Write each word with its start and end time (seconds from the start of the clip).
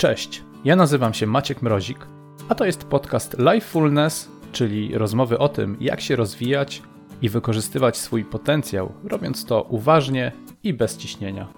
Cześć, 0.00 0.42
ja 0.64 0.76
nazywam 0.76 1.14
się 1.14 1.26
Maciek 1.26 1.62
Mrozik, 1.62 2.06
a 2.48 2.54
to 2.54 2.64
jest 2.64 2.84
podcast 2.84 3.36
Lifefulness, 3.38 4.30
czyli 4.52 4.98
rozmowy 4.98 5.38
o 5.38 5.48
tym, 5.48 5.76
jak 5.80 6.00
się 6.00 6.16
rozwijać 6.16 6.82
i 7.22 7.28
wykorzystywać 7.28 7.96
swój 7.96 8.24
potencjał, 8.24 8.92
robiąc 9.04 9.44
to 9.44 9.62
uważnie 9.62 10.32
i 10.62 10.74
bez 10.74 10.96
ciśnienia. 10.96 11.48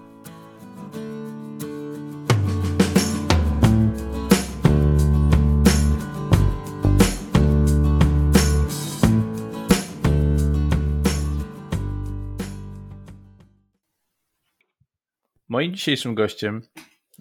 Moim 15.49 15.73
dzisiejszym 15.73 16.15
gościem 16.15 16.61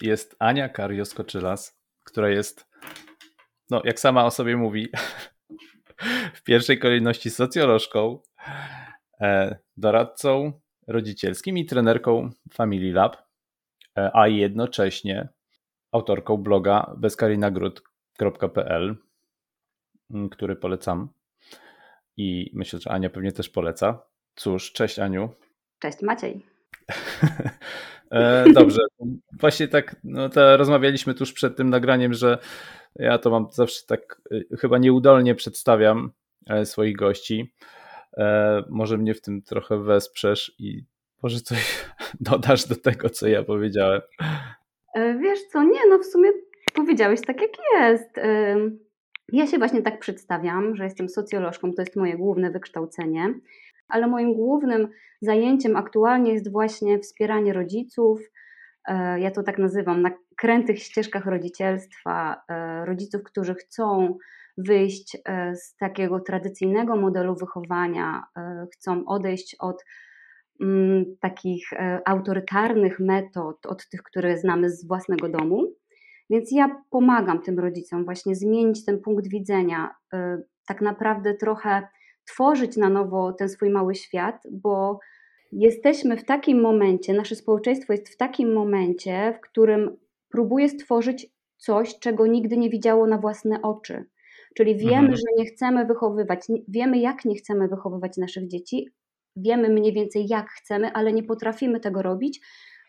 jest 0.02 0.36
Ania 0.38 0.68
Karios-Koczylas, 0.68 1.72
która 2.04 2.28
jest, 2.28 2.68
no 3.70 3.82
jak 3.84 4.00
sama 4.00 4.24
o 4.24 4.30
sobie 4.30 4.56
mówi, 4.56 4.88
w 6.34 6.42
pierwszej 6.42 6.78
kolejności 6.78 7.30
socjolożką, 7.30 8.18
e, 9.20 9.56
doradcą 9.76 10.52
rodzicielskim 10.86 11.58
i 11.58 11.66
trenerką 11.66 12.30
Family 12.52 12.92
Lab, 12.92 13.16
e, 13.98 14.16
a 14.16 14.28
jednocześnie 14.28 15.28
autorką 15.92 16.36
bloga 16.36 16.94
bezkarinagród.pl, 16.96 18.96
który 20.30 20.56
polecam 20.56 21.08
i 22.16 22.50
myślę, 22.54 22.78
że 22.78 22.90
Ania 22.90 23.10
pewnie 23.10 23.32
też 23.32 23.48
poleca. 23.48 24.02
Cóż, 24.34 24.72
cześć 24.72 24.98
Aniu. 24.98 25.34
Cześć 25.78 26.02
Maciej. 26.02 26.46
E, 28.12 28.44
dobrze. 28.52 28.80
Właśnie 29.40 29.68
tak 29.68 29.96
no 30.04 30.28
to 30.28 30.56
rozmawialiśmy 30.56 31.14
tuż 31.14 31.32
przed 31.32 31.56
tym 31.56 31.70
nagraniem, 31.70 32.14
że 32.14 32.38
ja 32.96 33.18
to 33.18 33.30
mam 33.30 33.46
zawsze 33.52 33.86
tak 33.86 34.20
e, 34.52 34.56
chyba 34.56 34.78
nieudolnie 34.78 35.34
przedstawiam 35.34 36.10
e, 36.46 36.66
swoich 36.66 36.96
gości. 36.96 37.54
Może 38.68 38.98
mnie 38.98 39.14
w 39.14 39.20
tym 39.20 39.42
trochę 39.42 39.78
wesprzesz 39.78 40.54
i 40.58 40.84
może 41.22 41.40
coś 41.40 41.86
dodasz 42.20 42.68
do 42.68 42.76
tego, 42.76 43.10
co 43.10 43.28
ja 43.28 43.42
powiedziałem. 43.42 44.00
Wiesz 44.96 45.42
co, 45.52 45.62
nie, 45.62 45.80
no 45.90 45.98
w 45.98 46.04
sumie 46.04 46.28
powiedziałeś 46.74 47.20
tak 47.26 47.40
jak 47.40 47.50
jest. 47.74 48.10
Ja 49.32 49.46
się 49.46 49.58
właśnie 49.58 49.82
tak 49.82 49.98
przedstawiam, 49.98 50.76
że 50.76 50.84
jestem 50.84 51.08
socjolożką, 51.08 51.72
to 51.72 51.82
jest 51.82 51.96
moje 51.96 52.16
główne 52.16 52.50
wykształcenie, 52.50 53.34
ale 53.88 54.06
moim 54.06 54.34
głównym 54.34 54.88
zajęciem 55.20 55.76
aktualnie 55.76 56.32
jest 56.32 56.52
właśnie 56.52 56.98
wspieranie 56.98 57.52
rodziców. 57.52 58.20
E, 58.88 59.20
ja 59.20 59.30
to 59.30 59.42
tak 59.42 59.58
nazywam 59.58 60.02
na 60.02 60.10
krętych 60.36 60.78
ścieżkach 60.78 61.26
rodzicielstwa, 61.26 62.42
e, 62.48 62.84
rodziców, 62.84 63.22
którzy 63.22 63.54
chcą 63.54 64.16
wyjść 64.58 65.16
e, 65.24 65.56
z 65.56 65.76
takiego 65.76 66.20
tradycyjnego 66.20 66.96
modelu 66.96 67.34
wychowania, 67.36 68.22
chcą 68.74 69.04
odejść 69.06 69.56
od 69.58 69.84
mm, 70.60 71.04
takich 71.20 71.70
autorytarnych 72.04 73.00
metod, 73.00 73.66
od 73.66 73.88
tych, 73.88 74.02
które 74.02 74.38
znamy 74.38 74.70
z 74.70 74.86
własnego 74.86 75.28
domu. 75.28 75.66
Więc 76.30 76.52
ja 76.52 76.82
pomagam 76.90 77.42
tym 77.42 77.58
rodzicom 77.58 78.04
właśnie 78.04 78.34
zmienić 78.34 78.84
ten 78.84 79.00
punkt 79.00 79.28
widzenia, 79.28 79.94
tak 80.66 80.80
naprawdę 80.80 81.34
trochę 81.34 81.88
tworzyć 82.24 82.76
na 82.76 82.88
nowo 82.88 83.32
ten 83.32 83.48
swój 83.48 83.70
mały 83.70 83.94
świat, 83.94 84.42
bo 84.50 84.98
jesteśmy 85.52 86.16
w 86.16 86.24
takim 86.24 86.60
momencie, 86.60 87.14
nasze 87.14 87.36
społeczeństwo 87.36 87.92
jest 87.92 88.08
w 88.08 88.16
takim 88.16 88.52
momencie, 88.52 89.34
w 89.38 89.40
którym 89.40 89.96
próbuje 90.30 90.68
stworzyć 90.68 91.26
coś, 91.56 91.98
czego 91.98 92.26
nigdy 92.26 92.56
nie 92.56 92.70
widziało 92.70 93.06
na 93.06 93.18
własne 93.18 93.62
oczy. 93.62 94.04
Czyli 94.54 94.76
wiemy, 94.76 94.98
mhm. 94.98 95.16
że 95.16 95.22
nie 95.36 95.44
chcemy 95.44 95.86
wychowywać, 95.86 96.40
wiemy 96.68 96.98
jak 96.98 97.24
nie 97.24 97.34
chcemy 97.34 97.68
wychowywać 97.68 98.16
naszych 98.16 98.48
dzieci, 98.48 98.88
wiemy 99.36 99.68
mniej 99.68 99.92
więcej 99.92 100.26
jak 100.28 100.50
chcemy, 100.50 100.92
ale 100.92 101.12
nie 101.12 101.22
potrafimy 101.22 101.80
tego 101.80 102.02
robić, 102.02 102.40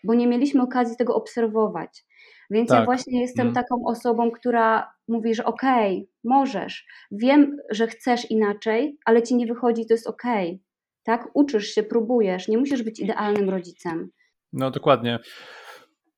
bo 0.03 0.13
nie 0.13 0.27
mieliśmy 0.27 0.61
okazji 0.61 0.97
tego 0.97 1.15
obserwować. 1.15 2.05
Więc 2.49 2.69
tak. 2.69 2.79
ja 2.79 2.85
właśnie 2.85 3.21
jestem 3.21 3.47
mhm. 3.47 3.65
taką 3.65 3.85
osobą, 3.85 4.31
która 4.31 4.93
mówi, 5.07 5.35
że 5.35 5.45
okej, 5.45 5.97
okay, 5.97 6.07
możesz, 6.23 6.85
wiem, 7.11 7.57
że 7.71 7.87
chcesz 7.87 8.31
inaczej, 8.31 8.97
ale 9.05 9.23
ci 9.23 9.35
nie 9.35 9.47
wychodzi, 9.47 9.85
to 9.85 9.93
jest 9.93 10.07
okej. 10.07 10.47
Okay 10.47 10.73
tak? 11.03 11.29
Uczysz 11.33 11.67
się, 11.67 11.83
próbujesz, 11.83 12.47
nie 12.47 12.57
musisz 12.57 12.83
być 12.83 12.99
idealnym 12.99 13.49
rodzicem. 13.49 14.09
No 14.53 14.71
dokładnie. 14.71 15.19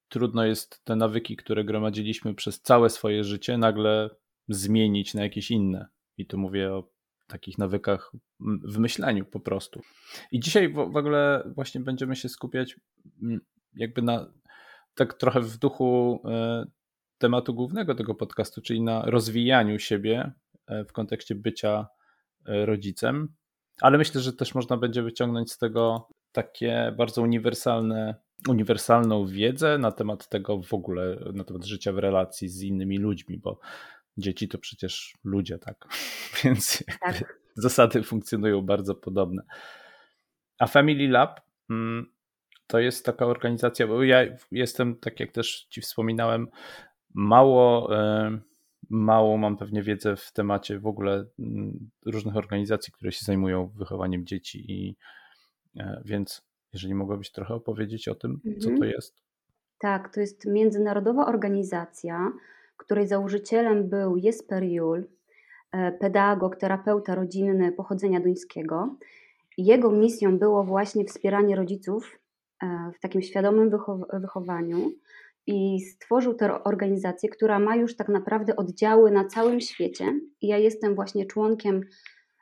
Trudno 0.10 0.46
jest 0.46 0.84
te 0.84 0.96
nawyki, 0.96 1.36
które 1.36 1.64
gromadziliśmy 1.64 2.36
przez 2.36 2.62
całe 2.62 2.90
swoje 2.90 3.24
życie, 3.24 3.58
nagle 3.58 4.10
zmienić 4.50 5.14
na 5.14 5.24
jakieś 5.24 5.52
inne. 5.52 5.88
I 6.18 6.26
tu 6.26 6.38
mówię 6.38 6.74
o 6.74 6.90
takich 7.28 7.58
nawykach 7.58 8.12
w 8.64 8.78
myśleniu 8.78 9.26
po 9.26 9.40
prostu. 9.40 9.82
I 10.32 10.40
dzisiaj 10.40 10.74
w 10.74 10.98
ogóle 10.98 11.52
właśnie 11.56 11.82
będziemy 11.82 12.16
się 12.16 12.30
skupiać 12.30 12.80
jakby 13.76 14.02
na 14.02 14.34
tak 14.96 15.14
trochę 15.14 15.42
w 15.42 15.58
duchu 15.58 16.22
e, 16.26 16.66
tematu 17.18 17.54
głównego 17.54 17.96
tego 17.96 18.16
podcastu, 18.16 18.62
czyli 18.62 18.82
na 18.82 19.02
rozwijaniu 19.06 19.80
siebie 19.80 20.32
e, 20.68 20.86
w 20.86 20.92
kontekście 20.92 21.36
bycia 21.36 21.88
e, 22.46 22.66
rodzicem. 22.66 23.34
Ale 23.82 23.98
myślę, 23.98 24.22
że 24.22 24.34
też 24.34 24.56
można 24.56 24.78
będzie 24.78 25.04
wyciągnąć 25.04 25.52
z 25.52 25.58
tego 25.58 26.10
takie 26.32 26.94
bardzo 26.98 27.22
uniwersalne, 27.22 28.16
uniwersalną 28.50 29.28
wiedzę 29.28 29.78
na 29.78 29.92
temat 29.92 30.30
tego 30.30 30.62
w 30.62 30.74
ogóle, 30.74 31.18
na 31.34 31.44
temat 31.44 31.66
życia 31.66 31.94
w 31.94 31.98
relacji 31.98 32.50
z 32.50 32.62
innymi 32.62 32.98
ludźmi, 32.98 33.38
bo 33.38 33.60
dzieci 34.18 34.48
to 34.48 34.58
przecież 34.58 35.14
ludzie, 35.24 35.58
tak? 35.58 35.88
Więc 36.44 36.84
tak. 37.02 37.40
zasady 37.56 38.04
funkcjonują 38.04 38.62
bardzo 38.62 38.96
podobne. 38.96 39.44
A 40.60 40.68
Family 40.68 41.08
Lab 41.08 41.42
mm, 41.70 42.15
to 42.68 42.80
jest 42.80 43.06
taka 43.06 43.26
organizacja, 43.26 43.88
bo 43.88 44.04
ja 44.04 44.20
jestem, 44.52 44.96
tak 44.96 45.20
jak 45.20 45.32
też 45.32 45.68
Ci 45.70 45.82
wspominałem, 45.82 46.48
mało 47.14 47.90
mało 48.90 49.38
mam 49.38 49.58
pewnie 49.58 49.84
wiedzę 49.84 50.16
w 50.16 50.32
temacie 50.32 50.80
w 50.80 50.88
ogóle 50.88 51.26
mm, 51.40 51.90
różnych 52.06 52.36
organizacji, 52.36 52.94
które 52.94 53.12
się 53.12 53.26
zajmują 53.26 53.68
wychowaniem 53.68 54.26
dzieci 54.26 54.72
i 54.72 54.98
e, 55.78 56.02
więc 56.06 56.42
jeżeli 56.74 56.96
mogłabyś 56.96 57.32
trochę 57.32 57.54
opowiedzieć 57.54 58.08
o 58.08 58.16
tym, 58.16 58.42
co 58.60 58.68
to 58.68 58.74
mhm. 58.74 58.92
jest? 58.92 59.22
Tak, 59.80 60.14
to 60.14 60.20
jest 60.20 60.46
międzynarodowa 60.46 61.26
organizacja, 61.26 62.32
której 62.78 63.08
założycielem 63.08 63.90
był 63.90 64.18
Jesper 64.18 64.64
Juhl, 64.64 65.04
e, 65.72 65.92
pedagog, 65.92 66.56
terapeuta 66.56 67.16
rodzinny 67.16 67.72
pochodzenia 67.72 68.20
duńskiego. 68.20 68.96
Jego 69.58 69.92
misją 69.92 70.40
było 70.40 70.64
właśnie 70.64 71.06
wspieranie 71.06 71.56
rodziców 71.56 72.12
e, 72.12 72.25
w 72.98 73.00
takim 73.00 73.22
świadomym 73.22 73.72
wychowaniu 74.14 74.92
i 75.48 75.80
stworzył 75.82 76.34
tę 76.34 76.64
organizację, 76.64 77.30
która 77.30 77.60
ma 77.60 77.76
już 77.76 77.96
tak 77.96 78.10
naprawdę 78.10 78.56
oddziały 78.56 79.12
na 79.12 79.26
całym 79.26 79.62
świecie. 79.62 80.20
Ja 80.42 80.58
jestem 80.58 80.96
właśnie 80.96 81.26
członkiem 81.26 81.82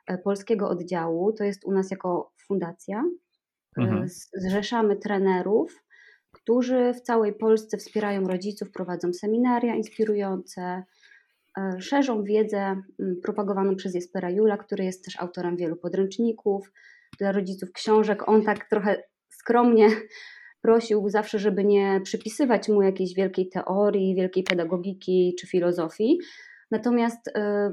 e, 0.06 0.18
polskiego 0.18 0.68
oddziału, 0.68 1.32
to 1.32 1.44
jest 1.44 1.64
u 1.64 1.72
nas 1.72 1.90
jako 1.90 2.32
fundacja. 2.46 3.04
E, 3.78 3.82
mhm. 3.82 4.08
Zrzeszamy 4.34 4.96
trenerów, 4.96 5.84
którzy 6.32 6.92
w 6.94 7.00
całej 7.00 7.32
Polsce 7.32 7.78
wspierają 7.78 8.28
rodziców, 8.28 8.70
prowadzą 8.70 9.12
seminaria 9.12 9.74
inspirujące, 9.74 10.82
e, 11.58 11.80
szerzą 11.80 12.22
wiedzę 12.22 12.82
propagowaną 13.22 13.76
przez 13.76 13.94
Jespera 13.94 14.30
Jula, 14.30 14.56
który 14.56 14.84
jest 14.84 15.04
też 15.04 15.20
autorem 15.20 15.56
wielu 15.56 15.76
podręczników 15.76 16.72
dla 17.18 17.32
rodziców, 17.32 17.72
książek. 17.72 18.28
On 18.28 18.42
tak 18.42 18.68
trochę 18.70 19.02
skromnie 19.44 19.88
prosił 20.60 21.08
zawsze, 21.08 21.38
żeby 21.38 21.64
nie 21.64 22.00
przypisywać 22.04 22.68
mu 22.68 22.82
jakiejś 22.82 23.14
wielkiej 23.14 23.48
teorii, 23.48 24.14
wielkiej 24.14 24.44
pedagogiki 24.44 25.36
czy 25.40 25.46
filozofii. 25.46 26.18
Natomiast 26.70 27.28
y, 27.28 27.32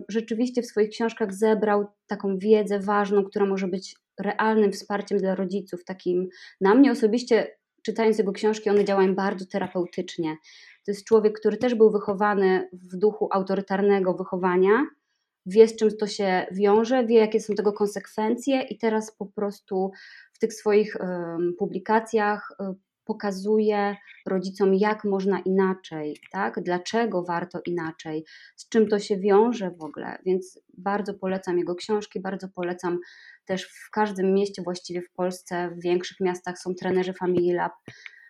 rzeczywiście 0.10 0.62
w 0.62 0.66
swoich 0.66 0.90
książkach 0.90 1.34
zebrał 1.34 1.88
taką 2.08 2.38
wiedzę 2.38 2.80
ważną, 2.80 3.24
która 3.24 3.46
może 3.46 3.68
być 3.68 3.96
realnym 4.20 4.72
wsparciem 4.72 5.18
dla 5.18 5.36
rodziców. 5.36 5.84
Takim 5.84 6.28
na 6.62 6.76
mnie 6.76 6.92
osobiście, 6.92 7.58
czytając 7.84 8.18
jego 8.18 8.32
książki, 8.32 8.70
one 8.70 8.86
działają 8.86 9.16
bardzo 9.16 9.46
terapeutycznie. 9.46 10.38
To 10.86 10.92
jest 10.92 11.06
człowiek, 11.06 11.40
który 11.40 11.58
też 11.58 11.76
był 11.76 11.92
wychowany 11.92 12.70
w 12.74 12.98
duchu 12.98 13.30
autorytarnego 13.32 14.14
wychowania, 14.14 14.86
wie 15.46 15.68
z 15.68 15.76
czym 15.76 15.98
to 15.98 16.08
się 16.08 16.46
wiąże, 16.52 17.06
wie 17.06 17.18
jakie 17.18 17.40
są 17.40 17.56
tego 17.56 17.74
konsekwencje 17.74 18.62
i 18.62 18.78
teraz 18.78 19.16
po 19.18 19.26
prostu 19.26 19.92
w 20.34 20.40
tych 20.40 20.54
swoich 20.54 20.98
publikacjach 21.58 22.52
y, 22.52 22.76
pokazuje 23.06 23.96
rodzicom, 24.28 24.74
jak 24.74 25.04
można 25.04 25.40
inaczej, 25.40 26.18
tak? 26.32 26.64
dlaczego 26.64 27.24
warto 27.24 27.60
inaczej, 27.66 28.26
z 28.56 28.70
czym 28.70 28.88
to 28.88 29.00
się 29.00 29.18
wiąże 29.18 29.72
w 29.72 29.84
ogóle. 29.84 30.18
Więc 30.26 30.60
bardzo 30.78 31.14
polecam 31.14 31.58
jego 31.58 31.76
książki, 31.76 32.20
bardzo 32.20 32.50
polecam 32.50 33.00
też 33.46 33.64
w 33.64 33.90
każdym 33.92 34.34
mieście 34.34 34.62
właściwie 34.62 35.02
w 35.02 35.12
Polsce, 35.12 35.70
w 35.70 35.82
większych 35.82 36.20
miastach 36.20 36.60
są 36.60 36.76
trenerzy 36.76 37.14
Family 37.14 37.56
Lab. 37.56 37.74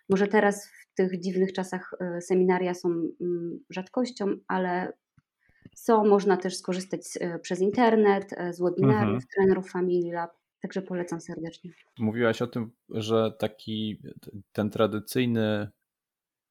Może 0.08 0.26
teraz 0.26 0.66
w 0.68 0.94
tych 0.94 1.20
dziwnych 1.20 1.52
czasach 1.52 1.90
e, 2.00 2.20
seminaria 2.20 2.74
są 2.74 2.88
mm, 2.88 3.58
rzadkością, 3.70 4.26
ale 4.48 4.92
są, 5.74 6.04
można 6.04 6.36
też 6.36 6.56
skorzystać 6.56 7.00
e, 7.20 7.38
przez 7.38 7.60
internet, 7.60 8.30
z 8.50 8.60
webinarów 8.60 9.14
mhm. 9.14 9.22
trenerów 9.34 9.70
Family 9.70 10.12
Lab, 10.12 10.30
także 10.62 10.82
polecam 10.82 11.20
serdecznie. 11.20 11.70
Mówiłaś 11.98 12.42
o 12.42 12.46
tym, 12.46 12.70
że 12.90 13.32
taki 13.38 14.02
ten 14.52 14.70
tradycyjny 14.70 15.70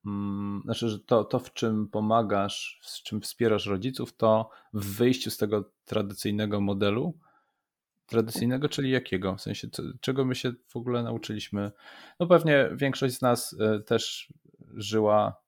Mm, 0.06 0.62
znaczy, 0.66 0.90
że 0.90 1.00
to, 1.00 1.24
to, 1.24 1.40
w 1.40 1.54
czym 1.54 1.88
pomagasz, 1.88 2.80
w 2.84 3.04
czym 3.04 3.22
wspierasz 3.22 3.66
rodziców, 3.66 4.18
to 4.18 4.50
w 4.74 4.98
wyjściu 4.98 5.32
z 5.32 5.38
tego 5.38 5.72
tradycyjnego 5.86 6.62
modelu. 6.62 7.18
Tradycyjnego, 8.06 8.70
czyli 8.70 8.92
jakiego? 8.92 9.36
W 9.36 9.42
sensie, 9.42 9.70
co, 9.70 9.84
czego 10.02 10.26
my 10.26 10.36
się 10.36 10.54
w 10.68 10.76
ogóle 10.76 11.04
nauczyliśmy? 11.04 11.72
No 12.20 12.28
pewnie 12.28 12.70
większość 12.76 13.16
z 13.16 13.22
nas 13.22 13.56
e, 13.60 13.80
też 13.80 14.34
żyła 14.74 15.42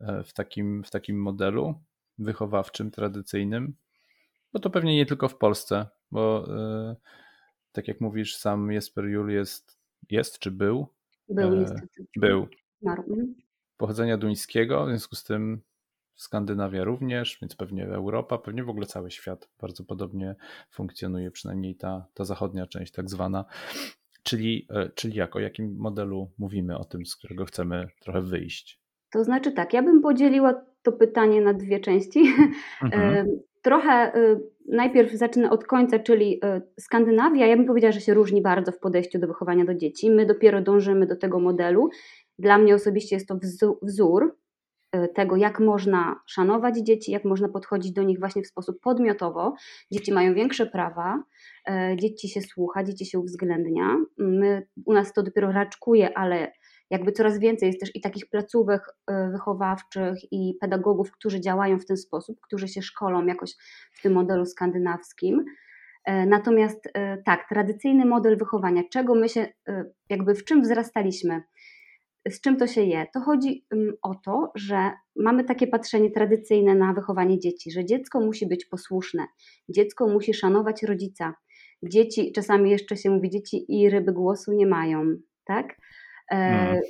e, 0.00 0.24
w 0.24 0.32
takim, 0.32 0.84
w 0.84 0.90
takim 0.90 1.22
modelu 1.22 1.74
wychowawczym, 2.18 2.90
tradycyjnym, 2.90 3.74
bo 4.52 4.58
to 4.58 4.70
pewnie 4.70 4.96
nie 4.96 5.06
tylko 5.06 5.28
w 5.28 5.36
Polsce, 5.36 5.86
bo 6.10 6.48
e, 6.56 6.96
tak 7.72 7.88
jak 7.88 8.00
mówisz, 8.00 8.36
sam 8.36 8.72
Jesper 8.72 9.04
Jul 9.04 9.30
jest, 9.30 9.78
jest 10.10 10.38
czy 10.38 10.50
był? 10.50 10.86
Był, 11.28 11.54
niestety. 11.54 12.06
Był. 12.16 12.48
Mhm 12.86 13.34
pochodzenia 13.78 14.18
duńskiego, 14.18 14.84
w 14.84 14.88
związku 14.88 15.16
z 15.16 15.24
tym 15.24 15.62
Skandynawia 16.14 16.84
również, 16.84 17.38
więc 17.42 17.56
pewnie 17.56 17.86
Europa, 17.86 18.38
pewnie 18.38 18.64
w 18.64 18.68
ogóle 18.68 18.86
cały 18.86 19.10
świat 19.10 19.48
bardzo 19.60 19.84
podobnie 19.84 20.36
funkcjonuje, 20.70 21.30
przynajmniej 21.30 21.76
ta, 21.76 22.06
ta 22.14 22.24
zachodnia 22.24 22.66
część 22.66 22.92
tak 22.92 23.10
zwana. 23.10 23.44
Czyli, 24.22 24.66
e, 24.70 24.88
czyli 24.88 25.16
jak, 25.16 25.36
o 25.36 25.40
jakim 25.40 25.76
modelu 25.76 26.30
mówimy 26.38 26.78
o 26.78 26.84
tym, 26.84 27.06
z 27.06 27.16
którego 27.16 27.44
chcemy 27.44 27.88
trochę 28.00 28.22
wyjść? 28.22 28.80
To 29.12 29.24
znaczy 29.24 29.52
tak, 29.52 29.72
ja 29.72 29.82
bym 29.82 30.00
podzieliła 30.00 30.64
to 30.82 30.92
pytanie 30.92 31.40
na 31.40 31.54
dwie 31.54 31.80
części. 31.80 32.22
Mhm. 32.82 33.26
Trochę 33.62 33.90
e, 33.90 34.40
najpierw 34.68 35.12
zacznę 35.12 35.50
od 35.50 35.64
końca, 35.64 35.98
czyli 35.98 36.40
e, 36.44 36.62
Skandynawia, 36.80 37.46
ja 37.46 37.56
bym 37.56 37.66
powiedziała, 37.66 37.92
że 37.92 38.00
się 38.00 38.14
różni 38.14 38.42
bardzo 38.42 38.72
w 38.72 38.78
podejściu 38.78 39.18
do 39.18 39.26
wychowania 39.26 39.64
do 39.64 39.74
dzieci. 39.74 40.10
My 40.10 40.26
dopiero 40.26 40.60
dążymy 40.62 41.06
do 41.06 41.16
tego 41.16 41.40
modelu 41.40 41.88
dla 42.38 42.58
mnie 42.58 42.74
osobiście 42.74 43.16
jest 43.16 43.28
to 43.28 43.38
wzór 43.82 44.36
e, 44.92 45.08
tego, 45.08 45.36
jak 45.36 45.60
można 45.60 46.20
szanować 46.26 46.76
dzieci, 46.78 47.12
jak 47.12 47.24
można 47.24 47.48
podchodzić 47.48 47.92
do 47.92 48.02
nich 48.02 48.18
właśnie 48.18 48.42
w 48.42 48.46
sposób 48.46 48.80
podmiotowo. 48.80 49.54
Dzieci 49.92 50.12
mają 50.12 50.34
większe 50.34 50.66
prawa, 50.66 51.22
dzieci 51.96 52.28
się 52.28 52.40
słucha, 52.40 52.84
dzieci 52.84 53.06
się 53.06 53.18
uwzględnia. 53.18 53.96
My, 54.18 54.66
u 54.86 54.92
nas 54.92 55.12
to 55.12 55.22
dopiero 55.22 55.52
raczkuje, 55.52 56.18
ale 56.18 56.52
jakby 56.90 57.12
coraz 57.12 57.38
więcej 57.38 57.66
jest 57.66 57.80
też 57.80 57.96
i 57.96 58.00
takich 58.00 58.30
placówek 58.30 58.82
e, 59.06 59.30
wychowawczych 59.30 60.32
i 60.32 60.54
pedagogów, 60.60 61.12
którzy 61.12 61.40
działają 61.40 61.78
w 61.78 61.86
ten 61.86 61.96
sposób, 61.96 62.40
którzy 62.40 62.68
się 62.68 62.82
szkolą 62.82 63.26
jakoś 63.26 63.50
w 63.92 64.02
tym 64.02 64.12
modelu 64.12 64.46
skandynawskim. 64.46 65.44
Natomiast 66.26 66.92
tak, 67.24 67.48
tradycyjny 67.48 68.06
model 68.06 68.38
wychowania, 68.38 68.82
czego 68.92 69.14
my 69.14 69.28
się, 69.28 69.46
jakby 70.10 70.34
w 70.34 70.44
czym 70.44 70.62
wzrastaliśmy? 70.62 71.42
z 72.30 72.40
czym 72.40 72.56
to 72.56 72.66
się 72.66 72.82
je? 72.82 73.06
To 73.14 73.20
chodzi 73.20 73.64
o 74.02 74.14
to, 74.14 74.52
że 74.54 74.90
mamy 75.16 75.44
takie 75.44 75.66
patrzenie 75.66 76.10
tradycyjne 76.10 76.74
na 76.74 76.92
wychowanie 76.92 77.38
dzieci, 77.38 77.70
że 77.70 77.84
dziecko 77.84 78.20
musi 78.20 78.46
być 78.46 78.64
posłuszne, 78.64 79.26
dziecko 79.68 80.08
musi 80.08 80.34
szanować 80.34 80.82
rodzica. 80.82 81.34
Dzieci, 81.82 82.32
czasami 82.32 82.70
jeszcze 82.70 82.96
się 82.96 83.10
mówi, 83.10 83.30
dzieci 83.30 83.64
i 83.68 83.90
ryby 83.90 84.12
głosu 84.12 84.52
nie 84.52 84.66
mają, 84.66 85.04
tak? 85.44 85.76
E, 86.30 86.74
no. 86.74 86.80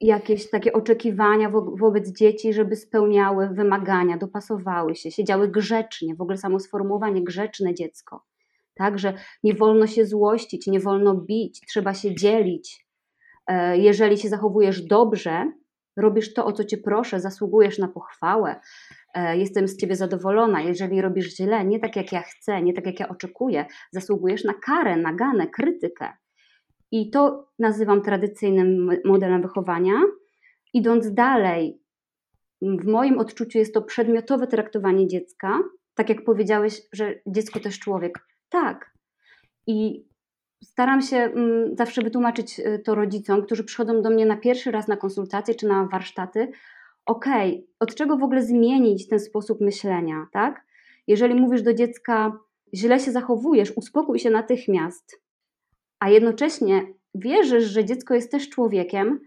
Jakieś 0.00 0.50
takie 0.50 0.72
oczekiwania 0.72 1.50
wo 1.50 1.76
wobec 1.76 2.12
dzieci, 2.12 2.52
żeby 2.52 2.76
spełniały 2.76 3.48
wymagania, 3.48 4.16
dopasowały 4.16 4.94
się, 4.94 5.10
siedziały 5.10 5.48
grzecznie, 5.48 6.14
w 6.14 6.20
ogóle 6.20 6.38
samo 6.38 6.60
sformułowanie 6.60 7.24
grzeczne 7.24 7.74
dziecko, 7.74 8.24
tak? 8.74 8.98
Że 8.98 9.14
nie 9.42 9.54
wolno 9.54 9.86
się 9.86 10.06
złościć, 10.06 10.66
nie 10.66 10.80
wolno 10.80 11.14
bić, 11.14 11.60
trzeba 11.68 11.94
się 11.94 12.14
dzielić, 12.14 12.86
E, 13.46 13.78
jeżeli 13.78 14.18
się 14.18 14.28
zachowujesz 14.28 14.82
dobrze, 14.82 15.52
robisz 15.96 16.34
to, 16.34 16.46
o 16.46 16.52
co 16.52 16.64
cię 16.64 16.78
proszę, 16.78 17.20
zasługujesz 17.20 17.78
na 17.78 17.88
pochwałę, 17.88 18.60
e, 19.14 19.36
jestem 19.36 19.68
z 19.68 19.76
ciebie 19.76 19.96
zadowolona. 19.96 20.60
Jeżeli 20.60 21.02
robisz 21.02 21.36
źle, 21.36 21.64
nie 21.64 21.80
tak 21.80 21.96
jak 21.96 22.12
ja 22.12 22.22
chcę, 22.22 22.62
nie 22.62 22.72
tak 22.72 22.86
jak 22.86 23.00
ja 23.00 23.08
oczekuję, 23.08 23.66
zasługujesz 23.90 24.44
na 24.44 24.54
karę, 24.54 24.96
naganę, 24.96 25.46
krytykę. 25.46 26.12
I 26.92 27.10
to 27.10 27.48
nazywam 27.58 28.02
tradycyjnym 28.02 28.90
modelem 29.04 29.42
wychowania. 29.42 29.94
Idąc 30.74 31.14
dalej, 31.14 31.82
w 32.62 32.86
moim 32.86 33.18
odczuciu 33.18 33.58
jest 33.58 33.74
to 33.74 33.82
przedmiotowe 33.82 34.46
traktowanie 34.46 35.08
dziecka. 35.08 35.58
Tak 35.94 36.08
jak 36.08 36.24
powiedziałeś, 36.24 36.82
że 36.92 37.14
dziecko 37.26 37.60
też 37.60 37.78
człowiek. 37.78 38.26
Tak. 38.48 38.92
I 39.66 40.06
staram 40.64 41.02
się 41.02 41.16
mm, 41.16 41.76
zawsze 41.76 42.02
wytłumaczyć 42.02 42.60
y, 42.60 42.78
to 42.84 42.94
rodzicom, 42.94 43.42
którzy 43.42 43.64
przychodzą 43.64 44.02
do 44.02 44.10
mnie 44.10 44.26
na 44.26 44.36
pierwszy 44.36 44.70
raz 44.70 44.88
na 44.88 44.96
konsultacje 44.96 45.54
czy 45.54 45.66
na 45.66 45.86
warsztaty. 45.86 46.52
Okej, 47.06 47.50
okay, 47.52 47.66
od 47.80 47.94
czego 47.94 48.16
w 48.16 48.22
ogóle 48.22 48.42
zmienić 48.42 49.08
ten 49.08 49.20
sposób 49.20 49.60
myślenia, 49.60 50.26
tak? 50.32 50.66
Jeżeli 51.06 51.34
mówisz 51.34 51.62
do 51.62 51.74
dziecka, 51.74 52.38
źle 52.74 53.00
się 53.00 53.12
zachowujesz, 53.12 53.72
uspokój 53.76 54.18
się 54.18 54.30
natychmiast, 54.30 55.21
a 56.02 56.08
jednocześnie 56.08 56.86
wierzysz, 57.14 57.64
że 57.64 57.84
dziecko 57.84 58.14
jest 58.14 58.30
też 58.30 58.48
człowiekiem, 58.48 59.20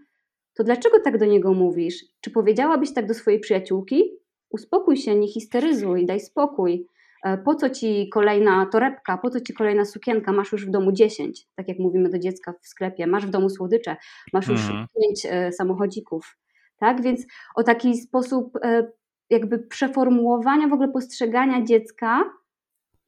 to 0.54 0.64
dlaczego 0.64 1.00
tak 1.00 1.18
do 1.18 1.24
niego 1.24 1.52
mówisz? 1.54 2.04
Czy 2.20 2.30
powiedziałabyś 2.30 2.94
tak 2.94 3.06
do 3.06 3.14
swojej 3.14 3.40
przyjaciółki? 3.40 4.10
Uspokój 4.50 4.96
się, 4.96 5.14
nie 5.14 5.28
histeryzuj, 5.28 6.06
daj 6.06 6.20
spokój. 6.20 6.86
E, 7.24 7.38
po 7.38 7.54
co 7.54 7.70
ci 7.70 8.08
kolejna 8.08 8.66
torebka, 8.66 9.18
po 9.18 9.30
co 9.30 9.40
ci 9.40 9.54
kolejna 9.54 9.84
sukienka, 9.84 10.32
masz 10.32 10.52
już 10.52 10.66
w 10.66 10.70
domu 10.70 10.92
10, 10.92 11.48
tak 11.54 11.68
jak 11.68 11.78
mówimy 11.78 12.08
do 12.08 12.18
dziecka 12.18 12.54
w 12.62 12.66
sklepie, 12.66 13.06
masz 13.06 13.26
w 13.26 13.30
domu 13.30 13.50
słodycze, 13.50 13.96
masz 14.32 14.48
już 14.48 14.60
mhm. 14.60 14.86
5 15.02 15.26
e, 15.30 15.52
samochodzików, 15.52 16.38
tak? 16.78 17.02
Więc 17.02 17.26
o 17.54 17.62
taki 17.62 17.96
sposób 17.96 18.56
e, 18.62 18.92
jakby 19.30 19.58
przeformułowania 19.58 20.68
w 20.68 20.72
ogóle 20.72 20.88
postrzegania 20.88 21.64
dziecka 21.64 22.24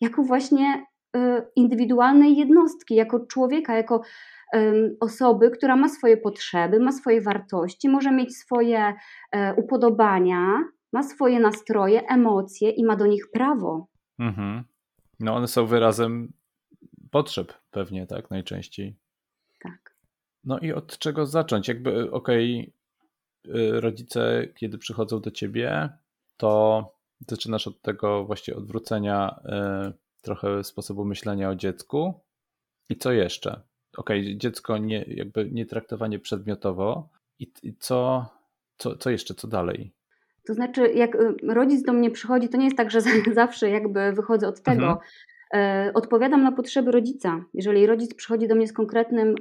jako 0.00 0.22
właśnie 0.22 0.86
indywidualnej 1.56 2.36
jednostki, 2.36 2.94
jako 2.94 3.26
człowieka, 3.26 3.76
jako 3.76 4.00
osoby, 5.00 5.50
która 5.50 5.76
ma 5.76 5.88
swoje 5.88 6.16
potrzeby, 6.16 6.80
ma 6.80 6.92
swoje 6.92 7.20
wartości, 7.20 7.88
może 7.88 8.12
mieć 8.12 8.36
swoje 8.36 8.94
upodobania, 9.56 10.64
ma 10.92 11.02
swoje 11.02 11.40
nastroje, 11.40 12.02
emocje 12.08 12.70
i 12.70 12.84
ma 12.84 12.96
do 12.96 13.06
nich 13.06 13.30
prawo. 13.30 13.86
Mhm. 14.18 14.64
No 15.20 15.34
one 15.34 15.48
są 15.48 15.66
wyrazem 15.66 16.32
potrzeb 17.10 17.52
pewnie, 17.70 18.06
tak? 18.06 18.30
Najczęściej. 18.30 18.96
Tak. 19.60 19.94
No 20.44 20.58
i 20.58 20.72
od 20.72 20.98
czego 20.98 21.26
zacząć? 21.26 21.68
Jakby, 21.68 22.10
okej, 22.10 22.72
okay, 23.44 23.80
rodzice, 23.80 24.46
kiedy 24.54 24.78
przychodzą 24.78 25.20
do 25.20 25.30
ciebie, 25.30 25.88
to 26.36 26.84
zaczynasz 27.28 27.66
od 27.66 27.82
tego 27.82 28.24
właśnie 28.24 28.56
odwrócenia 28.56 29.40
y, 29.88 30.07
trochę 30.22 30.64
sposobu 30.64 31.04
myślenia 31.04 31.50
o 31.50 31.54
dziecku. 31.54 32.14
I 32.90 32.96
co 32.96 33.12
jeszcze? 33.12 33.50
Okej, 33.96 34.20
okay, 34.20 34.36
dziecko 34.36 34.78
nie, 34.78 35.04
jakby 35.08 35.50
nie 35.50 35.66
traktowanie 35.66 36.18
przedmiotowo. 36.18 37.08
I, 37.38 37.52
i 37.62 37.74
co, 37.78 38.26
co, 38.76 38.96
co 38.96 39.10
jeszcze, 39.10 39.34
co 39.34 39.48
dalej? 39.48 39.92
To 40.46 40.54
znaczy, 40.54 40.92
jak 40.92 41.14
y, 41.14 41.36
rodzic 41.42 41.82
do 41.82 41.92
mnie 41.92 42.10
przychodzi, 42.10 42.48
to 42.48 42.56
nie 42.56 42.64
jest 42.64 42.76
tak, 42.76 42.90
że 42.90 43.00
zawsze 43.34 43.70
jakby 43.70 44.12
wychodzę 44.12 44.48
od 44.48 44.62
tego. 44.62 44.86
Mhm. 44.86 44.98
E, 45.54 45.90
odpowiadam 45.94 46.42
na 46.42 46.52
potrzeby 46.52 46.92
rodzica. 46.92 47.44
Jeżeli 47.54 47.86
rodzic 47.86 48.14
przychodzi 48.14 48.48
do 48.48 48.54
mnie 48.54 48.66
z 48.66 48.72
konkretnym 48.72 49.34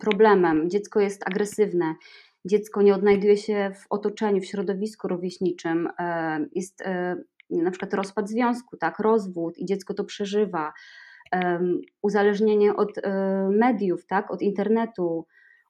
problemem, 0.00 0.70
dziecko 0.70 1.00
jest 1.00 1.22
agresywne, 1.26 1.94
dziecko 2.46 2.82
nie 2.82 2.94
odnajduje 2.94 3.36
się 3.36 3.72
w 3.74 3.86
otoczeniu, 3.90 4.40
w 4.40 4.46
środowisku 4.46 5.08
rówieśniczym, 5.08 5.88
e, 5.98 6.46
jest 6.54 6.80
e, 6.80 7.16
na 7.50 7.70
przykład 7.70 7.94
rozpad 7.94 8.28
związku, 8.28 8.76
tak, 8.76 8.98
rozwód 8.98 9.58
i 9.58 9.66
dziecko 9.66 9.94
to 9.94 10.04
przeżywa, 10.04 10.72
uzależnienie 12.02 12.76
od 12.76 12.92
mediów, 13.50 14.06
tak, 14.06 14.30
od 14.30 14.42
internetu, 14.42 15.26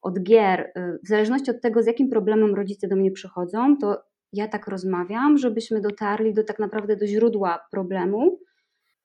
od 0.07 0.23
gier, 0.23 0.61
y, 0.61 0.99
w 1.05 1.09
zależności 1.09 1.51
od 1.51 1.61
tego, 1.61 1.83
z 1.83 1.87
jakim 1.87 2.11
problemem 2.11 2.55
rodzice 2.55 2.89
do 2.89 2.97
mnie 2.97 3.11
przychodzą, 3.11 3.77
to 3.77 4.03
ja 4.33 4.49
tak 4.49 4.69
rozmawiam, 4.69 5.39
żebyśmy 5.39 5.81
dotarli 5.81 6.35
do 6.35 6.45
tak 6.45 6.59
naprawdę 6.59 6.97
do 6.97 7.07
źródła 7.07 7.67
problemu 7.71 8.39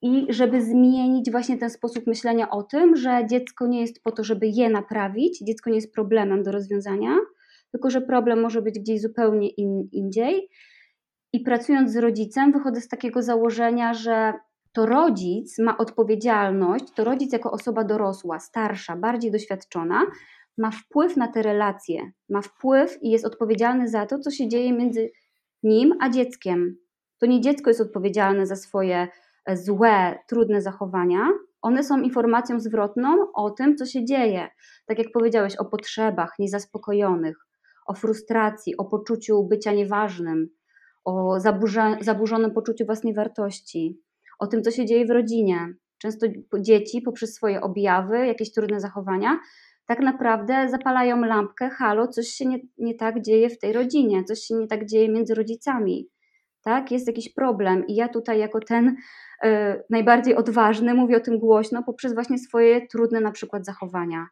i 0.02 0.28
żeby 0.30 0.62
zmienić 0.62 1.32
właśnie 1.32 1.58
ten 1.58 1.70
sposób 1.70 2.08
myślenia 2.08 2.50
o 2.50 2.64
tym, 2.64 2.96
że 2.96 3.28
dziecko 3.30 3.68
nie 3.68 3.82
jest 3.82 4.04
po 4.04 4.12
to, 4.12 4.24
żeby 4.24 4.48
je 4.48 4.70
naprawić, 4.70 5.40
dziecko 5.40 5.70
nie 5.70 5.76
jest 5.76 5.94
problemem 5.94 6.44
do 6.44 6.52
rozwiązania, 6.52 7.18
tylko 7.72 7.90
że 7.90 8.02
problem 8.02 8.42
może 8.42 8.62
być 8.62 8.80
gdzieś 8.80 9.02
zupełnie 9.02 9.50
in, 9.50 9.90
indziej. 9.92 10.50
I 11.34 11.40
pracując 11.40 11.92
z 11.92 11.98
rodzicem, 11.98 12.52
wychodzę 12.52 12.82
z 12.82 12.88
takiego 12.88 13.22
założenia, 13.22 13.94
że 13.94 14.34
to 14.72 14.86
rodzic 14.86 15.60
ma 15.60 15.78
odpowiedzialność, 15.78 16.86
to 16.96 17.04
rodzic 17.04 17.34
jako 17.34 17.52
osoba 17.52 17.84
dorosła, 17.84 18.40
starsza, 18.40 18.96
bardziej 18.96 19.32
doświadczona, 19.32 20.06
ma 20.58 20.72
wpływ 20.72 21.18
na 21.18 21.28
te 21.28 21.42
relacje, 21.42 22.12
ma 22.30 22.42
wpływ 22.42 22.98
i 23.02 23.10
jest 23.10 23.26
odpowiedzialny 23.26 23.88
za 23.88 24.06
to, 24.06 24.20
co 24.20 24.32
się 24.32 24.48
dzieje 24.48 24.74
między 24.74 25.12
nim 25.64 25.94
a 26.00 26.10
dzieckiem. 26.10 26.78
To 27.20 27.26
nie 27.26 27.42
dziecko 27.42 27.70
jest 27.70 27.82
odpowiedzialne 27.82 28.46
za 28.46 28.56
swoje 28.56 29.08
e, 29.46 29.58
złe, 29.58 30.20
trudne 30.28 30.62
zachowania, 30.62 31.28
one 31.62 31.84
są 31.84 32.02
informacją 32.02 32.60
zwrotną 32.60 33.32
o 33.34 33.50
tym, 33.50 33.78
co 33.78 33.86
się 33.86 34.06
dzieje. 34.06 34.50
Tak 34.86 34.98
jak 34.98 35.08
powiedziałeś, 35.12 35.56
o 35.56 35.66
potrzebach 35.66 36.34
niezaspokojonych, 36.40 37.38
o 37.86 37.94
frustracji, 37.94 38.78
o 38.78 38.86
poczuciu 38.86 39.44
bycia 39.44 39.74
nieważnym, 39.74 40.50
o 41.06 41.40
zaburza, 41.40 41.98
zaburzonym 42.02 42.52
poczuciu 42.52 42.86
własnej 42.86 43.14
wartości, 43.14 44.02
o 44.40 44.48
tym, 44.48 44.64
co 44.64 44.72
się 44.72 44.86
dzieje 44.86 45.06
w 45.06 45.12
rodzinie. 45.12 45.74
Często 45.98 46.28
dzieci 46.60 47.02
poprzez 47.02 47.34
swoje 47.34 47.62
objawy, 47.62 48.28
jakieś 48.28 48.54
trudne 48.54 48.80
zachowania, 48.80 49.40
tak 49.86 50.00
naprawdę 50.00 50.70
zapalają 50.70 51.22
lampkę, 51.26 51.70
halo, 51.70 52.08
coś 52.08 52.28
się 52.28 52.46
nie, 52.46 52.60
nie 52.78 52.96
tak 52.96 53.22
dzieje 53.22 53.50
w 53.50 53.60
tej 53.60 53.74
rodzinie, 53.74 54.24
coś 54.24 54.40
się 54.40 54.56
nie 54.56 54.68
tak 54.68 54.86
dzieje 54.86 55.10
między 55.10 55.36
rodzicami. 55.36 56.10
Tak, 56.62 56.92
jest 56.92 57.08
jakiś 57.08 57.34
problem, 57.34 57.88
i 57.88 57.96
ja 57.96 58.08
tutaj, 58.10 58.40
jako 58.40 58.60
ten 58.60 58.88
y, 58.88 59.48
najbardziej 59.90 60.36
odważny, 60.36 60.94
mówię 60.94 61.18
o 61.18 61.20
tym 61.20 61.40
głośno 61.40 61.84
poprzez 61.84 62.14
właśnie 62.14 62.38
swoje 62.40 62.88
trudne 62.88 63.22
na 63.22 63.32
przykład 63.32 63.66
zachowania. 63.66 64.28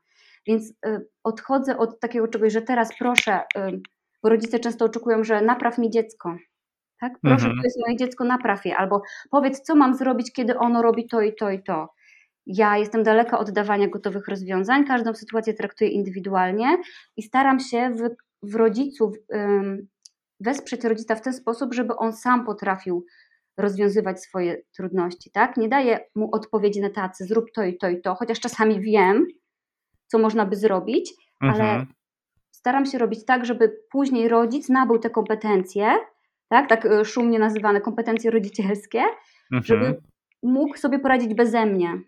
Więc 0.48 0.70
y, 0.86 1.08
odchodzę 1.24 1.78
od 1.78 2.00
takiego 2.00 2.28
czegoś, 2.28 2.54
że 2.54 2.62
teraz 2.62 2.98
proszę, 3.00 3.40
y, 3.58 3.82
bo 4.24 4.30
rodzice 4.30 4.60
często 4.60 4.86
oczekują, 4.86 5.24
że 5.24 5.42
napraw 5.42 5.78
mi 5.78 5.90
dziecko. 5.90 6.36
Tak? 7.00 7.14
Proszę, 7.22 7.46
mhm. 7.46 7.58
to 7.58 7.64
jest 7.64 7.80
moje 7.80 7.98
dziecko, 7.98 8.24
napraw 8.24 8.66
je. 8.66 8.78
Albo 8.78 9.02
powiedz, 9.32 9.62
co 9.62 9.76
mam 9.76 9.94
zrobić, 9.94 10.34
kiedy 10.34 10.58
ono 10.58 10.82
robi 10.82 11.08
to 11.08 11.22
i 11.22 11.36
to 11.36 11.50
i 11.50 11.64
to. 11.64 11.90
Ja 12.46 12.78
jestem 12.78 13.04
daleka 13.04 13.40
od 13.40 13.52
dawania 13.52 13.88
gotowych 13.88 14.28
rozwiązań, 14.28 14.86
każdą 14.86 15.14
sytuację 15.14 15.54
traktuję 15.54 15.90
indywidualnie 15.90 16.78
i 17.18 17.24
staram 17.24 17.60
się 17.60 17.90
w, 17.90 18.10
w 18.52 18.56
rodziców 18.56 19.16
um, 19.30 19.88
wesprzeć 20.40 20.84
rodzica 20.84 21.16
w 21.16 21.22
ten 21.22 21.34
sposób, 21.34 21.74
żeby 21.74 21.96
on 21.96 22.14
sam 22.14 22.46
potrafił 22.46 23.06
rozwiązywać 23.58 24.24
swoje 24.24 24.62
trudności. 24.76 25.32
Tak? 25.32 25.58
Nie 25.58 25.70
daję 25.70 26.00
mu 26.16 26.30
odpowiedzi 26.32 26.82
na 26.82 26.90
tacy, 26.90 27.26
zrób 27.26 27.46
to 27.56 27.64
i 27.64 27.78
to 27.78 27.90
i 27.90 28.02
to, 28.02 28.16
chociaż 28.16 28.40
czasami 28.40 28.82
wiem, 28.82 29.28
co 30.08 30.20
można 30.20 30.46
by 30.46 30.56
zrobić, 30.56 31.14
mhm. 31.42 31.62
ale 31.62 31.86
staram 32.52 32.86
się 32.86 32.98
robić 32.98 33.26
tak, 33.26 33.46
żeby 33.46 33.78
później 33.92 34.28
rodzic 34.28 34.70
nabył 34.70 35.00
te 35.00 35.10
kompetencje, 35.10 35.98
tak, 36.50 36.70
tak 36.70 36.86
e, 36.86 37.06
szumnie 37.06 37.40
nazywane 37.40 37.82
kompetencje 37.82 38.32
rodzicielskie, 38.32 39.00
mhm. 39.54 39.64
żeby 39.64 40.02
mógł 40.44 40.78
sobie 40.78 41.00
poradzić 41.00 41.34
beze 41.34 41.66
mnie, 41.66 42.02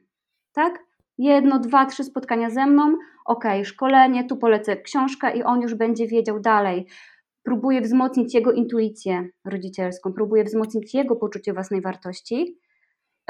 tak? 0.53 0.79
Jedno, 1.17 1.59
dwa, 1.59 1.85
trzy 1.85 2.03
spotkania 2.03 2.49
ze 2.49 2.65
mną, 2.65 2.97
ok, 3.25 3.43
szkolenie, 3.63 4.27
tu 4.27 4.37
polecę 4.37 4.77
książkę 4.77 5.37
i 5.37 5.43
on 5.43 5.61
już 5.61 5.75
będzie 5.75 6.07
wiedział 6.07 6.39
dalej. 6.39 6.87
Próbuję 7.43 7.81
wzmocnić 7.81 8.33
jego 8.33 8.51
intuicję 8.51 9.29
rodzicielską, 9.45 10.13
próbuję 10.13 10.43
wzmocnić 10.43 10.93
jego 10.93 11.15
poczucie 11.15 11.53
własnej 11.53 11.81
wartości, 11.81 12.57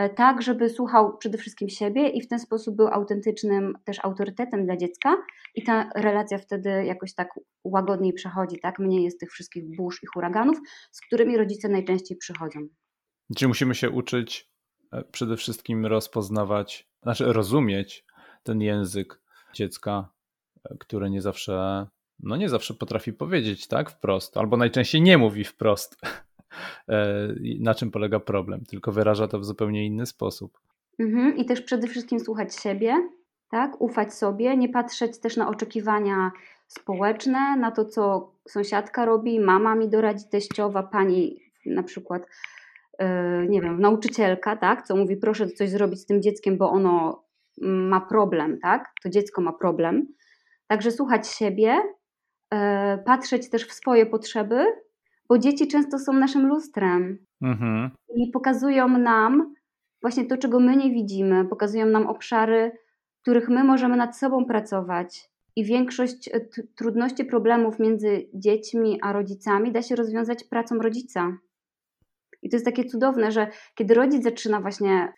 tak, 0.09 0.41
żeby 0.41 0.69
słuchał 0.69 1.17
przede 1.17 1.37
wszystkim 1.37 1.69
siebie 1.69 2.09
i 2.09 2.21
w 2.21 2.27
ten 2.27 2.39
sposób 2.39 2.75
był 2.75 2.87
autentycznym 2.87 3.73
też 3.85 3.99
autorytetem 4.03 4.65
dla 4.65 4.77
dziecka 4.77 5.17
i 5.55 5.63
ta 5.63 5.89
relacja 5.95 6.37
wtedy 6.37 6.85
jakoś 6.85 7.13
tak 7.13 7.29
łagodniej 7.63 8.13
przechodzi, 8.13 8.59
tak? 8.59 8.79
Mniej 8.79 9.03
jest 9.03 9.19
tych 9.19 9.31
wszystkich 9.31 9.75
burz 9.75 10.03
i 10.03 10.07
huraganów, 10.13 10.57
z 10.91 11.01
którymi 11.01 11.37
rodzice 11.37 11.69
najczęściej 11.69 12.17
przychodzą. 12.17 12.59
Czyli 13.35 13.47
musimy 13.47 13.75
się 13.75 13.89
uczyć 13.89 14.51
e, 14.91 15.03
przede 15.03 15.37
wszystkim 15.37 15.85
rozpoznawać, 15.85 16.89
znaczy 17.03 17.33
rozumieć 17.33 18.05
ten 18.43 18.61
język 18.61 19.21
dziecka, 19.53 20.09
e, 20.69 20.75
które 20.79 21.09
nie 21.09 21.21
zawsze, 21.21 21.87
no 22.19 22.37
nie 22.37 22.49
zawsze 22.49 22.73
potrafi 22.73 23.13
powiedzieć, 23.13 23.67
tak, 23.67 23.91
wprost, 23.91 24.37
albo 24.37 24.57
najczęściej 24.57 25.01
nie 25.01 25.17
mówi 25.17 25.43
wprost. 25.43 25.97
E, 26.89 27.27
na 27.59 27.75
czym 27.75 27.91
polega 27.91 28.19
problem, 28.19 28.65
tylko 28.65 28.91
wyraża 28.91 29.27
to 29.27 29.39
w 29.39 29.45
zupełnie 29.45 29.85
inny 29.85 30.05
sposób. 30.05 30.59
Mhm. 30.99 31.37
I 31.37 31.45
też 31.45 31.61
przede 31.61 31.87
wszystkim 31.87 32.19
słuchać 32.19 32.55
siebie, 32.55 33.09
tak? 33.51 33.81
ufać 33.81 34.13
sobie, 34.13 34.57
nie 34.57 34.69
patrzeć 34.69 35.19
też 35.19 35.37
na 35.37 35.49
oczekiwania 35.49 36.31
społeczne, 36.67 37.57
na 37.57 37.71
to, 37.71 37.85
co 37.85 38.31
sąsiadka 38.47 39.05
robi, 39.05 39.39
mama 39.39 39.75
mi 39.75 39.89
doradzi, 39.89 40.25
teściowa, 40.31 40.83
pani 40.83 41.39
na 41.65 41.83
przykład, 41.83 42.25
yy, 42.99 43.07
nie 43.49 43.61
wiem, 43.61 43.81
nauczycielka, 43.81 44.55
tak? 44.55 44.87
co 44.87 44.95
mówi, 44.95 45.17
proszę 45.17 45.47
coś 45.47 45.69
zrobić 45.69 45.99
z 45.99 46.05
tym 46.05 46.21
dzieckiem, 46.21 46.57
bo 46.57 46.71
ono 46.71 47.23
ma 47.61 48.01
problem, 48.01 48.59
tak? 48.59 48.93
To 49.03 49.09
dziecko 49.09 49.41
ma 49.41 49.53
problem. 49.53 50.07
Także 50.67 50.91
słuchać 50.91 51.27
siebie, 51.27 51.81
yy, 52.51 52.57
patrzeć 53.05 53.49
też 53.49 53.67
w 53.67 53.73
swoje 53.73 54.05
potrzeby, 54.05 54.65
bo 55.31 55.37
dzieci 55.37 55.67
często 55.67 55.99
są 55.99 56.13
naszym 56.13 56.47
lustrem 56.47 57.25
mhm. 57.41 57.89
i 58.15 58.31
pokazują 58.31 58.87
nam 58.87 59.53
właśnie 60.01 60.25
to, 60.25 60.37
czego 60.37 60.59
my 60.59 60.75
nie 60.75 60.91
widzimy, 60.91 61.45
pokazują 61.45 61.85
nam 61.85 62.07
obszary, 62.07 62.71
w 63.17 63.21
których 63.21 63.49
my 63.49 63.63
możemy 63.63 63.97
nad 63.97 64.17
sobą 64.17 64.45
pracować. 64.45 65.29
I 65.55 65.65
większość 65.65 66.29
e, 66.33 66.39
trudności, 66.75 67.25
problemów 67.25 67.79
między 67.79 68.29
dziećmi 68.33 68.99
a 69.01 69.13
rodzicami 69.13 69.71
da 69.71 69.81
się 69.81 69.95
rozwiązać 69.95 70.43
pracą 70.43 70.75
rodzica. 70.75 71.37
I 72.41 72.49
to 72.49 72.55
jest 72.55 72.65
takie 72.65 72.85
cudowne, 72.85 73.31
że 73.31 73.47
kiedy 73.75 73.93
rodzic 73.93 74.23
zaczyna 74.23 74.61
właśnie 74.61 75.13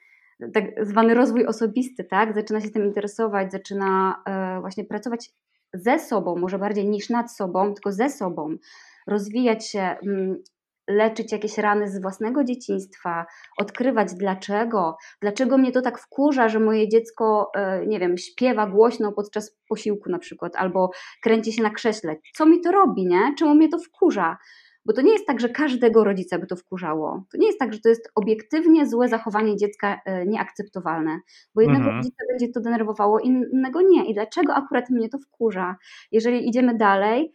tak 0.54 0.66
zwany 0.82 1.14
rozwój 1.14 1.46
osobisty, 1.46 2.04
tak, 2.04 2.36
zaczyna 2.36 2.62
się 2.62 2.70
tym 2.70 2.86
interesować, 2.86 3.52
zaczyna 3.52 4.24
e, 4.26 4.62
właśnie 4.62 4.86
pracować 4.86 5.32
ze 5.74 6.00
sobą, 6.00 6.36
może 6.36 6.60
bardziej 6.60 6.90
niż 6.90 7.10
nad 7.10 7.36
sobą, 7.36 7.74
tylko 7.74 7.92
ze 7.92 8.10
sobą, 8.10 8.58
rozwijać 9.08 9.68
się, 9.68 9.82
mm, 9.82 10.44
leczyć 10.88 11.32
jakieś 11.32 11.58
rany 11.58 11.88
z 11.88 12.02
własnego 12.02 12.44
dzieciństwa, 12.44 13.26
odkrywać 13.58 14.14
dlaczego, 14.14 14.98
dlaczego 15.22 15.58
mnie 15.58 15.72
to 15.72 15.82
tak 15.82 16.00
wkurza, 16.00 16.50
że 16.50 16.60
moje 16.60 16.90
dziecko, 16.90 17.52
e, 17.56 17.86
nie 17.88 18.00
wiem, 18.00 18.18
śpiewa 18.18 18.68
głośno 18.68 19.12
podczas 19.12 19.58
posiłku 19.70 20.10
na 20.10 20.20
przykład, 20.20 20.56
albo 20.56 20.90
kręci 21.24 21.54
się 21.54 21.64
na 21.64 21.70
krześle. 21.70 22.16
Co 22.36 22.46
mi 22.46 22.62
to 22.62 22.72
robi, 22.72 23.06
nie? 23.06 23.36
Czemu 23.38 23.56
mnie 23.56 23.70
to 23.70 23.80
wkurza? 23.80 24.38
Bo 24.86 24.94
to 24.94 25.02
nie 25.02 25.12
jest 25.12 25.28
tak, 25.28 25.40
że 25.40 25.50
każdego 25.50 26.04
rodzica 26.04 26.40
by 26.40 26.48
to 26.48 26.56
wkurzało. 26.56 27.24
To 27.32 27.38
nie 27.38 27.48
jest 27.48 27.60
tak, 27.60 27.74
że 27.74 27.80
to 27.80 27.90
jest 27.90 28.12
obiektywnie 28.16 28.88
złe 28.88 29.08
zachowanie 29.08 29.58
dziecka 29.58 30.02
e, 30.06 30.26
nieakceptowalne, 30.26 31.20
bo 31.56 31.62
jednego 31.62 31.84
mhm. 31.84 31.98
rodzica 31.98 32.24
będzie 32.30 32.50
to 32.54 32.62
denerwowało, 32.62 33.20
innego 33.20 33.82
nie. 33.82 34.06
I 34.06 34.14
dlaczego 34.14 34.54
akurat 34.54 34.90
mnie 34.90 35.10
to 35.10 35.18
wkurza? 35.18 35.76
Jeżeli 36.12 36.50
idziemy 36.50 36.78
dalej, 36.78 37.34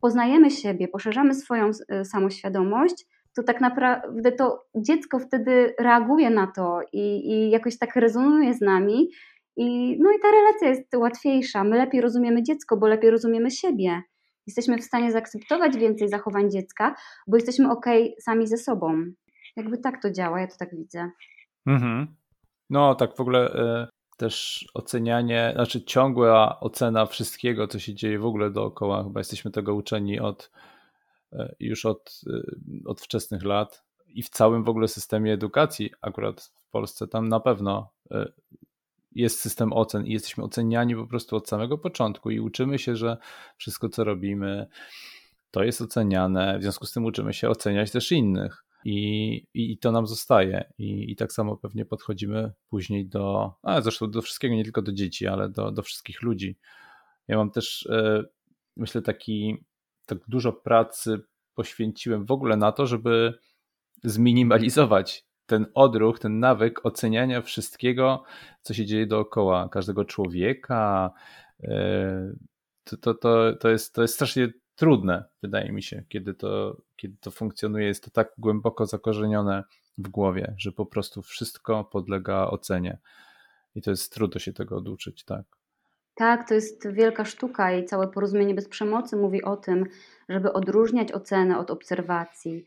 poznajemy 0.00 0.50
siebie, 0.50 0.88
poszerzamy 0.88 1.34
swoją 1.34 1.70
y, 1.70 2.04
samoświadomość, 2.04 3.06
to 3.36 3.42
tak 3.42 3.60
naprawdę 3.60 4.32
to 4.32 4.64
dziecko 4.76 5.18
wtedy 5.18 5.74
reaguje 5.78 6.30
na 6.30 6.46
to 6.46 6.80
i, 6.92 7.32
i 7.32 7.50
jakoś 7.50 7.78
tak 7.78 7.96
rezonuje 7.96 8.54
z 8.54 8.60
nami. 8.60 9.10
I, 9.56 9.98
no 10.00 10.10
i 10.10 10.20
ta 10.22 10.28
relacja 10.30 10.68
jest 10.68 10.94
łatwiejsza. 10.94 11.64
My 11.64 11.76
lepiej 11.76 12.00
rozumiemy 12.00 12.42
dziecko, 12.42 12.76
bo 12.76 12.86
lepiej 12.86 13.10
rozumiemy 13.10 13.50
siebie. 13.50 14.02
Jesteśmy 14.46 14.78
w 14.78 14.84
stanie 14.84 15.12
zaakceptować 15.12 15.76
więcej 15.76 16.08
zachowań 16.08 16.50
dziecka, 16.50 16.94
bo 17.26 17.36
jesteśmy 17.36 17.70
ok 17.70 17.86
sami 18.20 18.46
ze 18.46 18.56
sobą. 18.56 19.04
Jakby 19.56 19.78
tak 19.78 20.02
to 20.02 20.10
działa, 20.10 20.40
ja 20.40 20.46
to 20.46 20.56
tak 20.58 20.76
widzę. 20.76 21.10
Mhm. 21.66 22.06
No, 22.70 22.94
tak 22.94 23.16
w 23.16 23.20
ogóle 23.20 23.54
y, 23.84 23.99
też 24.20 24.68
ocenianie, 24.74 25.52
znaczy 25.54 25.84
ciągła 25.84 26.60
ocena 26.60 27.06
wszystkiego, 27.06 27.68
co 27.68 27.78
się 27.78 27.94
dzieje 27.94 28.18
w 28.18 28.24
ogóle 28.24 28.50
dookoła. 28.50 29.04
Chyba 29.04 29.20
jesteśmy 29.20 29.50
tego 29.50 29.74
uczeni 29.74 30.20
od, 30.20 30.50
e, 31.32 31.54
już 31.60 31.86
od, 31.86 32.20
e, 32.26 32.40
od 32.84 33.00
wczesnych 33.00 33.44
lat 33.44 33.84
i 34.06 34.22
w 34.22 34.28
całym 34.28 34.64
w 34.64 34.68
ogóle 34.68 34.88
systemie 34.88 35.32
edukacji, 35.32 35.90
akurat 36.00 36.52
w 36.66 36.70
Polsce, 36.70 37.08
tam 37.08 37.28
na 37.28 37.40
pewno 37.40 37.90
e, 38.10 38.32
jest 39.12 39.40
system 39.40 39.72
ocen 39.72 40.06
i 40.06 40.12
jesteśmy 40.12 40.44
oceniani 40.44 40.94
po 40.94 41.06
prostu 41.06 41.36
od 41.36 41.48
samego 41.48 41.78
początku 41.78 42.30
i 42.30 42.40
uczymy 42.40 42.78
się, 42.78 42.96
że 42.96 43.16
wszystko, 43.56 43.88
co 43.88 44.04
robimy, 44.04 44.66
to 45.50 45.62
jest 45.62 45.80
oceniane. 45.80 46.58
W 46.58 46.62
związku 46.62 46.86
z 46.86 46.92
tym 46.92 47.04
uczymy 47.04 47.34
się 47.34 47.48
oceniać 47.48 47.90
też 47.90 48.12
innych 48.12 48.64
i, 48.84 49.46
i 49.54 49.78
to 49.78 49.92
nam 49.92 50.06
zostaje. 50.06 50.72
I, 50.78 51.12
I 51.12 51.16
tak 51.16 51.32
samo 51.32 51.56
pewnie 51.56 51.84
podchodzimy 51.84 52.52
później 52.68 53.08
do, 53.08 53.54
a 53.62 53.80
zresztą 53.80 54.10
do 54.10 54.22
wszystkiego, 54.22 54.54
nie 54.54 54.64
tylko 54.64 54.82
do 54.82 54.92
dzieci, 54.92 55.26
ale 55.26 55.48
do, 55.48 55.72
do 55.72 55.82
wszystkich 55.82 56.22
ludzi. 56.22 56.58
Ja 57.28 57.36
mam 57.36 57.50
też, 57.50 57.86
e, 57.86 58.24
myślę, 58.76 59.02
taki, 59.02 59.56
tak 60.06 60.18
dużo 60.28 60.52
pracy 60.52 61.20
poświęciłem 61.54 62.26
w 62.26 62.30
ogóle 62.30 62.56
na 62.56 62.72
to, 62.72 62.86
żeby 62.86 63.38
zminimalizować 64.04 65.26
ten 65.46 65.66
odruch, 65.74 66.18
ten 66.18 66.38
nawyk 66.38 66.86
oceniania 66.86 67.42
wszystkiego, 67.42 68.22
co 68.62 68.74
się 68.74 68.86
dzieje 68.86 69.06
dookoła 69.06 69.68
każdego 69.68 70.04
człowieka. 70.04 71.10
E, 71.62 72.32
to, 72.84 72.96
to, 72.96 73.14
to, 73.14 73.56
to, 73.60 73.68
jest, 73.68 73.94
to 73.94 74.02
jest 74.02 74.14
strasznie 74.14 74.48
trudne, 74.80 75.24
wydaje 75.42 75.72
mi 75.72 75.82
się, 75.82 76.02
kiedy 76.08 76.34
to, 76.34 76.76
kiedy 76.96 77.16
to 77.20 77.30
funkcjonuje. 77.30 77.86
Jest 77.86 78.04
to 78.04 78.10
tak 78.10 78.32
głęboko 78.38 78.86
zakorzenione 78.86 79.64
w 79.98 80.08
głowie, 80.08 80.54
że 80.56 80.72
po 80.72 80.86
prostu 80.86 81.22
wszystko 81.22 81.84
podlega 81.84 82.46
ocenie. 82.46 82.98
I 83.74 83.82
to 83.82 83.90
jest 83.90 84.12
trudno 84.12 84.40
się 84.40 84.52
tego 84.52 84.76
oduczyć, 84.76 85.24
tak. 85.24 85.42
Tak, 86.14 86.48
to 86.48 86.54
jest 86.54 86.92
wielka 86.92 87.24
sztuka 87.24 87.72
i 87.72 87.84
całe 87.84 88.08
porozumienie 88.08 88.54
bez 88.54 88.68
przemocy 88.68 89.16
mówi 89.16 89.42
o 89.42 89.56
tym, 89.56 89.84
żeby 90.28 90.52
odróżniać 90.52 91.12
ocenę 91.12 91.58
od 91.58 91.70
obserwacji, 91.70 92.64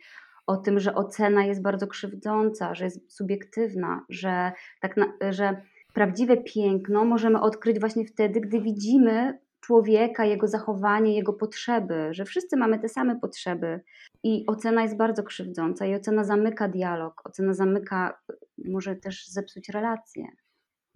o 0.48 0.58
tym, 0.58 0.80
że 0.80 0.96
ocena 0.96 1.46
jest 1.46 1.62
bardzo 1.62 1.88
krzywdząca, 1.88 2.76
że 2.76 2.86
jest 2.86 3.14
subiektywna, 3.14 4.06
że, 4.10 4.52
tak 4.82 4.98
na, 4.98 5.14
że 5.30 5.62
prawdziwe 5.94 6.38
piękno 6.38 7.06
możemy 7.06 7.42
odkryć 7.42 7.80
właśnie 7.80 8.06
wtedy, 8.06 8.42
gdy 8.42 8.62
widzimy 8.62 9.40
człowieka, 9.64 10.26
jego 10.26 10.48
zachowanie, 10.48 11.16
jego 11.16 11.34
potrzeby, 11.34 12.08
że 12.12 12.26
wszyscy 12.26 12.58
mamy 12.58 12.80
te 12.80 12.90
same 12.90 13.20
potrzeby 13.20 13.82
i 14.24 14.46
ocena 14.48 14.84
jest 14.84 14.98
bardzo 14.98 15.24
krzywdząca 15.24 15.86
i 15.86 15.96
ocena 15.96 16.24
zamyka 16.24 16.68
dialog, 16.68 17.22
ocena 17.26 17.54
zamyka, 17.54 18.20
może 18.66 18.96
też 18.96 19.28
zepsuć 19.28 19.70
relacje. 19.70 20.28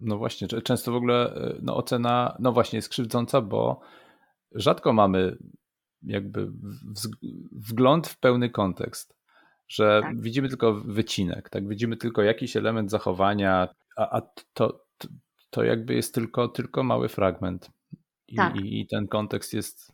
No 0.00 0.18
właśnie, 0.18 0.48
często 0.48 0.92
w 0.92 0.94
ogóle 0.94 1.34
no 1.62 1.76
ocena, 1.76 2.36
no 2.38 2.52
właśnie 2.52 2.76
jest 2.76 2.88
krzywdząca, 2.88 3.40
bo 3.40 3.80
rzadko 4.52 4.92
mamy 4.92 5.36
jakby 6.02 6.52
wgląd 7.52 8.08
w 8.08 8.20
pełny 8.20 8.50
kontekst, 8.50 9.16
że 9.68 10.00
tak. 10.02 10.20
widzimy 10.20 10.48
tylko 10.48 10.74
wycinek, 10.74 11.50
tak, 11.50 11.68
widzimy 11.68 11.96
tylko 11.96 12.22
jakiś 12.22 12.56
element 12.56 12.90
zachowania, 12.90 13.68
a, 13.96 14.16
a 14.16 14.20
to, 14.20 14.84
to, 14.98 15.08
to 15.50 15.64
jakby 15.64 15.94
jest 15.94 16.14
tylko, 16.14 16.48
tylko 16.48 16.82
mały 16.82 17.08
fragment. 17.08 17.70
I, 18.28 18.36
tak. 18.36 18.56
i, 18.56 18.80
i 18.80 18.86
ten 18.86 19.08
kontekst 19.08 19.54
jest, 19.54 19.92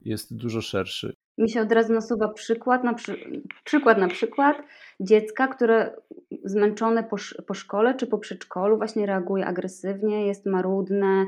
jest 0.00 0.36
dużo 0.36 0.60
szerszy. 0.60 1.16
Mi 1.38 1.50
się 1.50 1.60
od 1.60 1.72
razu 1.72 1.92
nasuwa 1.92 2.28
przykład 2.28 2.84
na, 2.84 2.94
przy, 2.94 3.42
przykład 3.64 3.98
na 3.98 4.08
przykład 4.08 4.56
dziecka, 5.00 5.48
które 5.48 5.96
zmęczone 6.44 7.04
po, 7.04 7.16
po 7.46 7.54
szkole 7.54 7.94
czy 7.94 8.06
po 8.06 8.18
przedszkolu 8.18 8.76
właśnie 8.76 9.06
reaguje 9.06 9.46
agresywnie, 9.46 10.26
jest 10.26 10.46
marudne, 10.46 11.26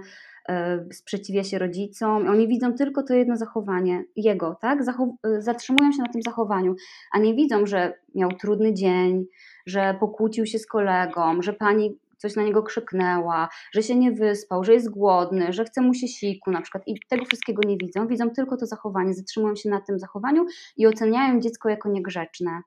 e, 0.49 0.85
sprzeciwia 0.93 1.45
się 1.45 1.59
rodzicom. 1.59 2.29
Oni 2.29 2.49
widzą 2.49 2.75
tylko 2.75 3.03
to 3.03 3.15
jedno 3.15 3.37
zachowanie, 3.37 4.05
jego, 4.17 4.57
tak? 4.61 4.85
Zachow 4.85 5.09
e, 5.25 5.43
zatrzymują 5.43 5.93
się 5.93 6.03
na 6.03 6.13
tym 6.13 6.23
zachowaniu, 6.23 6.75
a 7.13 7.19
nie 7.19 7.35
widzą, 7.35 7.67
że 7.67 7.93
miał 8.15 8.31
trudny 8.33 8.75
dzień, 8.75 9.27
że 9.67 9.97
pokłócił 10.01 10.47
się 10.47 10.59
z 10.59 10.67
kolegą, 10.67 11.43
że 11.43 11.53
pani 11.53 11.99
coś 12.19 12.37
na 12.37 12.43
niego 12.43 12.63
krzyknęła, 12.63 13.49
że 13.75 13.83
się 13.83 13.97
nie 13.97 14.13
wyspał, 14.13 14.65
że 14.65 14.73
jest 14.75 14.91
głodny, 14.91 15.53
że 15.53 15.65
chce 15.65 15.83
mu 15.83 15.95
się 15.95 16.09
siku 16.09 16.51
na 16.51 16.63
przykład 16.63 16.83
i 16.87 16.95
tego 17.09 17.25
wszystkiego 17.25 17.63
nie 17.69 17.77
widzą, 17.77 18.07
widzą 18.07 18.31
tylko 18.31 18.57
to 18.57 18.67
zachowanie, 18.67 19.15
zatrzymują 19.15 19.57
się 19.57 19.69
na 19.69 19.81
tym 19.81 19.99
zachowaniu 19.99 20.47
i 20.77 20.87
oceniają 20.87 21.41
dziecko 21.41 21.69
jako 21.69 21.89
niegrzeczne. 21.89 22.63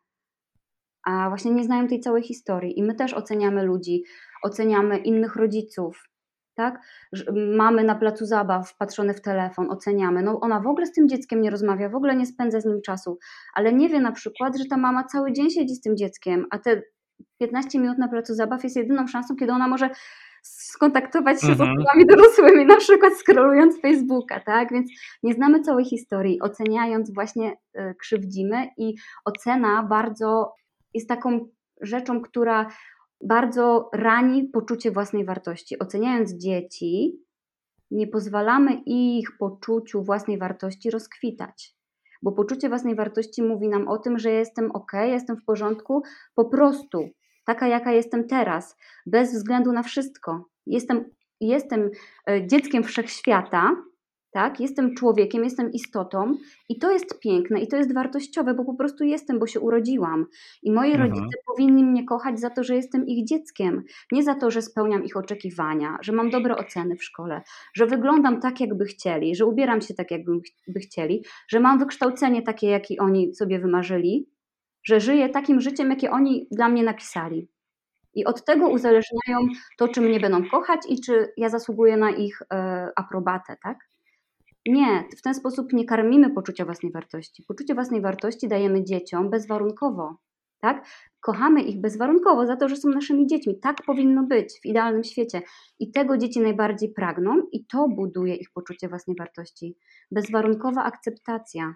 A 1.06 1.30
właśnie 1.30 1.52
nie 1.52 1.64
znają 1.64 1.88
tej 1.88 2.00
całej 2.00 2.24
historii 2.24 2.80
i 2.80 2.84
my 2.84 2.96
też 2.96 3.14
oceniamy 3.14 3.64
ludzi, 3.64 4.04
oceniamy 4.44 4.98
innych 4.98 5.36
rodziców, 5.36 6.10
tak? 6.56 6.82
Mamy 7.58 7.84
na 7.84 7.96
placu 7.96 8.26
zabaw 8.26 8.70
wpatrzone 8.70 9.14
w 9.14 9.22
telefon, 9.22 9.72
oceniamy. 9.72 10.24
No 10.24 10.40
ona 10.40 10.60
w 10.60 10.68
ogóle 10.68 10.86
z 10.86 10.92
tym 10.92 11.08
dzieckiem 11.08 11.42
nie 11.42 11.50
rozmawia, 11.50 11.90
w 11.90 11.96
ogóle 11.96 12.16
nie 12.16 12.26
spędza 12.26 12.62
z 12.62 12.66
nim 12.66 12.82
czasu, 12.82 13.18
ale 13.54 13.74
nie 13.74 13.90
wie 13.90 14.00
na 14.00 14.12
przykład, 14.12 14.58
że 14.58 14.66
ta 14.70 14.78
mama 14.78 15.04
cały 15.04 15.34
dzień 15.34 15.50
siedzi 15.50 15.76
z 15.76 15.82
tym 15.82 15.98
dzieckiem, 15.98 16.46
a 16.52 16.60
te 16.60 16.82
15 17.38 17.80
minut 17.80 17.98
na 17.98 18.08
placu 18.08 18.34
zabaw 18.34 18.64
jest 18.64 18.76
jedyną 18.76 19.08
szansą, 19.08 19.36
kiedy 19.36 19.52
ona 19.52 19.68
może 19.68 19.90
skontaktować 20.44 21.42
się 21.42 21.48
mhm. 21.48 21.58
z 21.58 21.62
osobami 21.62 22.06
dorosłymi, 22.06 22.66
na 22.66 22.78
przykład 22.78 23.14
scrollując 23.14 23.82
Facebooka, 23.82 24.40
tak? 24.40 24.72
Więc 24.72 24.92
nie 25.24 25.34
znamy 25.34 25.62
całej 25.62 25.86
historii. 25.86 26.42
Oceniając 26.42 27.14
właśnie 27.14 27.52
y, 27.52 27.96
krzywdzimy 28.00 28.68
i 28.78 28.96
ocena 29.26 29.84
bardzo 29.84 30.54
jest 30.94 31.10
taką 31.10 31.48
rzeczą, 31.82 32.22
która 32.22 32.68
bardzo 33.24 33.90
rani 33.94 34.44
poczucie 34.44 34.92
własnej 34.92 35.26
wartości. 35.26 35.80
Oceniając 35.80 36.34
dzieci, 36.34 37.20
nie 37.92 38.08
pozwalamy 38.08 38.82
ich 38.86 39.38
poczuciu 39.38 40.04
własnej 40.04 40.38
wartości 40.38 40.90
rozkwitać 40.90 41.79
bo 42.22 42.32
poczucie 42.32 42.70
własnej 42.70 42.96
wartości 42.96 43.44
mówi 43.44 43.70
nam 43.70 43.88
o 43.88 43.98
tym, 43.98 44.20
że 44.20 44.32
jestem 44.32 44.72
ok, 44.72 44.92
jestem 45.06 45.38
w 45.38 45.46
porządku, 45.46 46.04
po 46.36 46.46
prostu 46.46 47.10
taka, 47.46 47.68
jaka 47.68 47.92
jestem 47.92 48.28
teraz, 48.28 48.76
bez 49.06 49.34
względu 49.34 49.72
na 49.72 49.84
wszystko. 49.84 50.46
Jestem, 50.66 51.06
jestem 51.42 51.90
e, 52.30 52.48
dzieckiem 52.48 52.84
wszechświata, 52.84 53.76
tak? 54.32 54.60
Jestem 54.60 54.96
człowiekiem, 54.96 55.44
jestem 55.44 55.72
istotą 55.72 56.36
i 56.70 56.80
to 56.80 56.92
jest 56.92 57.20
piękne 57.20 57.62
i 57.62 57.68
to 57.68 57.78
jest 57.78 57.94
wartościowe, 57.94 58.54
bo 58.54 58.66
po 58.66 58.74
prostu 58.74 59.04
jestem, 59.04 59.40
bo 59.40 59.48
się 59.48 59.60
urodziłam. 59.60 60.26
I 60.64 60.72
moi 60.72 60.92
mhm. 60.92 61.10
rodzice 61.10 61.38
powinni 61.48 61.84
mnie 61.84 62.06
kochać 62.06 62.40
za 62.40 62.50
to, 62.50 62.64
że 62.64 62.76
jestem 62.76 63.08
ich 63.08 63.26
dzieckiem, 63.26 63.84
nie 64.12 64.24
za 64.24 64.36
to, 64.36 64.52
że 64.52 64.62
spełniam 64.62 65.04
ich 65.04 65.18
oczekiwania, 65.18 65.98
że 66.02 66.12
mam 66.12 66.30
dobre 66.30 66.56
oceny 66.56 66.96
w 66.96 67.04
szkole, 67.04 67.42
że 67.74 67.86
wyglądam 67.86 68.42
tak, 68.42 68.60
jakby 68.60 68.86
chcieli, 68.86 69.36
że 69.36 69.46
ubieram 69.46 69.82
się 69.82 69.94
tak, 69.94 70.12
jakby 70.12 70.32
by 70.68 70.80
chcieli, 70.80 71.24
że 71.48 71.60
mam 71.60 71.80
wykształcenie 71.80 72.42
takie, 72.42 72.68
jakie 72.68 72.96
oni 73.00 73.36
sobie 73.36 73.60
wymarzyli, 73.60 74.30
że 74.84 75.00
żyję 75.00 75.30
takim 75.30 75.62
życiem, 75.62 75.90
jakie 75.90 76.12
oni 76.12 76.48
dla 76.52 76.70
mnie 76.70 76.84
napisali. 76.84 77.50
I 78.14 78.26
od 78.26 78.46
tego 78.46 78.70
uzależniają 78.70 79.40
to, 79.78 79.88
czy 79.88 80.02
mnie 80.02 80.20
będą 80.20 80.50
kochać 80.50 80.80
i 80.90 81.02
czy 81.02 81.34
ja 81.38 81.50
zasługuję 81.50 81.98
na 81.98 82.12
ich 82.12 82.42
e, 82.54 82.90
aprobatę, 82.96 83.58
tak? 83.64 83.78
Nie, 84.70 85.04
w 85.18 85.22
ten 85.22 85.34
sposób 85.34 85.74
nie 85.74 85.86
karmimy 85.86 86.30
poczucia 86.30 86.66
własnej 86.66 86.92
wartości. 86.92 87.44
Poczucie 87.48 87.74
własnej 87.74 88.02
wartości 88.02 88.48
dajemy 88.48 88.84
dzieciom 88.84 89.30
bezwarunkowo. 89.30 90.18
Tak? 90.62 90.86
Kochamy 91.20 91.62
ich 91.62 91.82
bezwarunkowo 91.82 92.46
za 92.46 92.56
to, 92.56 92.70
że 92.70 92.76
są 92.76 92.90
naszymi 92.90 93.28
dziećmi. 93.28 93.60
Tak 93.60 93.78
powinno 93.86 94.24
być 94.24 94.60
w 94.64 94.66
idealnym 94.66 95.04
świecie. 95.04 95.42
I 95.80 95.92
tego 95.92 96.18
dzieci 96.18 96.40
najbardziej 96.40 96.94
pragną, 96.94 97.42
i 97.52 97.66
to 97.66 97.88
buduje 97.88 98.36
ich 98.36 98.52
poczucie 98.54 98.90
własnej 98.90 99.16
wartości. 99.20 99.78
Bezwarunkowa 100.12 100.84
akceptacja, 100.84 101.74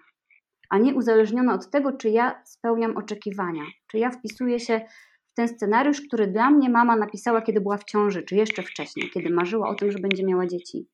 a 0.70 0.78
nie 0.78 0.94
uzależniona 0.94 1.54
od 1.54 1.70
tego, 1.70 1.92
czy 1.92 2.10
ja 2.10 2.42
spełniam 2.44 2.96
oczekiwania, 2.96 3.62
czy 3.86 3.98
ja 3.98 4.10
wpisuję 4.10 4.60
się 4.60 4.80
w 5.32 5.34
ten 5.34 5.48
scenariusz, 5.48 6.00
który 6.00 6.26
dla 6.26 6.50
mnie 6.50 6.70
mama 6.70 6.96
napisała, 6.96 7.42
kiedy 7.42 7.60
była 7.60 7.76
w 7.76 7.84
ciąży, 7.84 8.22
czy 8.22 8.36
jeszcze 8.36 8.62
wcześniej, 8.62 9.10
kiedy 9.10 9.30
marzyła 9.30 9.68
o 9.68 9.74
tym, 9.74 9.92
że 9.92 9.98
będzie 9.98 10.26
miała 10.26 10.46
dzieci. 10.46 10.88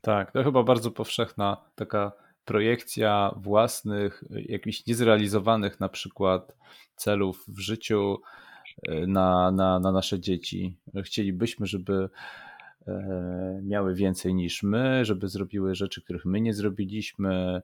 Tak, 0.00 0.32
to 0.32 0.44
chyba 0.44 0.62
bardzo 0.62 0.90
powszechna 0.90 1.56
taka 1.74 2.12
projekcja 2.44 3.34
własnych, 3.36 4.24
jakichś 4.30 4.86
niezrealizowanych 4.86 5.80
na 5.80 5.88
przykład 5.88 6.56
celów 6.96 7.44
w 7.48 7.58
życiu 7.58 8.16
e, 8.88 9.06
na, 9.06 9.50
na, 9.50 9.80
na 9.80 9.92
nasze 9.92 10.20
dzieci. 10.20 10.76
Chcielibyśmy, 11.04 11.66
żeby 11.66 12.08
e, 12.86 13.60
miały 13.62 13.94
więcej 13.94 14.34
niż 14.34 14.62
my, 14.62 15.04
żeby 15.04 15.28
zrobiły 15.28 15.74
rzeczy, 15.74 16.02
których 16.02 16.24
my 16.24 16.40
nie 16.40 16.54
zrobiliśmy. 16.54 17.62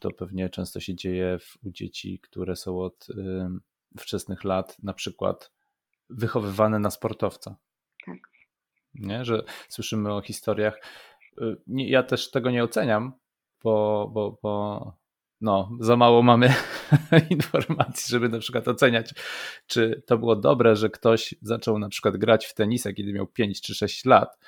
To 0.00 0.10
pewnie 0.10 0.48
często 0.48 0.80
się 0.80 0.94
dzieje 0.94 1.38
u 1.62 1.70
dzieci, 1.70 2.18
które 2.22 2.56
są 2.56 2.80
od 2.80 3.06
wczesnych 3.98 4.44
lat, 4.44 4.76
na 4.82 4.92
przykład 4.92 5.52
wychowywane 6.10 6.78
na 6.78 6.90
sportowca. 6.90 7.56
Tak. 8.06 8.18
Nie? 8.94 9.24
Że 9.24 9.42
słyszymy 9.68 10.12
o 10.12 10.20
historiach 10.20 10.80
ja 11.66 12.02
też 12.02 12.30
tego 12.30 12.50
nie 12.50 12.64
oceniam, 12.64 13.12
bo, 13.62 14.10
bo, 14.14 14.38
bo 14.42 14.98
no, 15.40 15.70
za 15.80 15.96
mało 15.96 16.22
mamy 16.22 16.54
informacji, 17.30 18.10
żeby 18.10 18.28
na 18.28 18.38
przykład 18.38 18.68
oceniać, 18.68 19.14
czy 19.66 20.02
to 20.06 20.18
było 20.18 20.36
dobre, 20.36 20.76
że 20.76 20.90
ktoś 20.90 21.34
zaczął 21.42 21.78
na 21.78 21.88
przykład 21.88 22.16
grać 22.16 22.46
w 22.46 22.54
tenisa, 22.54 22.92
kiedy 22.92 23.12
miał 23.12 23.26
5 23.26 23.60
czy 23.60 23.74
6 23.74 24.04
lat, 24.04 24.38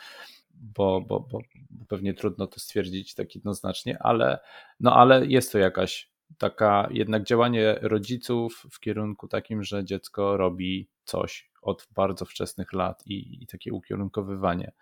bo, 0.55 1.01
bo, 1.01 1.21
bo 1.21 1.41
pewnie 1.89 2.15
trudno 2.15 2.47
to 2.47 2.61
stwierdzić 2.61 3.15
tak 3.15 3.35
jednoznacznie, 3.35 3.99
ale, 4.03 4.39
no, 4.81 4.97
ale 4.97 5.27
jest 5.27 5.53
to 5.53 5.59
jakaś 5.59 6.11
taka 6.39 6.89
jednak 6.91 7.25
działanie 7.25 7.79
rodziców 7.83 8.67
w 8.71 8.81
kierunku 8.81 9.29
takim, 9.29 9.63
że 9.63 9.85
dziecko 9.85 10.37
robi 10.37 10.89
coś 11.05 11.51
od 11.63 11.89
bardzo 11.95 12.25
wczesnych 12.25 12.73
lat 12.73 13.07
i, 13.07 13.43
i 13.43 13.47
takie 13.47 13.73
ukierunkowywanie 13.73 14.73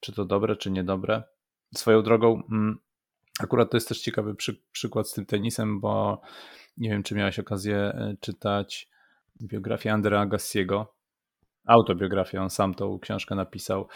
czy 0.00 0.12
to 0.12 0.24
dobre, 0.24 0.56
czy 0.56 0.70
niedobre. 0.70 1.22
Swoją 1.74 2.02
drogą, 2.02 2.42
mm, 2.52 2.78
akurat 3.40 3.70
to 3.70 3.76
jest 3.76 3.88
też 3.88 4.00
ciekawy 4.00 4.34
przy, 4.34 4.62
przykład 4.72 5.08
z 5.08 5.12
tym 5.12 5.26
tenisem, 5.26 5.80
bo 5.80 6.20
nie 6.76 6.90
wiem, 6.90 7.02
czy 7.02 7.14
miałeś 7.14 7.38
okazję 7.38 7.76
e, 7.76 8.14
czytać 8.20 8.88
biografię 9.42 9.92
Andrea 9.92 10.26
Gassiego, 10.26 10.94
autobiografię, 11.66 12.42
on 12.42 12.50
sam 12.50 12.74
tą 12.74 12.98
książkę 12.98 13.34
napisał. 13.34 13.88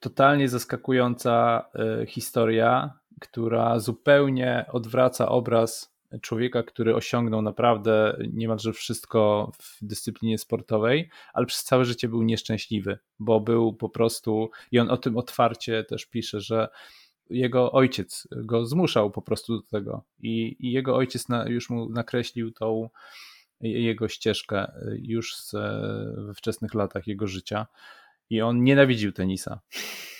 Totalnie 0.00 0.48
zaskakująca 0.48 1.64
e, 1.74 2.06
historia, 2.06 2.98
która 3.20 3.78
zupełnie 3.78 4.66
odwraca 4.72 5.28
obraz 5.28 5.95
człowieka, 6.20 6.62
który 6.62 6.94
osiągnął 6.94 7.42
naprawdę 7.42 8.16
niemalże 8.32 8.72
wszystko 8.72 9.52
w 9.58 9.78
dyscyplinie 9.82 10.38
sportowej, 10.38 11.10
ale 11.34 11.46
przez 11.46 11.64
całe 11.64 11.84
życie 11.84 12.08
był 12.08 12.22
nieszczęśliwy, 12.22 12.98
bo 13.18 13.40
był 13.40 13.72
po 13.74 13.88
prostu, 13.88 14.50
i 14.72 14.78
on 14.78 14.90
o 14.90 14.96
tym 14.96 15.16
otwarcie 15.16 15.84
też 15.84 16.06
pisze, 16.06 16.40
że 16.40 16.68
jego 17.30 17.72
ojciec 17.72 18.28
go 18.30 18.66
zmuszał 18.66 19.10
po 19.10 19.22
prostu 19.22 19.56
do 19.56 19.62
tego 19.62 20.04
i, 20.18 20.56
i 20.60 20.72
jego 20.72 20.96
ojciec 20.96 21.28
na, 21.28 21.48
już 21.48 21.70
mu 21.70 21.90
nakreślił 21.90 22.50
tą 22.50 22.88
jego 23.60 24.08
ścieżkę 24.08 24.72
już 25.02 25.36
we 26.16 26.34
wczesnych 26.34 26.74
latach 26.74 27.06
jego 27.06 27.26
życia 27.26 27.66
i 28.30 28.40
on 28.40 28.64
nienawidził 28.64 29.12
tenisa. 29.12 29.60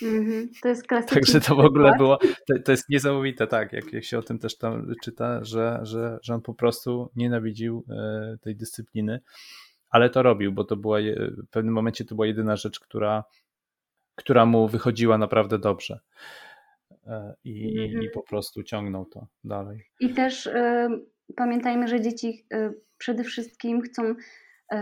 Mm-hmm. 0.03 0.49
To 0.63 0.69
jest 0.69 0.87
klasyczny 0.87 1.15
Także 1.15 1.41
to 1.41 1.55
w 1.55 1.59
ogóle 1.59 1.93
było, 1.99 2.19
to, 2.19 2.55
to, 2.65 2.73
jest 2.73 2.89
niesamowite, 2.89 3.47
tak, 3.47 3.73
jak, 3.73 3.93
jak 3.93 4.05
się 4.05 4.19
o 4.19 4.23
tym 4.23 4.39
też 4.39 4.59
tam 4.59 4.93
czyta, 5.03 5.45
że, 5.45 5.81
że, 5.83 6.19
że 6.23 6.35
on 6.35 6.43
po 6.43 6.55
prostu 6.55 7.11
nienawidził 7.17 7.85
e, 7.91 8.37
tej 8.41 8.57
dyscypliny, 8.57 9.21
ale 9.91 10.11
to 10.11 10.23
robił, 10.23 10.53
bo 10.53 10.65
to 10.65 10.77
była, 10.77 10.99
w 11.47 11.51
pewnym 11.51 11.75
momencie 11.75 12.05
to 12.05 12.15
była 12.15 12.27
jedyna 12.27 12.57
rzecz, 12.57 12.81
która, 12.81 13.25
która 14.15 14.47
mu 14.47 14.69
wychodziła 14.69 15.19
naprawdę 15.19 15.59
dobrze. 15.59 16.01
E, 17.07 17.35
I, 17.45 17.79
mm-hmm. 17.79 18.05
i 18.05 18.11
po 18.11 18.23
prostu 18.23 18.63
ciągnął 18.63 19.07
to 19.07 19.27
dalej. 19.45 19.83
I 20.01 20.15
też 20.15 20.47
y, 20.47 20.89
pamiętajmy, 21.37 21.89
że 21.89 22.01
dzieci 22.01 22.47
y, 22.55 22.81
przede 22.99 23.25
wszystkim 23.25 23.83
chcą 23.83 24.15
y, 24.73 24.77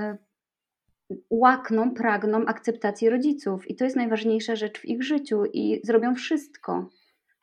łakną, 1.30 1.94
pragną 1.94 2.46
akceptacji 2.46 3.10
rodziców 3.10 3.70
i 3.70 3.76
to 3.76 3.84
jest 3.84 3.96
najważniejsza 3.96 4.56
rzecz 4.56 4.78
w 4.78 4.84
ich 4.84 5.02
życiu 5.02 5.44
i 5.52 5.80
zrobią 5.84 6.14
wszystko. 6.14 6.90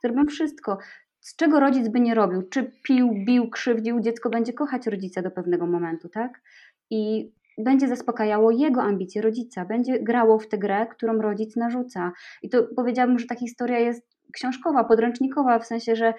Zrobią 0.04 0.26
wszystko. 0.26 0.78
Z 1.20 1.36
czego 1.36 1.60
rodzic 1.60 1.88
by 1.88 2.00
nie 2.00 2.16
robił? 2.16 2.42
Czy 2.42 2.72
pił, 2.84 3.12
bił, 3.26 3.50
krzywdził, 3.50 4.00
dziecko 4.00 4.30
będzie 4.30 4.54
kochać 4.54 4.88
rodzica 4.88 5.22
do 5.22 5.32
pewnego 5.32 5.68
momentu, 5.68 6.10
tak? 6.10 6.42
I 6.90 7.32
będzie 7.58 7.88
zaspokajało 7.88 8.52
jego 8.52 8.82
ambicje 8.82 9.22
rodzica, 9.22 9.66
będzie 9.66 10.00
grało 10.00 10.40
w 10.40 10.48
tę 10.48 10.58
grę, 10.58 10.88
którą 10.88 11.22
rodzic 11.22 11.56
narzuca. 11.56 12.12
I 12.42 12.50
to 12.50 12.64
powiedziałabym, 12.76 13.20
że 13.20 13.26
ta 13.26 13.36
historia 13.36 13.80
jest 13.80 14.08
książkowa, 14.34 14.84
podręcznikowa, 14.84 15.60
w 15.60 15.66
sensie, 15.66 15.96
że 15.96 16.14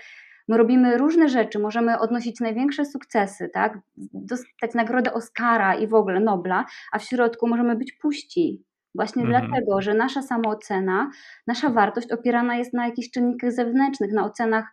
My 0.48 0.56
robimy 0.56 0.98
różne 0.98 1.28
rzeczy, 1.28 1.58
możemy 1.58 1.98
odnosić 1.98 2.40
największe 2.40 2.84
sukcesy, 2.84 3.50
tak? 3.54 3.78
dostać 4.14 4.74
nagrodę 4.74 5.12
Oscara 5.12 5.74
i 5.74 5.86
w 5.86 5.94
ogóle 5.94 6.20
Nobla, 6.20 6.64
a 6.92 6.98
w 6.98 7.04
środku 7.04 7.48
możemy 7.48 7.76
być 7.76 7.92
puści. 7.92 8.64
Właśnie 8.94 9.22
mhm. 9.22 9.48
dlatego, 9.48 9.80
że 9.80 9.94
nasza 9.94 10.22
samoocena, 10.22 11.10
nasza 11.46 11.70
wartość 11.70 12.12
opierana 12.12 12.56
jest 12.56 12.74
na 12.74 12.86
jakichś 12.86 13.10
czynnikach 13.10 13.52
zewnętrznych, 13.52 14.12
na 14.12 14.24
ocenach, 14.24 14.64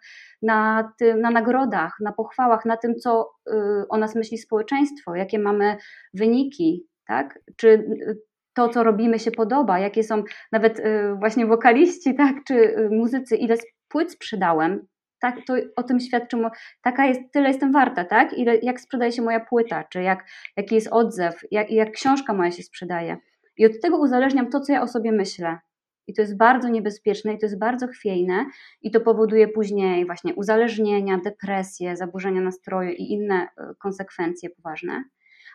na, 0.42 0.92
tym, 0.98 1.22
na 1.22 1.32
nagrodach, 1.32 1.98
na 2.02 2.12
pochwałach, 2.12 2.66
na 2.66 2.78
tym, 2.78 2.96
co 2.96 3.32
y, 3.48 3.54
o 3.90 3.98
nas 3.98 4.16
myśli 4.16 4.38
społeczeństwo, 4.38 5.16
jakie 5.16 5.40
mamy 5.40 5.78
wyniki, 6.14 6.88
tak? 7.08 7.40
Czy 7.56 7.68
y, 7.68 8.18
to, 8.54 8.70
co 8.70 8.84
robimy, 8.84 9.20
się 9.20 9.32
podoba, 9.32 9.80
jakie 9.80 10.04
są 10.04 10.24
nawet 10.52 10.80
y, 10.80 11.16
właśnie 11.20 11.46
wokaliści, 11.46 12.16
tak? 12.16 12.36
Czy 12.48 12.76
muzycy, 12.92 13.36
ile 13.36 13.56
płyt 13.88 14.12
sprzedałem, 14.12 14.88
tak, 15.22 15.36
to 15.48 15.54
o 15.76 15.84
tym 15.84 16.00
świadczy, 16.00 16.38
taka 16.82 17.06
jest, 17.06 17.22
tyle 17.34 17.48
jestem 17.48 17.72
warta, 17.72 18.06
tak? 18.06 18.38
Ile, 18.38 18.58
jak 18.58 18.80
sprzedaje 18.80 19.12
się 19.12 19.22
moja 19.22 19.40
płyta, 19.40 19.84
czy 19.84 20.02
jak, 20.02 20.26
jaki 20.58 20.76
jest 20.76 20.88
odzew, 20.92 21.42
jak, 21.52 21.72
jak 21.72 21.92
książka 21.92 22.34
moja 22.34 22.52
się 22.52 22.64
sprzedaje. 22.64 23.18
I 23.58 23.66
od 23.66 23.82
tego 23.82 23.98
uzależniam 23.98 24.50
to, 24.50 24.60
co 24.60 24.74
ja 24.74 24.82
o 24.82 24.88
sobie 24.88 25.12
myślę. 25.12 25.60
I 26.08 26.14
to 26.14 26.22
jest 26.22 26.38
bardzo 26.38 26.70
niebezpieczne 26.70 27.34
i 27.34 27.40
to 27.40 27.46
jest 27.46 27.60
bardzo 27.60 27.88
chwiejne 27.88 28.46
i 28.82 28.92
to 28.92 29.02
powoduje 29.02 29.48
później 29.48 30.06
właśnie 30.06 30.36
uzależnienia, 30.36 31.20
depresje, 31.24 31.96
zaburzenia 31.96 32.42
nastroju 32.42 32.92
i 32.92 33.12
inne 33.12 33.36
e, 33.36 33.48
konsekwencje 33.80 34.50
poważne. 34.50 35.04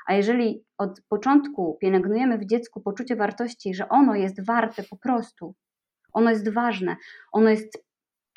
A 0.07 0.15
jeżeli 0.15 0.65
od 0.79 1.01
początku 1.09 1.79
pielęgnujemy 1.81 2.39
w 2.39 2.47
dziecku 2.47 2.81
poczucie 2.81 3.17
wartości, 3.17 3.75
że 3.75 3.89
ono 3.89 4.15
jest 4.15 4.47
warte 4.47 4.83
po 4.83 4.97
prostu, 4.97 5.55
ono 6.13 6.31
jest 6.31 6.49
ważne, 6.49 6.97
ono 7.33 7.51
jest 7.51 7.85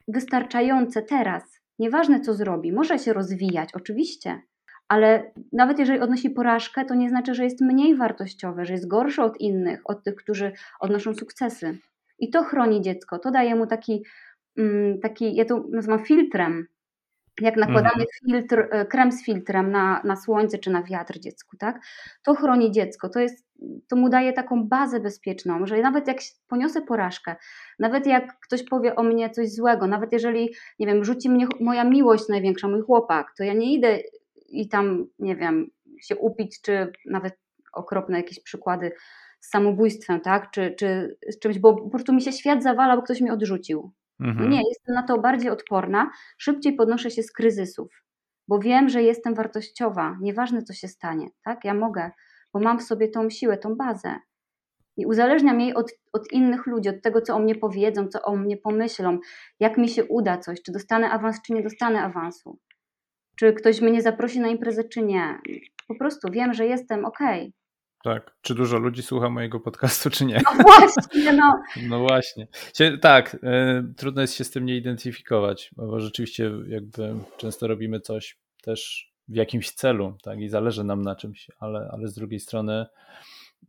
wystarczające 0.08 1.02
teraz. 1.02 1.62
Nieważne, 1.80 2.20
co 2.20 2.34
zrobi, 2.34 2.72
może 2.72 3.00
się 3.00 3.14
rozwijać, 3.14 3.70
oczywiście, 3.74 4.42
ale 4.88 5.32
nawet 5.54 5.80
jeżeli 5.80 6.00
odnosi 6.00 6.30
porażkę, 6.30 6.86
to 6.86 6.96
nie 6.96 7.10
znaczy, 7.10 7.36
że 7.36 7.44
jest 7.44 7.62
mniej 7.62 7.96
wartościowe, 7.96 8.66
że 8.66 8.74
jest 8.74 8.88
gorsze 8.88 9.24
od 9.24 9.38
innych, 9.42 9.82
od 9.86 10.04
tych, 10.04 10.16
którzy 10.16 10.52
odnoszą 10.80 11.14
sukcesy. 11.14 11.78
I 12.20 12.30
to 12.30 12.44
chroni 12.44 12.82
dziecko, 12.82 13.20
to 13.20 13.32
daje 13.32 13.56
mu 13.56 13.68
taki, 13.68 14.04
mm, 14.58 15.00
taki 15.00 15.36
ja 15.36 15.46
to 15.46 15.64
nazywam 15.72 16.06
filtrem, 16.06 16.68
jak 17.42 17.58
nakładamy 17.58 18.04
mhm. 18.04 18.08
filtr, 18.26 18.68
e, 18.72 18.86
krem 18.86 19.12
z 19.12 19.26
filtrem 19.26 19.72
na, 19.72 20.02
na 20.04 20.16
słońce 20.16 20.58
czy 20.58 20.70
na 20.70 20.84
wiatr 20.84 21.20
dziecku, 21.20 21.58
tak? 21.58 21.80
To 22.24 22.36
chroni 22.36 22.72
dziecko, 22.72 23.10
to, 23.10 23.20
jest, 23.20 23.47
to 23.88 23.96
mu 23.96 24.10
daje 24.10 24.34
taką 24.34 24.64
bazę 24.64 25.00
bezpieczną, 25.00 25.68
że 25.68 25.82
nawet 25.82 26.08
jak 26.08 26.18
poniosę 26.48 26.82
porażkę, 26.82 27.36
nawet 27.80 28.06
jak 28.06 28.40
ktoś 28.40 28.64
powie 28.64 28.96
o 28.96 29.04
mnie 29.04 29.30
coś 29.30 29.52
złego, 29.52 29.88
nawet 29.88 30.14
jeżeli, 30.14 30.54
nie 30.80 30.88
wiem, 30.88 31.06
rzuci 31.06 31.30
mnie 31.30 31.48
moja 31.60 31.84
miłość 31.84 32.30
największa, 32.30 32.68
mój 32.68 32.82
chłopak, 32.82 33.34
to 33.38 33.44
ja 33.44 33.54
nie 33.54 33.74
idę 33.74 34.00
i 34.50 34.70
tam, 34.70 35.06
nie 35.20 35.36
wiem, 35.36 35.68
się 36.02 36.16
upić, 36.16 36.62
czy 36.62 36.92
nawet 37.06 37.38
okropne 37.74 38.18
jakieś 38.18 38.44
przykłady 38.44 38.92
z 39.40 39.50
samobójstwem, 39.50 40.22
tak? 40.22 40.52
Czy, 40.52 40.76
czy 40.80 41.18
z 41.30 41.40
czymś, 41.40 41.60
bo 41.60 41.76
po 41.76 41.90
prostu 41.90 42.14
mi 42.14 42.22
się 42.22 42.32
świat 42.32 42.64
zawala, 42.64 42.96
bo 42.96 43.02
ktoś 43.02 43.22
mnie 43.22 43.34
odrzucił. 43.34 43.92
Mhm. 44.20 44.50
Nie, 44.50 44.62
jestem 44.70 44.96
na 44.96 45.04
to 45.04 45.18
bardziej 45.18 45.50
odporna, 45.50 46.12
szybciej 46.38 46.74
podnoszę 46.74 47.12
się 47.12 47.24
z 47.24 47.32
kryzysów, 47.32 48.04
bo 48.48 48.60
wiem, 48.60 48.90
że 48.90 49.04
jestem 49.04 49.36
wartościowa, 49.36 50.18
nieważne 50.22 50.62
co 50.62 50.74
się 50.74 50.88
stanie, 50.88 51.28
tak? 51.44 51.66
Ja 51.66 51.74
mogę, 51.74 52.12
bo 52.54 52.60
mam 52.60 52.80
w 52.80 52.84
sobie 52.84 53.10
tą 53.10 53.30
siłę, 53.30 53.58
tą 53.58 53.76
bazę. 53.76 54.16
I 54.98 55.06
uzależniam 55.06 55.62
jej 55.62 55.74
od, 55.74 55.92
od 56.14 56.32
innych 56.32 56.68
ludzi, 56.68 56.90
od 56.90 57.02
tego, 57.02 57.22
co 57.22 57.36
o 57.36 57.40
mnie 57.40 57.56
powiedzą, 57.56 58.08
co 58.08 58.22
o 58.22 58.36
mnie 58.36 58.58
pomyślą, 58.58 59.20
jak 59.60 59.78
mi 59.78 59.90
się 59.90 60.06
uda 60.06 60.38
coś, 60.38 60.62
czy 60.62 60.72
dostanę 60.72 61.10
awans, 61.10 61.42
czy 61.42 61.54
nie 61.54 61.64
dostanę 61.64 62.02
awansu, 62.02 62.60
czy 63.40 63.54
ktoś 63.54 63.82
mnie 63.82 64.02
zaprosi 64.02 64.40
na 64.40 64.48
imprezę, 64.48 64.84
czy 64.84 65.02
nie. 65.02 65.42
Po 65.88 65.96
prostu 65.96 66.32
wiem, 66.32 66.54
że 66.54 66.66
jestem 66.66 67.06
ok. 67.06 67.20
Tak. 68.04 68.36
Czy 68.42 68.56
dużo 68.56 68.78
ludzi 68.78 69.04
słucha 69.04 69.30
mojego 69.30 69.60
podcastu, 69.60 70.10
czy 70.10 70.26
nie? 70.26 70.42
No 70.46 70.64
właśnie, 70.64 71.34
no. 71.34 71.64
No 71.90 72.00
właśnie. 72.00 72.48
Tak, 73.02 73.34
y, 73.34 73.38
trudno 73.98 74.22
jest 74.22 74.34
się 74.34 74.44
z 74.44 74.52
tym 74.52 74.66
nie 74.66 74.78
identyfikować, 74.78 75.72
bo 75.76 76.00
rzeczywiście 76.00 76.52
jakby 76.68 77.16
często 77.38 77.68
robimy 77.68 78.00
coś 78.00 78.38
też 78.64 79.12
w 79.30 79.36
jakimś 79.36 79.72
celu, 79.72 80.14
tak, 80.24 80.40
i 80.40 80.50
zależy 80.50 80.84
nam 80.84 81.02
na 81.02 81.16
czymś, 81.16 81.52
ale, 81.60 81.90
ale 81.92 82.08
z 82.08 82.14
drugiej 82.14 82.40
strony 82.40 82.86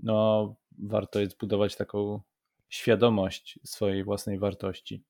no, 0.02 0.54
warto 0.78 1.20
jest 1.20 1.38
budować 1.38 1.76
taką 1.76 2.20
świadomość 2.68 3.58
swojej 3.64 4.04
własnej 4.04 4.38
wartości 4.38 5.02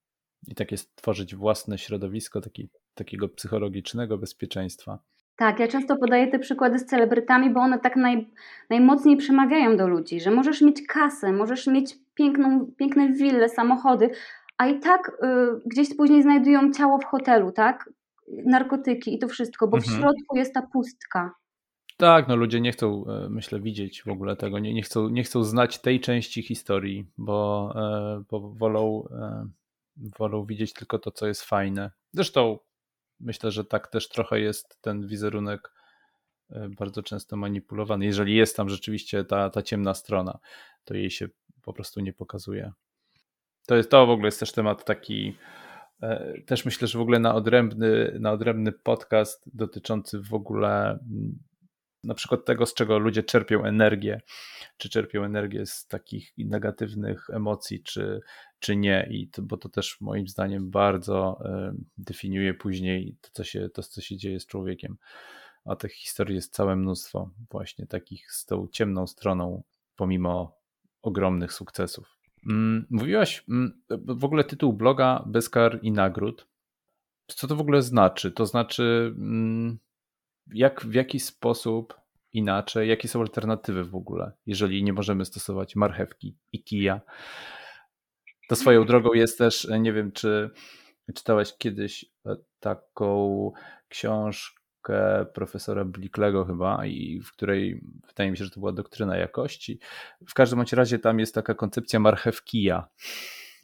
i 0.46 0.54
tak 0.54 0.72
jest 0.72 0.96
tworzyć 0.96 1.34
własne 1.34 1.78
środowisko 1.78 2.40
taki, 2.40 2.68
takiego 2.94 3.28
psychologicznego 3.28 4.18
bezpieczeństwa. 4.18 4.98
Tak, 5.36 5.60
ja 5.60 5.68
często 5.68 5.96
podaję 5.96 6.28
te 6.28 6.38
przykłady 6.38 6.78
z 6.78 6.86
celebrytami, 6.86 7.50
bo 7.50 7.60
one 7.60 7.78
tak 7.78 7.96
naj, 7.96 8.30
najmocniej 8.70 9.16
przemawiają 9.16 9.76
do 9.76 9.88
ludzi, 9.88 10.20
że 10.20 10.30
możesz 10.30 10.62
mieć 10.62 10.86
kasę, 10.86 11.32
możesz 11.32 11.66
mieć 11.66 11.96
piękną, 12.14 12.66
piękne 12.76 13.12
wille, 13.12 13.48
samochody, 13.48 14.10
a 14.58 14.66
i 14.66 14.80
tak 14.80 15.08
y, 15.08 15.60
gdzieś 15.66 15.96
później 15.96 16.22
znajdują 16.22 16.72
ciało 16.72 16.98
w 16.98 17.04
hotelu, 17.04 17.52
tak? 17.52 17.90
Narkotyki 18.46 19.14
i 19.14 19.18
to 19.18 19.28
wszystko, 19.28 19.68
bo 19.68 19.76
mhm. 19.76 19.96
w 19.96 20.00
środku 20.00 20.36
jest 20.36 20.54
ta 20.54 20.62
pustka. 20.72 21.34
Tak, 21.98 22.28
no 22.28 22.36
ludzie 22.36 22.60
nie 22.60 22.72
chcą, 22.72 23.04
e, 23.06 23.28
myślę, 23.28 23.60
widzieć 23.60 24.02
w 24.02 24.08
ogóle 24.08 24.36
tego, 24.36 24.58
nie, 24.58 24.74
nie, 24.74 24.82
chcą, 24.82 25.08
nie 25.08 25.22
chcą 25.24 25.44
znać 25.44 25.78
tej 25.78 26.00
części 26.00 26.42
historii, 26.42 27.06
bo, 27.18 27.72
e, 27.76 28.22
bo 28.30 28.40
wolą, 28.40 29.08
e, 29.10 29.48
wolą 30.18 30.44
widzieć 30.44 30.72
tylko 30.72 30.98
to, 30.98 31.10
co 31.10 31.26
jest 31.26 31.42
fajne. 31.42 31.90
Zresztą 32.12 32.58
myślę, 33.20 33.50
że 33.50 33.64
tak 33.64 33.88
też 33.88 34.08
trochę 34.08 34.40
jest 34.40 34.78
ten 34.80 35.06
wizerunek 35.06 35.72
bardzo 36.76 37.02
często 37.02 37.36
manipulowany. 37.36 38.04
Jeżeli 38.04 38.34
jest 38.34 38.56
tam 38.56 38.68
rzeczywiście 38.68 39.24
ta, 39.24 39.50
ta 39.50 39.62
ciemna 39.62 39.94
strona, 39.94 40.38
to 40.84 40.94
jej 40.94 41.10
się 41.10 41.28
po 41.62 41.72
prostu 41.72 42.00
nie 42.00 42.12
pokazuje. 42.12 42.72
To 43.66 43.76
jest 43.76 43.90
to 43.90 44.06
w 44.06 44.10
ogóle 44.10 44.28
jest 44.28 44.40
też 44.40 44.52
temat 44.52 44.84
taki. 44.84 45.36
E, 46.02 46.34
też 46.46 46.64
myślę, 46.64 46.88
że 46.88 46.98
w 46.98 47.02
ogóle 47.02 47.18
na 47.18 47.34
odrębny, 47.34 48.16
na 48.20 48.32
odrębny 48.32 48.72
podcast 48.72 49.44
dotyczący 49.54 50.20
w 50.20 50.34
ogóle 50.34 50.90
mm, 50.90 51.38
na 52.04 52.14
przykład 52.14 52.44
tego, 52.44 52.66
z 52.66 52.74
czego 52.74 52.98
ludzie 52.98 53.22
czerpią 53.22 53.64
energię, 53.64 54.20
czy 54.76 54.88
czerpią 54.88 55.24
energię 55.24 55.66
z 55.66 55.86
takich 55.86 56.32
negatywnych 56.38 57.30
emocji, 57.30 57.82
czy, 57.82 58.20
czy 58.58 58.76
nie, 58.76 59.08
i 59.10 59.28
to, 59.28 59.42
bo 59.42 59.56
to 59.56 59.68
też 59.68 60.00
moim 60.00 60.28
zdaniem 60.28 60.70
bardzo 60.70 61.40
y, 61.70 61.74
definiuje 61.98 62.54
później 62.54 63.16
to 63.20 63.28
co, 63.32 63.44
się, 63.44 63.68
to, 63.68 63.82
co 63.82 64.00
się 64.00 64.16
dzieje 64.16 64.40
z 64.40 64.46
człowiekiem. 64.46 64.96
A 65.64 65.76
tych 65.76 65.92
historii 65.92 66.34
jest 66.34 66.54
całe 66.54 66.76
mnóstwo, 66.76 67.30
właśnie 67.50 67.86
takich 67.86 68.32
z 68.32 68.46
tą 68.46 68.68
ciemną 68.72 69.06
stroną, 69.06 69.62
pomimo 69.96 70.58
ogromnych 71.02 71.52
sukcesów. 71.52 72.17
Mm, 72.46 72.86
mówiłaś 72.90 73.44
mm, 73.48 73.82
w 73.90 74.24
ogóle 74.24 74.44
tytuł 74.44 74.72
bloga 74.72 75.24
Bez 75.26 75.50
kar 75.50 75.78
i 75.82 75.92
nagród. 75.92 76.48
Co 77.26 77.46
to 77.46 77.56
w 77.56 77.60
ogóle 77.60 77.82
znaczy? 77.82 78.32
To 78.32 78.46
znaczy, 78.46 79.14
mm, 79.18 79.78
jak, 80.54 80.84
w 80.84 80.94
jaki 80.94 81.20
sposób 81.20 81.94
inaczej, 82.32 82.88
jakie 82.88 83.08
są 83.08 83.20
alternatywy 83.20 83.84
w 83.84 83.94
ogóle, 83.94 84.32
jeżeli 84.46 84.84
nie 84.84 84.92
możemy 84.92 85.24
stosować 85.24 85.76
marchewki 85.76 86.36
i 86.52 86.62
kija. 86.62 87.00
To 88.48 88.56
swoją 88.56 88.84
drogą 88.84 89.12
jest 89.12 89.38
też, 89.38 89.68
nie 89.80 89.92
wiem, 89.92 90.12
czy 90.12 90.50
czytałeś 91.14 91.54
kiedyś 91.58 92.04
e, 92.26 92.36
taką 92.60 93.52
książkę 93.88 94.57
książkę 94.57 94.57
profesora 95.34 95.84
Blicklego 95.84 96.44
chyba, 96.44 96.86
i 96.86 97.20
w 97.20 97.32
której 97.32 97.80
wydaje 98.08 98.30
mi 98.30 98.36
się, 98.36 98.44
że 98.44 98.50
to 98.50 98.60
była 98.60 98.72
doktryna 98.72 99.16
jakości. 99.16 99.78
W 100.28 100.34
każdym 100.34 100.64
razie 100.72 100.98
tam 100.98 101.18
jest 101.20 101.34
taka 101.34 101.54
koncepcja 101.54 102.00
marchewkija. 102.00 102.88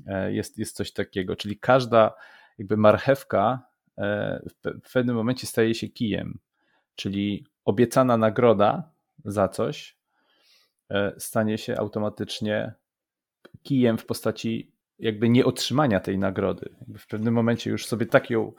E, 0.07 0.33
jest, 0.33 0.59
jest 0.59 0.77
coś 0.77 0.93
takiego, 0.93 1.37
czyli 1.37 1.59
każda 1.59 2.15
jakby 2.59 2.77
marchewka 2.77 3.67
e, 3.99 4.43
w 4.85 4.93
pewnym 4.93 5.17
momencie 5.17 5.47
staje 5.47 5.75
się 5.75 5.89
kijem, 5.89 6.39
czyli 6.97 7.47
obiecana 7.65 8.17
nagroda 8.17 8.91
za 9.25 9.49
coś 9.49 9.97
e, 10.91 11.13
stanie 11.19 11.59
się 11.59 11.77
automatycznie 11.77 12.75
kijem 13.63 13.99
w 13.99 14.07
postaci 14.07 14.73
jakby 14.99 15.29
nieotrzymania 15.29 16.01
tej 16.01 16.19
nagrody. 16.19 16.75
W 16.99 17.07
pewnym 17.07 17.35
momencie 17.35 17.71
już 17.71 17.87
sobie 17.87 18.07
tak 18.07 18.31
ją 18.31 18.53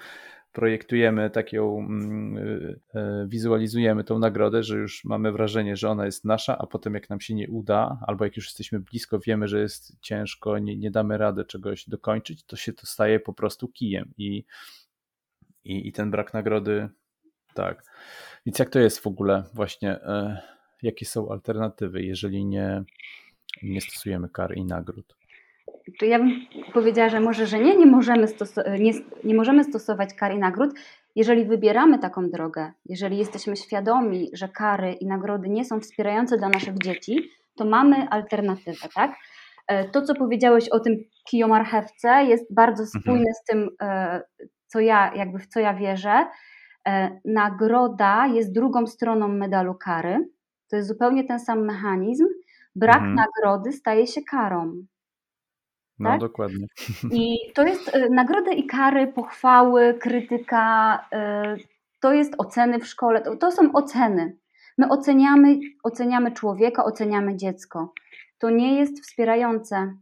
projektujemy, 0.55 1.29
tak 1.29 1.53
ją 1.53 1.79
mm, 1.79 2.75
e, 2.93 3.25
wizualizujemy 3.27 4.03
tą 4.03 4.19
nagrodę, 4.19 4.63
że 4.63 4.77
już 4.77 5.05
mamy 5.05 5.31
wrażenie, 5.31 5.75
że 5.75 5.89
ona 5.89 6.05
jest 6.05 6.25
nasza, 6.25 6.57
a 6.57 6.67
potem 6.67 6.93
jak 6.93 7.09
nam 7.09 7.21
się 7.21 7.33
nie 7.35 7.49
uda, 7.49 7.99
albo 8.07 8.25
jak 8.25 8.35
już 8.37 8.45
jesteśmy 8.45 8.79
blisko, 8.79 9.19
wiemy, 9.19 9.47
że 9.47 9.59
jest 9.59 9.99
ciężko, 10.01 10.59
nie, 10.59 10.77
nie 10.77 10.91
damy 10.91 11.17
rady 11.17 11.45
czegoś 11.45 11.89
dokończyć, 11.89 12.43
to 12.43 12.55
się 12.55 12.73
to 12.73 12.85
staje 12.85 13.19
po 13.19 13.33
prostu 13.33 13.67
kijem 13.67 14.13
i, 14.17 14.45
i, 15.63 15.87
i 15.87 15.91
ten 15.91 16.11
brak 16.11 16.33
nagrody, 16.33 16.89
tak. 17.53 17.83
Więc 18.45 18.59
jak 18.59 18.69
to 18.69 18.79
jest 18.79 18.99
w 18.99 19.07
ogóle 19.07 19.43
właśnie, 19.53 19.91
e, 19.91 20.41
jakie 20.81 21.05
są 21.05 21.31
alternatywy, 21.31 22.03
jeżeli 22.03 22.45
nie, 22.45 22.83
nie 23.63 23.81
stosujemy 23.81 24.29
kar 24.29 24.57
i 24.57 24.65
nagród? 24.65 25.15
To 25.99 26.05
ja 26.05 26.19
bym 26.19 26.31
powiedziała, 26.73 27.09
że 27.09 27.19
może, 27.19 27.47
że 27.47 27.59
nie, 27.59 27.77
nie 27.77 27.85
możemy, 27.85 28.27
nie, 28.79 28.91
nie 29.23 29.35
możemy 29.35 29.63
stosować 29.63 30.13
kar 30.13 30.33
i 30.33 30.39
nagród, 30.39 30.73
jeżeli 31.15 31.45
wybieramy 31.45 31.99
taką 31.99 32.29
drogę, 32.29 32.71
jeżeli 32.85 33.17
jesteśmy 33.17 33.55
świadomi, 33.55 34.29
że 34.33 34.49
kary 34.49 34.93
i 34.93 35.05
nagrody 35.05 35.49
nie 35.49 35.65
są 35.65 35.79
wspierające 35.79 36.37
dla 36.37 36.49
naszych 36.49 36.77
dzieci, 36.77 37.29
to 37.55 37.65
mamy 37.65 38.09
alternatywę, 38.09 38.87
tak? 38.95 39.15
E, 39.67 39.89
to, 39.89 40.01
co 40.01 40.15
powiedziałeś 40.15 40.69
o 40.69 40.79
tym 40.79 40.97
kijomarchewce, 41.29 42.23
jest 42.23 42.53
bardzo 42.53 42.83
mhm. 42.83 43.01
spójne 43.01 43.33
z 43.33 43.43
tym, 43.43 43.69
e, 43.81 44.21
co 44.67 44.79
ja, 44.79 45.11
jakby 45.15 45.39
w 45.39 45.47
co 45.47 45.59
ja 45.59 45.73
wierzę. 45.73 46.25
E, 46.87 47.19
nagroda 47.25 48.27
jest 48.27 48.53
drugą 48.53 48.87
stroną 48.87 49.27
medalu 49.27 49.75
kary. 49.75 50.29
To 50.69 50.75
jest 50.75 50.87
zupełnie 50.87 51.23
ten 51.23 51.39
sam 51.39 51.65
mechanizm. 51.65 52.25
Brak 52.75 53.03
mhm. 53.03 53.15
nagrody 53.15 53.71
staje 53.71 54.07
się 54.07 54.21
karą. 54.31 54.85
No 55.99 56.09
tak? 56.09 56.19
dokładnie. 56.19 56.67
I 57.11 57.37
to 57.53 57.63
jest 57.63 57.95
y, 57.95 58.09
nagrody 58.09 58.53
i 58.53 58.65
kary, 58.65 59.07
pochwały, 59.07 59.93
krytyka, 59.93 60.97
y, 61.57 61.75
to 61.99 62.13
jest 62.13 62.33
oceny 62.37 62.79
w 62.79 62.87
szkole, 62.87 63.21
to, 63.21 63.35
to 63.35 63.51
są 63.51 63.71
oceny. 63.73 64.37
My 64.77 64.89
oceniamy, 64.89 65.59
oceniamy 65.83 66.31
człowieka, 66.31 66.85
oceniamy 66.85 67.35
dziecko. 67.35 67.93
To 68.39 68.49
nie 68.49 68.79
jest 68.79 69.03
wspierające. 69.03 69.93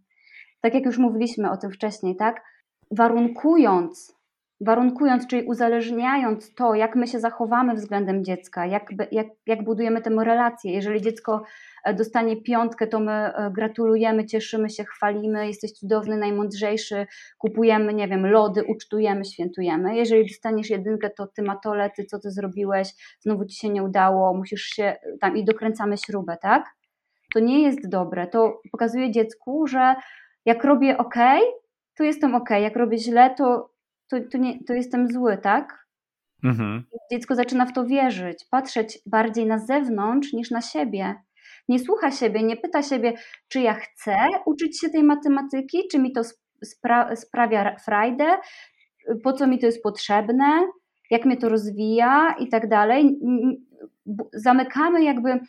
Tak 0.61 0.73
jak 0.73 0.85
już 0.85 0.97
mówiliśmy 0.97 1.51
o 1.51 1.57
tym 1.57 1.71
wcześniej, 1.71 2.15
tak? 2.15 2.43
Warunkując, 2.91 4.15
warunkując, 4.63 5.27
czyli 5.27 5.43
uzależniając 5.43 6.55
to, 6.55 6.75
jak 6.75 6.95
my 6.95 7.07
się 7.07 7.19
zachowamy 7.19 7.73
względem 7.73 8.23
dziecka, 8.23 8.65
jak, 8.65 8.89
jak, 9.11 9.27
jak 9.45 9.63
budujemy 9.63 10.01
tę 10.01 10.09
relację. 10.23 10.73
Jeżeli 10.73 11.01
dziecko 11.01 11.43
E, 11.83 11.93
dostanie 11.93 12.41
piątkę, 12.41 12.87
to 12.87 12.99
my 12.99 13.11
e, 13.11 13.51
gratulujemy, 13.51 14.25
cieszymy 14.25 14.69
się, 14.69 14.83
chwalimy, 14.83 15.47
jesteś 15.47 15.71
cudowny, 15.71 16.17
najmądrzejszy, 16.17 17.07
kupujemy, 17.37 17.93
nie 17.93 18.07
wiem, 18.07 18.27
lody, 18.27 18.63
ucztujemy, 18.63 19.25
świętujemy. 19.25 19.95
Jeżeli 19.95 20.27
dostaniesz 20.27 20.69
jedynkę, 20.69 21.09
to 21.09 21.27
ty 21.27 21.41
matole, 21.43 21.89
ty 21.89 22.05
co 22.05 22.19
ty 22.19 22.31
zrobiłeś, 22.31 22.89
znowu 23.19 23.45
ci 23.45 23.55
się 23.55 23.69
nie 23.69 23.83
udało, 23.83 24.33
musisz 24.33 24.63
się 24.63 24.95
tam 25.21 25.37
i 25.37 25.45
dokręcamy 25.45 25.97
śrubę, 25.97 26.37
tak? 26.41 26.65
To 27.33 27.39
nie 27.39 27.63
jest 27.63 27.89
dobre. 27.89 28.27
To 28.27 28.61
pokazuje 28.71 29.11
dziecku, 29.11 29.67
że 29.67 29.95
jak 30.45 30.63
robię 30.63 30.97
ok, 30.97 31.15
to 31.95 32.03
jestem 32.03 32.35
ok, 32.35 32.49
jak 32.49 32.75
robię 32.75 32.97
źle, 32.97 33.35
to, 33.37 33.72
to, 34.19 34.29
to, 34.31 34.37
nie, 34.37 34.63
to 34.63 34.73
jestem 34.73 35.07
zły, 35.07 35.37
tak? 35.37 35.85
Mhm. 36.43 36.83
Dziecko 37.11 37.35
zaczyna 37.35 37.65
w 37.65 37.73
to 37.73 37.85
wierzyć, 37.85 38.45
patrzeć 38.51 38.99
bardziej 39.05 39.45
na 39.45 39.57
zewnątrz 39.57 40.33
niż 40.33 40.51
na 40.51 40.61
siebie 40.61 41.15
nie 41.69 41.79
słucha 41.79 42.11
siebie, 42.11 42.43
nie 42.43 42.57
pyta 42.57 42.83
siebie, 42.83 43.13
czy 43.47 43.61
ja 43.61 43.73
chcę 43.73 44.15
uczyć 44.45 44.79
się 44.79 44.89
tej 44.89 45.03
matematyki, 45.03 45.77
czy 45.91 45.99
mi 45.99 46.11
to 46.11 46.21
spra 46.63 47.15
sprawia 47.15 47.75
frajdę, 47.85 48.37
po 49.23 49.33
co 49.33 49.47
mi 49.47 49.59
to 49.59 49.65
jest 49.65 49.83
potrzebne, 49.83 50.67
jak 51.11 51.25
mnie 51.25 51.37
to 51.37 51.49
rozwija 51.49 52.35
i 52.39 52.49
tak 52.49 52.69
dalej. 52.69 53.19
Zamykamy 54.33 55.03
jakby, 55.03 55.39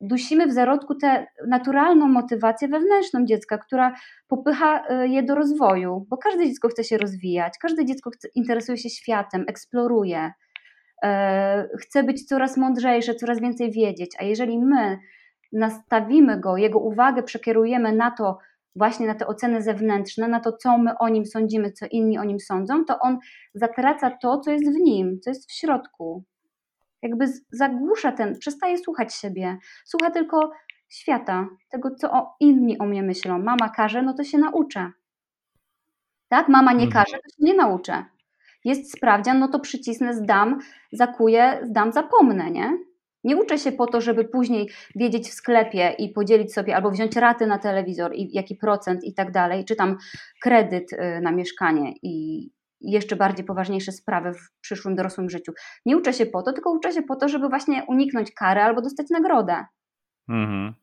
dusimy 0.00 0.46
w 0.46 0.52
zarodku 0.52 0.94
tę 0.94 1.26
naturalną 1.48 2.08
motywację 2.08 2.68
wewnętrzną 2.68 3.24
dziecka, 3.24 3.58
która 3.58 3.94
popycha 4.28 5.02
y, 5.04 5.08
je 5.08 5.22
do 5.22 5.34
rozwoju, 5.34 6.06
bo 6.08 6.16
każde 6.16 6.46
dziecko 6.46 6.68
chce 6.68 6.84
się 6.84 6.98
rozwijać, 6.98 7.58
każde 7.60 7.84
dziecko 7.84 8.10
interesuje 8.34 8.78
się 8.78 8.90
światem, 8.90 9.44
eksploruje. 9.48 10.32
E, 11.02 11.68
chce 11.78 12.02
być 12.02 12.24
coraz 12.24 12.56
mądrzejsze, 12.56 13.14
coraz 13.14 13.40
więcej 13.40 13.72
wiedzieć, 13.72 14.16
a 14.18 14.24
jeżeli 14.24 14.58
my 14.58 14.98
nastawimy 15.52 16.40
go, 16.40 16.56
jego 16.56 16.78
uwagę 16.78 17.22
przekierujemy 17.22 17.92
na 17.92 18.10
to, 18.10 18.38
właśnie 18.76 19.06
na 19.06 19.14
te 19.14 19.26
oceny 19.26 19.62
zewnętrzne, 19.62 20.28
na 20.28 20.40
to, 20.40 20.52
co 20.52 20.78
my 20.78 20.98
o 20.98 21.08
nim 21.08 21.26
sądzimy, 21.26 21.72
co 21.72 21.86
inni 21.90 22.18
o 22.18 22.24
nim 22.24 22.40
sądzą, 22.40 22.84
to 22.84 22.98
on 22.98 23.18
zatraca 23.54 24.10
to, 24.10 24.38
co 24.38 24.50
jest 24.50 24.64
w 24.64 24.80
nim, 24.80 25.20
co 25.20 25.30
jest 25.30 25.50
w 25.50 25.52
środku. 25.52 26.24
Jakby 27.04 27.26
zagłusza 27.52 28.12
ten, 28.12 28.38
przestaje 28.38 28.78
słuchać 28.78 29.14
siebie, 29.14 29.58
słucha 29.84 30.10
tylko 30.10 30.50
świata, 30.88 31.48
tego, 31.70 31.90
co 31.94 32.34
inni 32.40 32.78
o 32.78 32.84
mnie 32.84 33.02
myślą. 33.02 33.38
Mama 33.38 33.68
każe, 33.68 34.02
no 34.02 34.14
to 34.14 34.24
się 34.24 34.38
nauczę. 34.38 34.90
Tak? 36.28 36.48
Mama 36.48 36.72
nie 36.72 36.84
mhm. 36.84 37.04
każe, 37.04 37.16
to 37.16 37.28
się 37.28 37.44
nie 37.44 37.54
nauczę 37.54 38.04
jest 38.64 38.92
sprawdzian, 38.92 39.38
no 39.38 39.48
to 39.48 39.60
przycisnę, 39.60 40.14
zdam, 40.14 40.58
zakuję, 40.92 41.60
zdam, 41.62 41.92
zapomnę, 41.92 42.50
nie? 42.50 42.78
Nie 43.24 43.36
uczę 43.36 43.58
się 43.58 43.72
po 43.72 43.86
to, 43.86 44.00
żeby 44.00 44.24
później 44.24 44.70
wiedzieć 44.96 45.28
w 45.28 45.32
sklepie 45.32 45.94
i 45.98 46.08
podzielić 46.08 46.54
sobie 46.54 46.76
albo 46.76 46.90
wziąć 46.90 47.16
raty 47.16 47.46
na 47.46 47.58
telewizor 47.58 48.14
i 48.14 48.28
jaki 48.32 48.56
procent 48.56 49.04
i 49.04 49.14
tak 49.14 49.32
dalej, 49.32 49.64
czy 49.64 49.76
tam 49.76 49.96
kredyt 50.42 50.92
y, 50.92 51.20
na 51.22 51.32
mieszkanie 51.32 51.94
i 52.02 52.46
jeszcze 52.84 53.16
bardziej 53.16 53.44
poważniejsze 53.44 53.92
sprawy 53.92 54.32
w 54.34 54.60
przyszłym 54.60 54.94
dorosłym 54.94 55.30
życiu. 55.30 55.52
Nie 55.86 55.96
uczę 55.96 56.12
się 56.12 56.26
po 56.26 56.42
to, 56.42 56.52
tylko 56.52 56.70
uczę 56.70 56.92
się 56.92 57.02
po 57.02 57.16
to, 57.16 57.28
żeby 57.28 57.48
właśnie 57.48 57.84
uniknąć 57.88 58.32
kary 58.32 58.60
albo 58.60 58.82
dostać 58.82 59.10
nagrodę. 59.10 59.64
Mhm. 60.28 60.74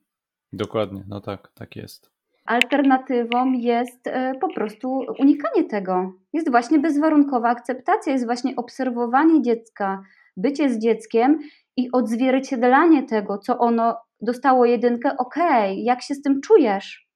Dokładnie, 0.54 1.04
no 1.08 1.22
tak, 1.22 1.52
tak 1.54 1.76
jest. 1.76 2.12
Alternatywą 2.46 3.52
jest 3.52 4.08
e, 4.08 4.34
po 4.42 4.54
prostu 4.54 5.06
unikanie 5.20 5.64
tego. 5.64 6.14
Jest 6.34 6.52
właśnie 6.52 6.80
bezwarunkowa 6.80 7.50
akceptacja, 7.50 8.14
jest 8.14 8.26
właśnie 8.26 8.56
obserwowanie 8.56 9.42
dziecka, 9.42 10.04
bycie 10.38 10.70
z 10.70 10.80
dzieckiem 10.80 11.40
i 11.78 11.92
odzwierciedlanie 11.92 13.04
tego, 13.04 13.38
co 13.38 13.58
ono 13.58 13.98
dostało 14.22 14.66
jedynkę. 14.66 15.18
Okej, 15.18 15.72
okay, 15.72 15.84
jak 15.84 16.02
się 16.02 16.16
z 16.16 16.22
tym 16.22 16.42
czujesz? 16.42 17.08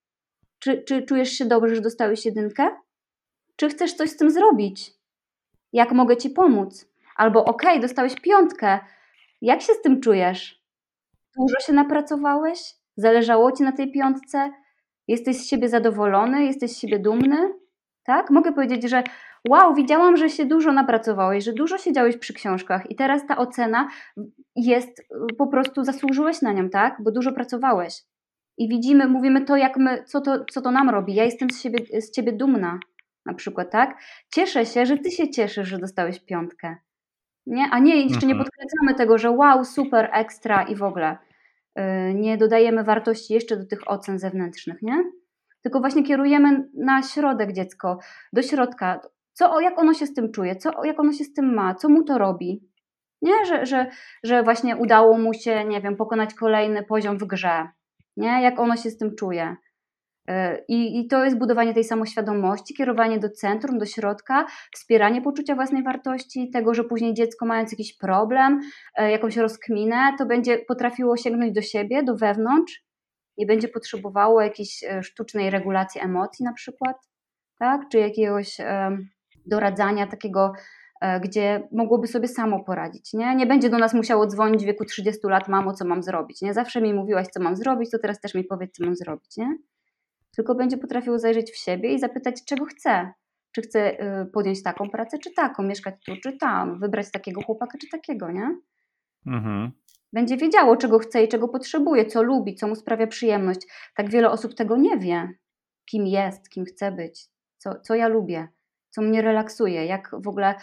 Czy, 0.60 0.84
czy 0.84 1.04
czujesz 1.04 1.30
się 1.30 1.46
dobrze, 1.46 1.76
że 1.76 1.82
dostałeś 1.82 2.26
jedynkę? 2.26 2.70
Czy 3.56 3.70
chcesz 3.70 3.94
coś 3.94 4.10
z 4.10 4.18
tym 4.18 4.32
zrobić? 4.32 4.92
Jak 5.74 5.92
mogę 5.92 6.18
ci 6.18 6.30
pomóc? 6.30 6.92
Albo 7.16 7.46
okej, 7.46 7.70
okay, 7.70 7.82
dostałeś 7.82 8.16
piątkę. 8.22 8.80
Jak 9.42 9.62
się 9.62 9.74
z 9.74 9.82
tym 9.82 10.02
czujesz? 10.02 10.62
Dużo 11.38 11.60
się 11.60 11.74
napracowałeś? 11.74 12.60
Zależało 12.98 13.52
ci 13.52 13.64
na 13.64 13.72
tej 13.72 13.92
piątce? 13.92 14.52
Jesteś 15.08 15.38
z 15.38 15.48
siebie 15.48 15.70
zadowolony, 15.70 16.46
jesteś 16.46 16.72
z 16.72 16.80
siebie 16.80 17.00
dumny, 17.00 17.54
tak? 18.04 18.30
Mogę 18.30 18.54
powiedzieć, 18.54 18.90
że 18.90 19.04
wow, 19.50 19.76
widziałam, 19.76 20.18
że 20.18 20.30
się 20.30 20.46
dużo 20.46 20.72
napracowałeś, 20.72 21.44
że 21.44 21.54
dużo 21.54 21.78
siedziałeś 21.78 22.18
przy 22.18 22.34
książkach 22.34 22.92
i 22.92 22.96
teraz 22.96 23.28
ta 23.28 23.38
ocena 23.38 23.90
jest, 24.56 25.08
po 25.38 25.48
prostu 25.48 25.84
zasłużyłeś 25.84 26.42
na 26.42 26.54
nią, 26.54 26.70
tak? 26.70 26.98
Bo 27.00 27.12
dużo 27.12 27.32
pracowałeś. 27.32 28.04
I 28.58 28.70
widzimy, 28.70 29.08
mówimy 29.08 29.46
to, 29.46 29.56
jak 29.56 29.78
my, 29.78 30.04
co 30.04 30.22
to, 30.22 30.46
co 30.52 30.62
to 30.62 30.72
nam 30.72 30.90
robi. 30.90 31.16
Ja 31.16 31.24
jestem 31.24 31.50
z, 31.50 31.62
siebie, 31.62 32.02
z 32.02 32.12
ciebie 32.12 32.34
dumna, 32.34 32.80
na 33.26 33.34
przykład, 33.34 33.72
tak? 33.72 33.98
Cieszę 34.34 34.66
się, 34.66 34.86
że 34.86 34.98
ty 34.98 35.12
się 35.12 35.30
cieszysz, 35.30 35.68
że 35.68 35.78
dostałeś 35.78 36.20
piątkę. 36.20 36.76
Nie? 37.46 37.68
A 37.72 37.80
nie, 37.80 38.02
jeszcze 38.02 38.28
nie 38.28 38.34
mhm. 38.34 38.44
podkręcamy 38.44 38.96
tego, 38.98 39.18
że 39.18 39.32
wow, 39.32 39.66
super, 39.66 40.10
ekstra 40.14 40.64
i 40.64 40.76
w 40.76 40.84
ogóle. 40.84 41.18
Y, 41.80 42.14
nie 42.14 42.38
dodajemy 42.38 42.84
wartości 42.84 43.34
jeszcze 43.34 43.58
do 43.58 43.66
tych 43.66 43.92
ocen 43.92 44.20
zewnętrznych, 44.20 44.82
nie? 44.82 45.04
Tylko 45.62 45.80
właśnie 45.80 46.04
kierujemy 46.04 46.70
na 46.74 47.04
środek 47.04 47.54
dziecko, 47.54 48.00
do 48.34 48.42
środka. 48.42 49.00
Co, 49.34 49.60
jak 49.60 49.80
ono 49.80 49.94
się 49.94 50.06
z 50.06 50.14
tym 50.14 50.32
czuje, 50.32 50.56
co, 50.56 50.86
jak 50.86 51.00
ono 51.00 51.14
się 51.14 51.24
z 51.24 51.34
tym 51.34 51.54
ma, 51.54 51.76
co 51.76 51.90
mu 51.90 52.04
to 52.04 52.18
robi. 52.18 52.70
Nie, 53.22 53.46
że, 53.46 53.66
że, 53.66 53.90
że 54.24 54.44
właśnie 54.44 54.76
udało 54.76 55.18
mu 55.18 55.34
się, 55.34 55.66
nie 55.66 55.82
wiem, 55.82 55.96
pokonać 55.96 56.34
kolejny 56.34 56.84
poziom 56.84 57.18
w 57.18 57.24
grze. 57.24 57.68
Nie, 58.18 58.42
jak 58.42 58.60
ono 58.60 58.76
się 58.76 58.90
z 58.90 58.98
tym 58.98 59.16
czuje. 59.16 59.56
E, 60.28 60.64
I, 60.68 61.00
I, 61.00 61.08
to 61.08 61.24
jest 61.24 61.38
budowanie 61.38 61.74
tej 61.74 61.84
samoświadomości, 61.84 62.74
kierowanie 62.74 63.20
do 63.20 63.30
centrum, 63.30 63.78
do 63.78 63.86
środka, 63.86 64.46
wspieranie 64.74 65.22
poczucia 65.22 65.56
własnej 65.56 65.84
wartości, 65.84 66.50
tego, 66.50 66.74
że 66.74 66.84
później 66.84 67.14
dziecko 67.14 67.46
mając 67.46 67.72
jakiś 67.72 67.98
problem, 67.98 68.62
e, 68.96 69.12
jakąś 69.12 69.38
rozkminę, 69.38 70.16
to 70.18 70.26
będzie 70.26 70.58
potrafiło 70.58 71.18
sięgnąć 71.18 71.54
do 71.54 71.62
siebie, 71.62 72.04
do 72.04 72.16
wewnątrz, 72.16 72.86
nie 73.38 73.46
będzie 73.46 73.68
potrzebowało 73.68 74.42
jakiejś 74.42 74.84
e, 74.84 75.04
sztucznej 75.04 75.50
regulacji 75.50 76.02
emocji 76.02 76.46
na 76.46 76.54
przykład, 76.54 76.98
tak? 77.60 77.82
czy 77.92 77.98
jakiegoś 78.00 78.58
doradzania 79.46 80.08
takiego, 80.08 80.54
gdzie 81.22 81.68
mogłoby 81.72 82.08
sobie 82.08 82.28
samo 82.28 82.64
poradzić. 82.64 83.14
Nie? 83.14 83.36
nie 83.36 83.46
będzie 83.46 83.70
do 83.70 83.78
nas 83.78 83.94
musiało 83.94 84.28
dzwonić 84.28 84.64
w 84.64 84.66
wieku 84.66 84.86
30 84.86 85.28
lat, 85.28 85.48
mamo, 85.48 85.74
co 85.74 85.86
mam 85.86 86.04
zrobić. 86.04 86.42
Nie? 86.42 86.54
Zawsze 86.54 86.82
mi 86.82 86.94
mówiłaś, 86.94 87.28
co 87.28 87.40
mam 87.44 87.56
zrobić, 87.56 87.92
to 87.92 88.00
teraz 88.00 88.20
też 88.20 88.36
mi 88.36 88.44
powiedz, 88.44 88.72
co 88.78 88.86
mam 88.86 88.96
zrobić. 88.96 89.38
Nie? 89.38 89.58
Tylko 90.36 90.56
będzie 90.56 90.78
potrafił 90.78 91.18
zajrzeć 91.18 91.52
w 91.52 91.58
siebie 91.58 91.94
i 91.94 92.00
zapytać, 92.00 92.46
czego 92.46 92.66
chce. 92.66 93.14
Czy 93.52 93.62
chce 93.62 94.04
y, 94.22 94.26
podjąć 94.26 94.64
taką 94.64 94.90
pracę, 94.90 95.20
czy 95.20 95.34
taką, 95.34 95.64
mieszkać 95.64 95.96
tu, 96.06 96.12
czy 96.24 96.38
tam, 96.38 96.80
wybrać 96.80 97.12
takiego 97.12 97.42
chłopaka, 97.42 97.78
czy 97.78 97.88
takiego, 97.90 98.32
nie? 98.32 98.58
Mhm. 99.28 99.72
Będzie 100.14 100.38
wiedziało, 100.38 100.78
czego 100.78 101.00
chce 101.00 101.24
i 101.24 101.28
czego 101.28 101.48
potrzebuje, 101.48 102.06
co 102.06 102.24
lubi, 102.24 102.56
co 102.56 102.68
mu 102.68 102.76
sprawia 102.76 103.08
przyjemność. 103.08 103.62
Tak 103.96 104.10
wiele 104.10 104.32
osób 104.32 104.56
tego 104.56 104.78
nie 104.78 104.98
wie, 104.98 105.30
kim 105.86 106.08
jest, 106.08 106.50
kim 106.50 106.66
chce 106.66 106.92
być, 106.92 107.26
co, 107.58 107.80
co 107.80 107.96
ja 107.96 108.08
lubię, 108.08 108.48
co 108.90 109.02
mnie 109.02 109.22
relaksuje, 109.22 109.86
jak 109.86 110.12
w 110.20 110.28
ogóle, 110.28 110.56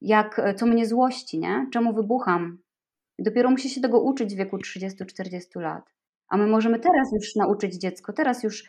jak, 0.00 0.40
co 0.56 0.66
mnie 0.66 0.86
złości, 0.86 1.38
nie? 1.38 1.66
Czemu 1.72 1.94
wybucham. 1.94 2.58
dopiero 3.18 3.50
musi 3.50 3.70
się 3.70 3.80
tego 3.80 4.00
uczyć 4.00 4.34
w 4.34 4.38
wieku 4.38 4.56
30-40 4.56 5.60
lat. 5.60 5.94
A 6.28 6.36
my 6.36 6.46
możemy 6.46 6.78
teraz 6.78 7.12
już 7.12 7.36
nauczyć 7.36 7.74
dziecko, 7.74 8.12
teraz 8.12 8.42
już 8.42 8.64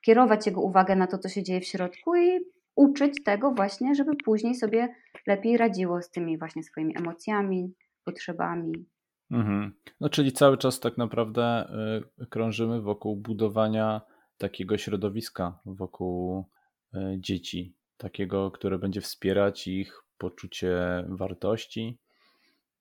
kierować 0.00 0.46
jego 0.46 0.60
uwagę 0.60 0.96
na 0.96 1.06
to, 1.06 1.18
co 1.18 1.28
się 1.28 1.42
dzieje 1.42 1.60
w 1.60 1.64
środku 1.64 2.16
i 2.16 2.40
uczyć 2.74 3.24
tego 3.24 3.52
właśnie, 3.52 3.94
żeby 3.94 4.16
później 4.24 4.54
sobie 4.54 4.94
lepiej 5.26 5.56
radziło 5.56 6.02
z 6.02 6.10
tymi 6.10 6.38
właśnie 6.38 6.62
swoimi 6.62 6.94
emocjami, 6.98 7.74
potrzebami. 8.04 8.72
Mhm. 9.30 9.72
No 10.00 10.08
czyli 10.08 10.32
cały 10.32 10.58
czas 10.58 10.80
tak 10.80 10.98
naprawdę 10.98 11.68
y, 12.22 12.26
krążymy 12.26 12.80
wokół 12.80 13.16
budowania 13.16 14.00
takiego 14.38 14.78
środowiska 14.78 15.58
wokół 15.64 16.44
y, 16.94 16.98
dzieci, 17.18 17.74
takiego, 17.96 18.50
które 18.50 18.78
będzie 18.78 19.00
wspierać 19.00 19.68
ich 19.68 20.02
poczucie 20.18 20.78
wartości. 21.08 21.98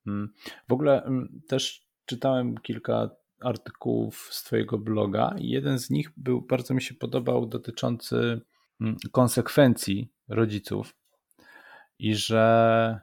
Mm. 0.07 0.33
W 0.67 0.73
ogóle 0.73 1.03
mm, 1.03 1.41
też 1.47 1.87
czytałem 2.05 2.57
kilka 2.57 3.09
artykułów 3.41 4.27
z 4.31 4.43
Twojego 4.43 4.77
bloga 4.77 5.35
i 5.37 5.49
jeden 5.49 5.79
z 5.79 5.89
nich 5.89 6.11
był, 6.17 6.41
bardzo 6.41 6.73
mi 6.73 6.81
się 6.81 6.93
podobał, 6.93 7.45
dotyczący 7.45 8.41
mm, 8.81 8.95
konsekwencji 9.11 10.11
rodziców 10.27 10.95
i 11.99 12.15
że 12.15 12.99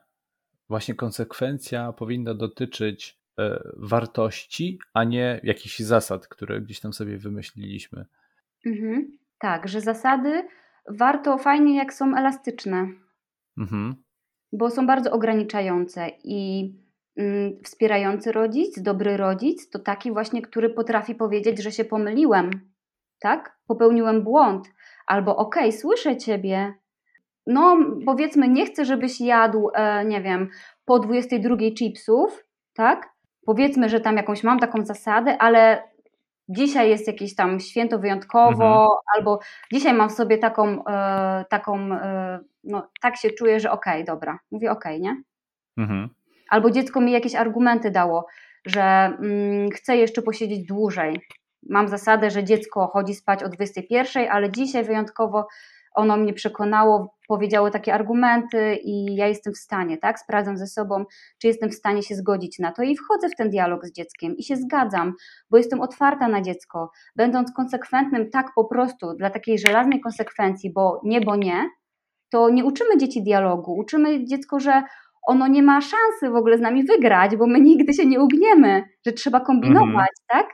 właśnie 0.69 0.95
konsekwencja 0.95 1.93
powinna 1.93 2.35
dotyczyć 2.35 3.19
e, 3.39 3.63
wartości, 3.77 4.79
a 4.95 5.05
nie 5.05 5.41
jakichś 5.43 5.79
zasad, 5.79 6.29
które 6.29 6.61
gdzieś 6.61 6.81
tam 6.81 6.93
sobie 6.93 7.19
wymyśliliśmy. 7.19 8.07
Mhm. 8.67 9.19
Tak, 9.39 9.69
że 9.69 9.81
zasady 9.81 10.49
warto 10.89 11.39
fajnie, 11.39 11.77
jak 11.77 11.95
są 11.95 12.17
elastyczne, 12.17 12.89
mhm. 13.59 13.95
bo 14.53 14.71
są 14.71 14.87
bardzo 14.87 15.13
ograniczające 15.13 16.11
i 16.25 16.71
wspierający 17.65 18.33
rodzic, 18.33 18.83
dobry 18.83 19.17
rodzic, 19.17 19.71
to 19.71 19.79
taki 19.79 20.13
właśnie, 20.13 20.43
który 20.43 20.71
potrafi 20.71 21.15
powiedzieć, 21.15 21.63
że 21.63 21.73
się 21.73 21.85
pomyliłem, 21.85 22.51
tak? 23.19 23.59
Popełniłem 23.67 24.23
błąd, 24.23 24.69
albo 25.07 25.37
okej, 25.37 25.69
okay, 25.69 25.79
słyszę 25.79 26.17
ciebie. 26.17 26.75
No, 27.47 27.79
powiedzmy, 28.07 28.49
nie 28.49 28.67
chcę, 28.67 28.85
żebyś 28.85 29.21
jadł, 29.21 29.71
e, 29.75 30.05
nie 30.05 30.23
wiem, 30.23 30.49
po 30.85 30.99
22 30.99 31.57
chipsów, 31.79 32.45
tak? 32.75 33.09
Powiedzmy, 33.47 33.89
że 33.89 34.01
tam 34.01 34.17
jakąś 34.17 34.45
mam 34.45 34.59
taką 34.59 34.85
zasadę, 34.85 35.39
ale 35.39 35.83
dzisiaj 36.49 36.91
jest 36.91 37.07
jakieś 37.07 37.35
tam 37.35 37.61
święto 37.61 37.99
wyjątkowo, 37.99 38.67
mhm. 38.67 38.89
albo 39.17 39.41
dzisiaj 39.73 39.95
mam 39.95 40.09
w 40.09 40.13
sobie 40.13 40.39
taką, 40.39 40.85
e, 40.85 41.45
taką 41.51 41.93
e, 41.93 42.39
no 42.65 42.91
tak 43.01 43.17
się 43.17 43.31
czuję, 43.31 43.61
że 43.61 43.71
okej, 43.71 44.03
okay, 44.03 44.15
dobra, 44.15 44.39
mówię 44.51 44.71
okej, 44.71 44.97
okay, 44.97 45.01
nie? 45.01 45.23
Mhm 45.79 46.09
albo 46.51 46.71
dziecko 46.71 47.01
mi 47.01 47.13
jakieś 47.13 47.35
argumenty 47.35 47.91
dało, 47.91 48.27
że 48.67 48.83
mm, 48.83 49.71
chce 49.71 49.97
jeszcze 49.97 50.23
posiedzieć 50.23 50.67
dłużej. 50.67 51.21
Mam 51.69 51.89
zasadę, 51.89 52.31
że 52.31 52.45
dziecko 52.45 52.91
chodzi 52.93 53.15
spać 53.15 53.43
o 53.43 53.49
21, 53.49 54.29
ale 54.31 54.53
dzisiaj 54.53 54.85
wyjątkowo 54.85 55.47
ono 55.97 56.17
mnie 56.17 56.33
przekonało, 56.33 57.15
powiedziało 57.29 57.71
takie 57.71 57.95
argumenty 57.95 58.77
i 58.85 59.15
ja 59.15 59.27
jestem 59.27 59.53
w 59.53 59.59
stanie, 59.59 59.99
tak? 59.99 60.19
Sprawdzam 60.19 60.57
ze 60.57 60.67
sobą, 60.67 61.05
czy 61.39 61.47
jestem 61.47 61.71
w 61.71 61.75
stanie 61.75 62.03
się 62.03 62.15
zgodzić 62.15 62.59
na 62.59 62.73
to 62.73 62.83
i 62.83 62.97
wchodzę 62.97 63.29
w 63.29 63.37
ten 63.37 63.51
dialog 63.51 63.87
z 63.87 63.93
dzieckiem 63.93 64.37
i 64.37 64.43
się 64.43 64.57
zgadzam, 64.57 65.15
bo 65.51 65.57
jestem 65.57 65.81
otwarta 65.81 66.29
na 66.29 66.41
dziecko, 66.43 66.91
będąc 67.17 67.53
konsekwentnym 67.53 68.31
tak 68.31 68.47
po 68.55 68.65
prostu 68.65 69.15
dla 69.15 69.31
takiej 69.31 69.59
żelaznej 69.59 70.01
konsekwencji, 70.01 70.73
bo 70.73 71.01
nie, 71.05 71.21
bo 71.21 71.37
nie, 71.37 71.69
to 72.31 72.51
nie 72.51 72.65
uczymy 72.65 72.99
dzieci 72.99 73.23
dialogu, 73.23 73.77
uczymy 73.79 74.25
dziecko, 74.25 74.61
że 74.61 74.83
ono 75.27 75.47
nie 75.49 75.63
ma 75.63 75.81
szansy 75.81 76.31
w 76.31 76.37
ogóle 76.37 76.59
z 76.59 76.61
nami 76.61 76.85
wygrać, 76.85 77.37
bo 77.37 77.47
my 77.47 77.61
nigdy 77.61 77.95
się 77.95 78.07
nie 78.07 78.21
ugniemy, 78.21 78.83
że 79.07 79.13
trzeba 79.13 79.41
kombinować, 79.41 79.93
mhm. 79.93 80.09
tak? 80.29 80.47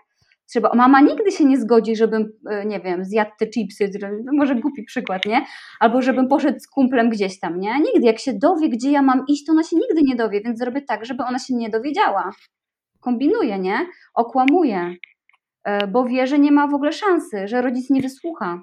Trzeba, 0.50 0.74
mama 0.74 1.00
nigdy 1.00 1.30
się 1.30 1.44
nie 1.44 1.56
zgodzi, 1.60 1.96
żebym, 1.96 2.32
e, 2.50 2.66
nie 2.66 2.80
wiem, 2.80 3.04
zjadł 3.04 3.30
te 3.38 3.46
chipsy, 3.46 3.90
może 4.32 4.54
głupi 4.54 4.84
przykład, 4.84 5.26
nie? 5.26 5.44
Albo 5.80 6.02
żebym 6.02 6.28
poszedł 6.28 6.58
z 6.58 6.66
kumplem 6.68 7.10
gdzieś 7.10 7.40
tam, 7.40 7.60
nie? 7.60 7.74
Nigdy, 7.80 8.06
jak 8.06 8.18
się 8.18 8.32
dowie, 8.32 8.68
gdzie 8.68 8.90
ja 8.90 9.02
mam 9.02 9.24
iść, 9.28 9.46
to 9.46 9.52
ona 9.52 9.62
się 9.62 9.76
nigdy 9.76 10.02
nie 10.02 10.16
dowie, 10.16 10.40
więc 10.40 10.58
zrobię 10.58 10.82
tak, 10.82 11.04
żeby 11.04 11.24
ona 11.24 11.38
się 11.38 11.54
nie 11.54 11.70
dowiedziała. 11.70 12.30
Kombinuję, 13.00 13.58
nie? 13.58 13.86
Okłamuję, 14.14 14.94
e, 15.64 15.86
bo 15.86 16.04
wie, 16.04 16.26
że 16.26 16.38
nie 16.38 16.52
ma 16.52 16.66
w 16.66 16.74
ogóle 16.74 16.92
szansy, 16.92 17.48
że 17.48 17.62
rodzic 17.62 17.90
nie 17.90 18.02
wysłucha. 18.02 18.62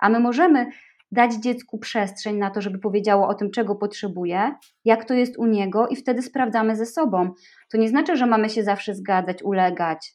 A 0.00 0.08
my 0.08 0.20
możemy 0.20 0.66
dać 1.12 1.34
dziecku 1.34 1.78
przestrzeń 1.78 2.36
na 2.36 2.50
to, 2.50 2.60
żeby 2.60 2.78
powiedziało 2.78 3.28
o 3.28 3.34
tym, 3.34 3.50
czego 3.50 3.74
potrzebuje, 3.74 4.54
jak 4.84 5.04
to 5.04 5.14
jest 5.14 5.38
u 5.38 5.46
niego, 5.46 5.88
i 5.88 5.96
wtedy 5.96 6.22
sprawdzamy 6.22 6.76
ze 6.76 6.86
sobą. 6.86 7.30
To 7.70 7.78
nie 7.78 7.88
znaczy, 7.88 8.16
że 8.16 8.26
mamy 8.26 8.50
się 8.50 8.62
zawsze 8.62 8.94
zgadzać, 8.94 9.42
ulegać, 9.42 10.14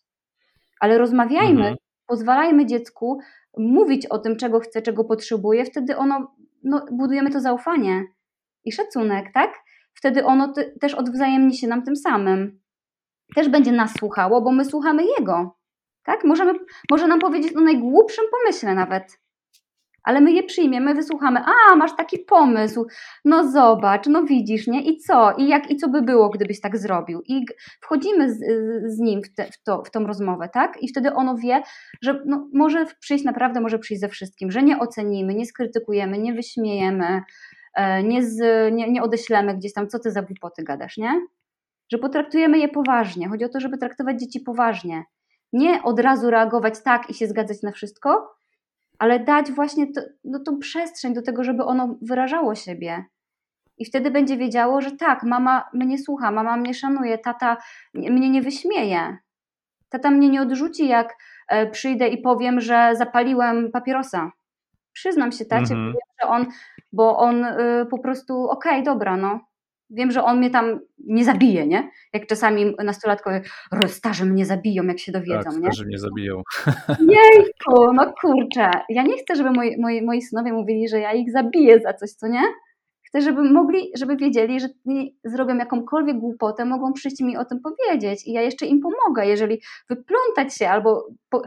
ale 0.80 0.98
rozmawiajmy, 0.98 1.60
mhm. 1.60 1.76
pozwalajmy 2.08 2.66
dziecku 2.66 3.20
mówić 3.58 4.06
o 4.06 4.20
tym, 4.20 4.38
czego 4.38 4.60
chce, 4.60 4.82
czego 4.82 5.04
potrzebuje, 5.04 5.66
wtedy 5.66 5.98
ono, 5.98 6.36
no, 6.64 6.86
budujemy 6.92 7.32
to 7.32 7.40
zaufanie 7.40 8.04
i 8.66 8.72
szacunek, 8.72 9.26
tak? 9.34 9.54
Wtedy 9.94 10.26
ono 10.26 10.54
te, 10.54 10.72
też 10.72 10.94
odwzajemni 10.94 11.58
się 11.58 11.68
nam 11.68 11.84
tym 11.84 11.96
samym. 11.96 12.60
Też 13.36 13.50
będzie 13.50 13.72
nas 13.72 13.94
słuchało, 14.00 14.42
bo 14.42 14.52
my 14.52 14.66
słuchamy 14.66 15.04
jego. 15.20 15.58
Tak? 16.04 16.24
Możemy, 16.24 16.54
może 16.92 17.08
nam 17.08 17.20
powiedzieć 17.20 17.58
o 17.58 17.62
najgłupszym 17.62 18.26
pomyśle 18.32 18.76
nawet 18.76 19.23
ale 20.04 20.22
my 20.22 20.32
je 20.32 20.44
przyjmiemy, 20.44 20.94
wysłuchamy, 20.94 21.40
a 21.40 21.76
masz 21.76 21.96
taki 21.96 22.20
pomysł, 22.20 22.86
no 23.26 23.52
zobacz, 23.52 24.08
no 24.08 24.24
widzisz, 24.24 24.68
nie? 24.68 24.82
I 24.82 24.98
co? 24.98 25.32
I 25.38 25.48
jak 25.48 25.72
i 25.72 25.76
co 25.76 25.90
by 25.90 26.02
było, 26.02 26.30
gdybyś 26.30 26.62
tak 26.62 26.78
zrobił? 26.78 27.22
I 27.26 27.46
wchodzimy 27.82 28.34
z, 28.34 28.40
z 28.86 29.00
nim 29.00 29.22
w, 29.24 29.36
te, 29.36 29.46
w, 29.46 29.64
to, 29.64 29.84
w 29.84 29.92
tą 29.92 30.08
rozmowę, 30.08 30.50
tak? 30.54 30.84
I 30.84 30.88
wtedy 30.88 31.14
ono 31.14 31.36
wie, 31.36 31.62
że 32.02 32.24
no, 32.26 32.50
może 32.54 32.86
przyjść, 33.00 33.24
naprawdę 33.24 33.62
może 33.62 33.80
przyjść 33.80 34.02
ze 34.02 34.10
wszystkim, 34.10 34.52
że 34.52 34.64
nie 34.64 34.80
ocenimy, 34.80 35.36
nie 35.36 35.46
skrytykujemy, 35.46 36.18
nie 36.18 36.34
wyśmiejemy, 36.34 37.22
e, 37.76 38.04
nie, 38.04 38.24
z, 38.24 38.40
nie, 38.74 38.92
nie 38.92 39.04
odeślemy 39.04 39.58
gdzieś 39.58 39.74
tam, 39.74 39.88
co 39.88 40.00
ty 40.00 40.12
za 40.12 40.22
głupoty 40.22 40.64
gadasz, 40.64 40.98
nie? 40.98 41.22
Że 41.92 41.98
potraktujemy 41.98 42.60
je 42.60 42.70
poważnie. 42.70 43.30
Chodzi 43.30 43.46
o 43.46 43.50
to, 43.50 43.60
żeby 43.60 43.78
traktować 43.78 44.20
dzieci 44.20 44.40
poważnie. 44.40 45.04
Nie 45.54 45.84
od 45.84 46.00
razu 46.00 46.30
reagować 46.30 46.74
tak 46.84 47.10
i 47.10 47.14
się 47.14 47.28
zgadzać 47.28 47.62
na 47.62 47.72
wszystko, 47.72 48.36
ale 49.00 49.20
dać 49.20 49.52
właśnie 49.52 49.94
to, 49.94 50.02
no, 50.24 50.40
tą 50.40 50.60
przestrzeń 50.60 51.14
do 51.14 51.22
tego, 51.22 51.44
żeby 51.44 51.64
ono 51.64 51.96
wyrażało 52.02 52.56
siebie. 52.56 53.06
I 53.78 53.86
wtedy 53.86 54.12
będzie 54.12 54.38
wiedziało, 54.38 54.82
że 54.82 54.92
tak, 54.92 55.24
mama 55.24 55.70
mnie 55.74 55.98
słucha, 55.98 56.32
mama 56.32 56.58
mnie 56.58 56.74
szanuje, 56.74 57.18
tata 57.18 57.58
mnie 57.94 58.30
nie 58.30 58.42
wyśmieje. 58.42 59.18
Tata 59.90 60.12
mnie 60.12 60.30
nie 60.30 60.42
odrzuci, 60.42 60.88
jak 60.88 61.16
e, 61.50 61.70
przyjdę 61.70 62.08
i 62.08 62.22
powiem, 62.22 62.62
że 62.62 62.92
zapaliłem 62.96 63.72
papierosa. 63.72 64.32
Przyznam 64.94 65.32
się 65.32 65.46
tacie, 65.46 65.74
mhm. 65.74 65.94
że 66.22 66.28
on, 66.28 66.46
bo 66.92 67.18
on 67.18 67.46
y, 67.46 67.86
po 67.90 68.00
prostu, 68.00 68.44
okej, 68.50 68.72
okay, 68.72 68.84
dobra, 68.84 69.18
no, 69.18 69.40
wiem, 69.90 70.12
że 70.12 70.24
on 70.24 70.38
mnie 70.38 70.50
tam 70.50 70.80
nie 71.08 71.26
zabije, 71.26 71.68
nie? 71.68 71.92
Jak 72.14 72.28
czasami 72.28 72.76
nastolatkowie, 72.84 73.42
starzy 73.88 74.26
mnie 74.26 74.46
zabiją, 74.46 74.84
jak 74.84 75.00
się 75.00 75.12
dowiedzą, 75.12 75.44
tak, 75.44 75.54
nie? 75.54 75.62
starzy 75.62 75.86
mnie 75.86 75.98
zabiją. 75.98 76.42
Jejku, 77.16 77.94
no 77.94 78.14
kurczę. 78.22 78.70
Ja 78.90 79.04
nie 79.04 79.18
chcę, 79.18 79.36
żeby 79.36 79.52
moi, 79.52 79.76
moi, 79.80 80.02
moi 80.02 80.22
synowie 80.22 80.54
mówili, 80.54 80.90
że 80.90 81.00
ja 81.00 81.14
ich 81.14 81.32
zabiję 81.32 81.80
za 81.80 81.94
coś, 81.94 82.12
co 82.12 82.28
nie? 82.28 82.44
Chcę, 83.08 83.22
żeby 83.22 83.44
mogli, 83.44 83.92
żeby 83.98 84.16
wiedzieli, 84.16 84.60
że 84.60 84.68
zrobią 85.24 85.58
jakąkolwiek 85.58 86.18
głupotę, 86.18 86.66
mogą 86.66 86.94
przyjść 86.94 87.22
mi 87.22 87.38
o 87.38 87.46
tym 87.46 87.60
powiedzieć 87.62 88.28
i 88.28 88.32
ja 88.32 88.42
jeszcze 88.42 88.66
im 88.66 88.80
pomogę, 88.80 89.26
jeżeli 89.26 89.62
wyplątać 89.90 90.58
się 90.58 90.70
albo 90.70 91.08
po, 91.30 91.44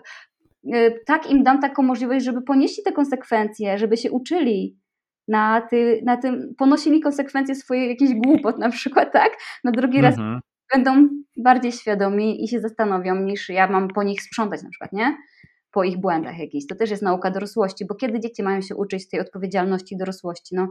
y, 0.74 1.00
tak 1.06 1.30
im 1.30 1.42
dam 1.42 1.60
taką 1.60 1.82
możliwość, 1.82 2.24
żeby 2.24 2.42
ponieśli 2.42 2.82
te 2.82 2.92
konsekwencje, 2.92 3.78
żeby 3.78 3.96
się 3.96 4.10
uczyli 4.10 4.76
na, 5.28 5.60
ty, 5.60 6.00
na 6.04 6.16
tym, 6.16 6.54
ponosili 6.58 7.00
konsekwencje 7.00 7.54
swojej 7.54 7.88
jakiejś 7.88 8.10
głupot 8.14 8.58
na 8.58 8.70
przykład, 8.70 9.12
tak? 9.12 9.32
Na 9.64 9.70
drugi 9.70 10.00
raz 10.00 10.18
Mhm. 10.18 10.40
będą 10.74 11.08
bardziej 11.36 11.72
świadomi 11.72 12.44
i 12.44 12.48
się 12.48 12.60
zastanowią, 12.60 13.14
niż 13.16 13.48
ja 13.48 13.66
mam 13.68 13.88
po 13.88 14.02
nich 14.02 14.22
sprzątać 14.22 14.62
na 14.62 14.70
przykład, 14.70 14.92
nie? 14.92 15.16
Po 15.70 15.84
ich 15.84 15.96
błędach 16.00 16.38
jakichś. 16.38 16.66
To 16.66 16.74
też 16.74 16.90
jest 16.90 17.02
nauka 17.02 17.30
dorosłości, 17.30 17.86
bo 17.88 17.94
kiedy 17.94 18.20
dzieci 18.20 18.42
mają 18.42 18.60
się 18.60 18.76
uczyć 18.76 19.08
tej 19.08 19.20
odpowiedzialności 19.20 19.96
dorosłości? 19.96 20.54
No, 20.56 20.66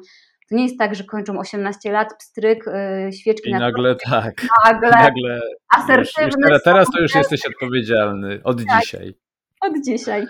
to 0.50 0.56
nie 0.56 0.64
jest 0.64 0.78
tak, 0.80 0.96
że 0.96 1.04
kończą 1.04 1.40
18 1.40 1.92
lat, 1.92 2.08
pstryk, 2.20 2.66
yy, 3.06 3.14
świeczki 3.14 3.50
I 3.50 3.54
na 3.54 3.60
nagle 3.60 3.96
tak, 3.96 4.34
nagle, 4.66 4.90
nagle 4.90 5.36
już, 5.36 5.44
asertywny 5.78 6.26
już 6.26 6.36
teraz, 6.44 6.64
teraz 6.64 6.88
to 6.96 7.02
już 7.02 7.16
jesteś 7.16 7.42
odpowiedzialny 7.46 8.40
od 8.44 8.66
Tak. 8.66 8.82
dzisiaj. 8.82 9.14
od 9.62 9.74
dzisiaj. 9.86 10.26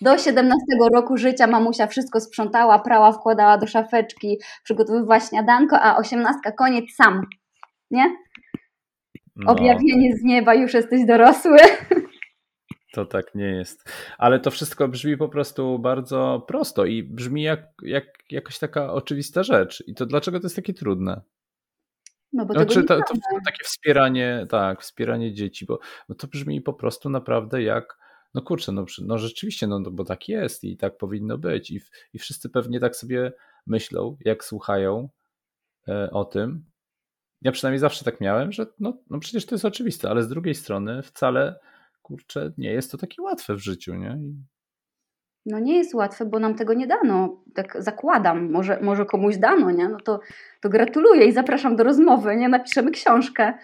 Do 0.00 0.18
17 0.18 0.56
roku 0.94 1.16
życia 1.16 1.46
mamusia 1.46 1.86
wszystko 1.86 2.20
sprzątała, 2.20 2.78
prała, 2.78 3.12
wkładała 3.12 3.58
do 3.58 3.66
szafeczki, 3.66 4.38
przygotowywała 4.64 5.20
śniadanko, 5.20 5.80
a 5.80 5.96
18 5.96 6.52
koniec 6.58 6.84
sam. 6.94 7.26
Nie? 7.90 8.16
No, 9.36 9.52
Objawienie 9.52 10.16
z 10.16 10.24
nieba, 10.24 10.54
już 10.54 10.74
jesteś 10.74 11.06
dorosły. 11.06 11.58
to 12.94 13.06
tak 13.06 13.34
nie 13.34 13.46
jest. 13.46 13.92
Ale 14.18 14.40
to 14.40 14.50
wszystko 14.50 14.88
brzmi 14.88 15.16
po 15.16 15.28
prostu 15.28 15.78
bardzo 15.78 16.44
prosto 16.48 16.84
i 16.84 17.02
brzmi 17.02 17.42
jak, 17.42 17.60
jak 17.82 18.04
jakaś 18.30 18.58
taka 18.58 18.92
oczywista 18.92 19.42
rzecz. 19.42 19.84
I 19.86 19.94
to 19.94 20.06
dlaczego 20.06 20.40
to 20.40 20.46
jest 20.46 20.56
takie 20.56 20.74
trudne? 20.74 21.20
No 22.32 22.46
bo 22.46 22.54
tego 22.54 22.64
Znaczy, 22.64 22.80
nie 22.80 22.86
to, 22.86 22.94
znamy. 22.94 23.20
to 23.20 23.44
takie 23.44 23.64
wspieranie, 23.64 24.46
tak, 24.50 24.82
wspieranie 24.82 25.34
dzieci, 25.34 25.66
bo, 25.66 25.78
bo 26.08 26.14
to 26.14 26.26
brzmi 26.26 26.60
po 26.60 26.72
prostu 26.72 27.10
naprawdę 27.10 27.62
jak, 27.62 27.97
no 28.34 28.42
kurczę, 28.42 28.72
no, 28.72 28.84
no 29.02 29.18
rzeczywiście, 29.18 29.66
no, 29.66 29.78
no 29.78 29.90
bo 29.90 30.04
tak 30.04 30.28
jest 30.28 30.64
i 30.64 30.76
tak 30.76 30.96
powinno 30.96 31.38
być. 31.38 31.70
I, 31.70 31.80
I 32.12 32.18
wszyscy 32.18 32.50
pewnie 32.50 32.80
tak 32.80 32.96
sobie 32.96 33.32
myślą, 33.66 34.16
jak 34.24 34.44
słuchają 34.44 35.08
e, 35.88 36.10
o 36.10 36.24
tym. 36.24 36.64
Ja 37.42 37.52
przynajmniej 37.52 37.78
zawsze 37.78 38.04
tak 38.04 38.20
miałem, 38.20 38.52
że 38.52 38.66
no, 38.80 38.98
no 39.10 39.18
przecież 39.18 39.46
to 39.46 39.54
jest 39.54 39.64
oczywiste, 39.64 40.10
ale 40.10 40.22
z 40.22 40.28
drugiej 40.28 40.54
strony 40.54 41.02
wcale, 41.02 41.58
kurczę, 42.02 42.52
nie 42.58 42.72
jest 42.72 42.90
to 42.90 42.98
takie 42.98 43.22
łatwe 43.22 43.54
w 43.54 43.58
życiu, 43.58 43.94
nie? 43.94 44.18
No 45.46 45.58
nie 45.58 45.76
jest 45.76 45.94
łatwe, 45.94 46.24
bo 46.24 46.38
nam 46.38 46.54
tego 46.54 46.74
nie 46.74 46.86
dano. 46.86 47.42
Tak 47.54 47.82
zakładam, 47.82 48.50
może, 48.50 48.80
może 48.82 49.06
komuś 49.06 49.36
dano, 49.36 49.70
nie? 49.70 49.88
No 49.88 49.98
to, 50.04 50.20
to 50.60 50.68
gratuluję 50.68 51.26
i 51.26 51.32
zapraszam 51.32 51.76
do 51.76 51.84
rozmowy, 51.84 52.36
nie? 52.36 52.48
Napiszemy 52.48 52.90
książkę 52.90 53.58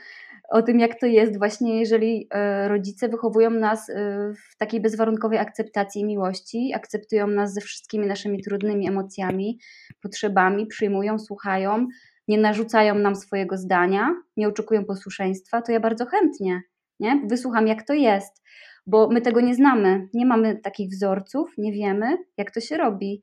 o 0.51 0.63
tym, 0.63 0.81
jak 0.81 1.01
to 1.01 1.07
jest 1.07 1.39
właśnie, 1.39 1.81
jeżeli 1.81 2.29
e, 2.31 2.69
rodzice 2.69 3.09
wychowują 3.09 3.51
nas 3.51 3.91
e, 3.91 3.95
w 4.33 4.57
takiej 4.57 4.81
bezwarunkowej 4.81 5.39
akceptacji 5.39 6.03
i 6.03 6.05
miłości, 6.05 6.73
akceptują 6.75 7.27
nas 7.27 7.55
ze 7.55 7.61
wszystkimi 7.61 8.07
naszymi 8.07 8.43
trudnymi 8.43 8.89
emocjami, 8.89 9.59
potrzebami, 10.03 10.67
przyjmują, 10.67 11.19
słuchają, 11.19 11.87
nie 12.29 12.39
narzucają 12.39 12.95
nam 12.95 13.17
swojego 13.17 13.57
zdania, 13.57 14.15
nie 14.37 14.49
oczekują 14.49 14.85
posłuszeństwa, 14.85 15.63
to 15.63 15.73
ja 15.73 15.81
bardzo 15.81 16.07
chętnie, 16.07 16.63
nie? 17.01 17.23
Wysłucham, 17.29 17.67
jak 17.67 17.87
to 17.87 17.95
jest 17.95 18.45
bo 18.87 19.09
my 19.09 19.21
tego 19.21 19.41
nie 19.41 19.55
znamy, 19.55 20.09
nie 20.15 20.27
mamy 20.27 20.57
takich 20.57 20.91
wzorców, 20.91 21.51
nie 21.59 21.73
wiemy, 21.73 22.19
jak 22.37 22.51
to 22.51 22.61
się 22.61 22.77
robi. 22.77 23.23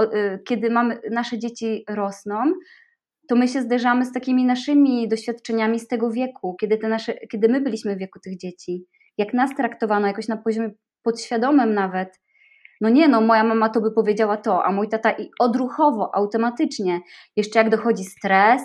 Y, 0.00 0.38
kiedy 0.46 0.70
mamy, 0.70 1.00
nasze 1.10 1.38
dzieci 1.38 1.84
rosną, 1.88 2.52
to 3.28 3.36
my 3.36 3.48
się 3.48 3.62
zderzamy 3.62 4.04
z 4.04 4.12
takimi 4.12 4.44
naszymi 4.44 5.08
doświadczeniami 5.08 5.80
z 5.80 5.88
tego 5.88 6.10
wieku, 6.10 6.56
kiedy, 6.60 6.78
te 6.78 6.88
nasze, 6.88 7.14
kiedy 7.14 7.48
my 7.48 7.60
byliśmy 7.60 7.96
w 7.96 7.98
wieku 7.98 8.20
tych 8.20 8.38
dzieci. 8.38 8.84
Jak 9.18 9.34
nas 9.34 9.54
traktowano 9.56 10.06
jakoś 10.06 10.28
na 10.28 10.36
poziomie 10.36 10.70
podświadomym 11.02 11.74
nawet. 11.74 12.20
No 12.80 12.88
nie, 12.88 13.08
no 13.08 13.20
moja 13.20 13.44
mama 13.44 13.68
to 13.68 13.80
by 13.80 13.92
powiedziała 13.92 14.36
to, 14.36 14.64
a 14.64 14.72
mój 14.72 14.88
tata 14.88 15.10
i 15.12 15.30
odruchowo, 15.40 16.14
automatycznie. 16.14 17.00
Jeszcze 17.36 17.58
jak 17.58 17.70
dochodzi 17.70 18.04
stres, 18.04 18.62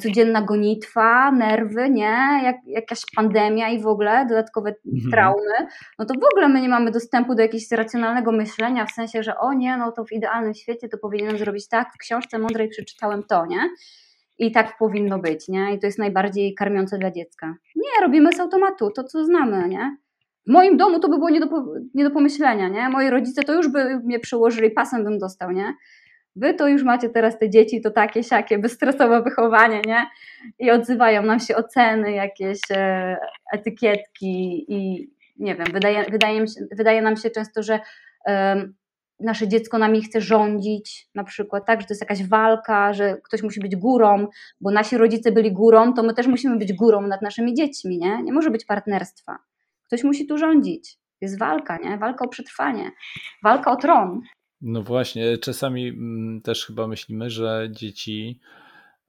codzienna 0.00 0.42
gonitwa, 0.42 1.32
nerwy, 1.32 1.90
nie? 1.90 2.40
Jak, 2.44 2.56
jakaś 2.66 3.00
pandemia 3.16 3.68
i 3.68 3.80
w 3.82 3.86
ogóle 3.86 4.26
dodatkowe 4.28 4.74
Mhm. 4.94 5.10
traumy, 5.10 5.66
no 5.98 6.04
to 6.04 6.14
w 6.14 6.24
ogóle 6.32 6.48
my 6.48 6.60
nie 6.60 6.68
mamy 6.68 6.90
dostępu 6.90 7.34
do 7.34 7.42
jakiegoś 7.42 7.70
racjonalnego 7.70 8.32
myślenia, 8.32 8.86
w 8.86 8.90
sensie, 8.92 9.22
że 9.22 9.38
o 9.38 9.52
nie, 9.52 9.76
no 9.76 9.92
to 9.92 10.04
w 10.04 10.12
idealnym 10.12 10.54
świecie 10.54 10.88
to 10.88 10.98
powinienem 10.98 11.38
zrobić 11.38 11.68
tak, 11.68 11.88
w 11.94 11.98
książce 11.98 12.38
mądrej 12.38 12.68
przeczytałem 12.68 13.22
to, 13.22 13.46
nie? 13.46 13.60
I 14.38 14.52
tak 14.52 14.78
powinno 14.78 15.18
być, 15.18 15.48
nie? 15.48 15.74
I 15.74 15.78
to 15.78 15.86
jest 15.86 15.98
najbardziej 15.98 16.54
karmiące 16.54 16.98
dla 16.98 17.10
dziecka. 17.10 17.54
Nie, 17.76 18.06
robimy 18.06 18.32
z 18.32 18.40
automatu, 18.40 18.90
to 18.90 19.04
co 19.04 19.24
znamy, 19.24 19.68
nie? 19.68 19.96
W 20.46 20.52
moim 20.52 20.76
domu 20.76 21.00
to 21.00 21.08
by 21.08 21.16
było 21.16 21.30
nie 21.30 21.40
do, 21.40 21.46
nie 21.94 22.04
do 22.04 22.10
pomyślenia, 22.10 22.68
nie? 22.68 22.88
Moi 22.88 23.10
rodzice 23.10 23.42
to 23.42 23.52
już 23.54 23.68
by 23.68 24.00
mnie 24.04 24.20
przełożyli, 24.20 24.70
pasem 24.70 25.04
bym 25.04 25.18
dostał, 25.18 25.50
nie? 25.50 25.74
Wy 26.36 26.54
to 26.54 26.68
już 26.68 26.82
macie 26.82 27.08
teraz 27.08 27.38
te 27.38 27.50
dzieci, 27.50 27.80
to 27.80 27.90
takie, 27.90 28.24
siakie, 28.24 28.58
bezstresowe 28.58 29.22
wychowanie, 29.22 29.82
nie? 29.86 30.06
I 30.58 30.70
odzywają 30.70 31.22
nam 31.22 31.40
się 31.40 31.56
oceny, 31.56 32.12
jakieś 32.12 32.58
e, 32.70 33.16
etykietki 33.52 34.64
i 34.68 35.10
nie 35.38 35.54
wiem, 35.54 35.66
wydaje, 35.72 36.04
wydaje, 36.10 36.44
wydaje 36.76 37.02
nam 37.02 37.16
się 37.16 37.30
często, 37.30 37.62
że 37.62 37.80
nasze 39.20 39.48
dziecko 39.48 39.78
nami 39.78 40.02
chce 40.02 40.20
rządzić, 40.20 41.08
na 41.14 41.24
przykład, 41.24 41.66
tak, 41.66 41.80
że 41.80 41.86
to 41.86 41.92
jest 41.94 42.00
jakaś 42.00 42.28
walka, 42.28 42.92
że 42.92 43.16
ktoś 43.24 43.42
musi 43.42 43.60
być 43.60 43.76
górą, 43.76 44.26
bo 44.60 44.70
nasi 44.70 44.96
rodzice 44.96 45.32
byli 45.32 45.52
górą, 45.52 45.94
to 45.94 46.02
my 46.02 46.14
też 46.14 46.26
musimy 46.26 46.58
być 46.58 46.72
górą 46.72 47.06
nad 47.06 47.22
naszymi 47.22 47.54
dziećmi, 47.54 47.98
nie? 47.98 48.22
Nie 48.22 48.32
może 48.32 48.50
być 48.50 48.64
partnerstwa. 48.64 49.38
Ktoś 49.86 50.04
musi 50.04 50.26
tu 50.26 50.38
rządzić. 50.38 50.98
Jest 51.20 51.38
walka, 51.38 51.76
nie? 51.76 51.98
Walka 51.98 52.24
o 52.24 52.28
przetrwanie, 52.28 52.90
walka 53.42 53.72
o 53.72 53.76
tron. 53.76 54.20
No 54.62 54.82
właśnie, 54.82 55.38
czasami 55.38 55.88
mm, 55.88 56.40
też 56.42 56.66
chyba 56.66 56.86
myślimy, 56.86 57.30
że 57.30 57.68
dzieci 57.70 58.40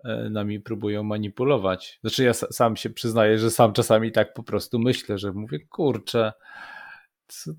e, 0.04 0.30
nami 0.30 0.60
próbują 0.60 1.04
manipulować. 1.04 2.00
Znaczy 2.02 2.24
ja 2.24 2.32
sa- 2.32 2.52
sam 2.52 2.76
się 2.76 2.90
przyznaję, 2.90 3.38
że 3.38 3.52
sam 3.52 3.74
czasami 3.74 4.12
tak 4.12 4.34
po 4.34 4.44
prostu 4.44 4.80
myślę, 4.80 5.18
że 5.18 5.32
mówię, 5.32 5.60
kurczę, 5.60 6.34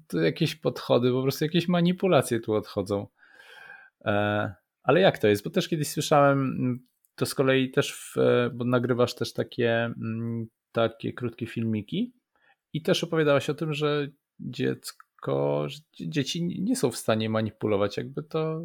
co 0.09 0.21
jakieś 0.21 0.55
podchody, 0.55 1.11
po 1.13 1.23
prostu 1.23 1.45
jakieś 1.45 1.69
manipulacje 1.69 2.41
tu 2.41 2.55
odchodzą. 2.55 3.07
E, 4.05 4.55
Ale 4.83 5.01
jak 5.01 5.19
to 5.19 5.29
jest? 5.29 5.45
Bo 5.45 5.51
też 5.51 5.69
kiedyś 5.69 5.89
słyszałem, 5.89 6.39
mm, 6.39 6.87
to 7.15 7.27
z 7.27 7.35
kolei 7.35 7.71
też, 7.71 7.93
w, 7.95 8.19
e, 8.19 8.51
bo 8.55 8.65
nagrywasz 8.65 9.15
też 9.15 9.33
takie, 9.33 9.85
mm, 9.85 10.47
takie 10.73 11.13
krótkie 11.13 11.47
filmiki 11.47 12.13
i 12.73 12.83
też 12.83 13.05
opowiadałaś 13.05 13.51
o 13.51 13.55
tym, 13.55 13.75
że 13.75 14.09
dziecko, 14.41 15.04
dzie- 15.93 16.09
dzieci 16.11 16.45
nie 16.63 16.77
są 16.77 16.91
w 16.91 16.97
stanie 16.97 17.31
manipulować, 17.31 17.97
jakby 17.97 18.23
to 18.23 18.61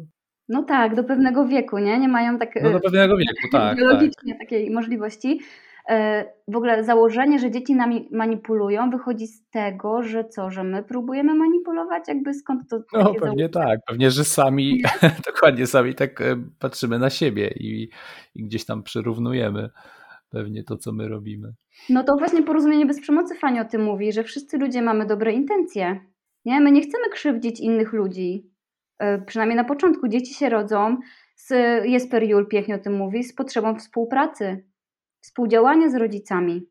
No 0.48 0.62
tak, 0.62 0.94
do 0.94 1.04
pewnego 1.04 1.46
wieku, 1.46 1.78
nie? 1.78 1.98
Nie 1.98 2.08
mają 2.08 2.38
tak 2.38 2.50
no 2.62 2.70
do 2.72 2.80
pewnego 2.80 3.16
wieku, 3.16 3.48
tak, 3.52 3.52
tak. 3.68 3.78
biologicznie 3.78 4.38
takiej 4.38 4.70
możliwości. 4.70 5.40
E, 5.88 6.24
W 6.48 6.56
ogóle 6.56 6.84
założenie, 6.84 7.38
że 7.38 7.50
dzieci 7.50 7.74
nami 7.74 8.08
manipulują, 8.12 8.90
wychodzi 8.90 9.26
z 9.26 9.48
tego, 9.50 10.02
że 10.02 10.24
co, 10.24 10.50
że 10.50 10.64
my 10.64 10.82
próbujemy 10.82 11.34
manipulować? 11.34 12.08
Jakby 12.08 12.34
skąd 12.34 12.68
to 12.70 12.78
No 12.92 13.14
pewnie 13.14 13.48
tak, 13.48 13.80
pewnie, 13.86 14.10
że 14.10 14.24
sami, 14.24 14.82
dokładnie 15.32 15.66
sami 15.66 15.94
tak 15.94 16.20
e, 16.20 16.36
patrzymy 16.58 16.98
na 16.98 17.10
siebie 17.10 17.54
i, 17.56 17.88
i 18.34 18.44
gdzieś 18.44 18.64
tam 18.64 18.82
przyrównujemy 18.82 19.70
pewnie 20.30 20.64
to, 20.64 20.76
co 20.76 20.92
my 20.92 21.08
robimy. 21.08 21.52
No 21.88 22.04
to 22.04 22.16
właśnie 22.16 22.42
porozumienie 22.42 22.86
bez 22.86 23.00
przemocy 23.00 23.34
Fani 23.34 23.60
o 23.60 23.64
tym 23.64 23.82
mówi, 23.82 24.12
że 24.12 24.24
wszyscy 24.24 24.58
ludzie 24.58 24.82
mamy 24.82 25.06
dobre 25.06 25.32
intencje. 25.32 26.00
Nie? 26.44 26.60
My 26.60 26.72
nie 26.72 26.80
chcemy 26.80 27.08
krzywdzić 27.12 27.60
innych 27.60 27.92
ludzi. 27.92 28.50
E, 28.98 29.18
Przynajmniej 29.18 29.56
na 29.56 29.64
początku 29.64 30.08
dzieci 30.08 30.34
się 30.34 30.48
rodzą, 30.48 30.96
z, 31.36 31.50
Jesper 31.84 32.22
Jul 32.22 32.48
pięknie 32.48 32.74
o 32.74 32.78
tym 32.78 32.96
mówi, 32.96 33.24
z 33.24 33.34
potrzebą 33.34 33.74
współpracy, 33.74 34.64
współdziałania 35.20 35.88
z 35.88 35.94
rodzicami. 35.94 36.66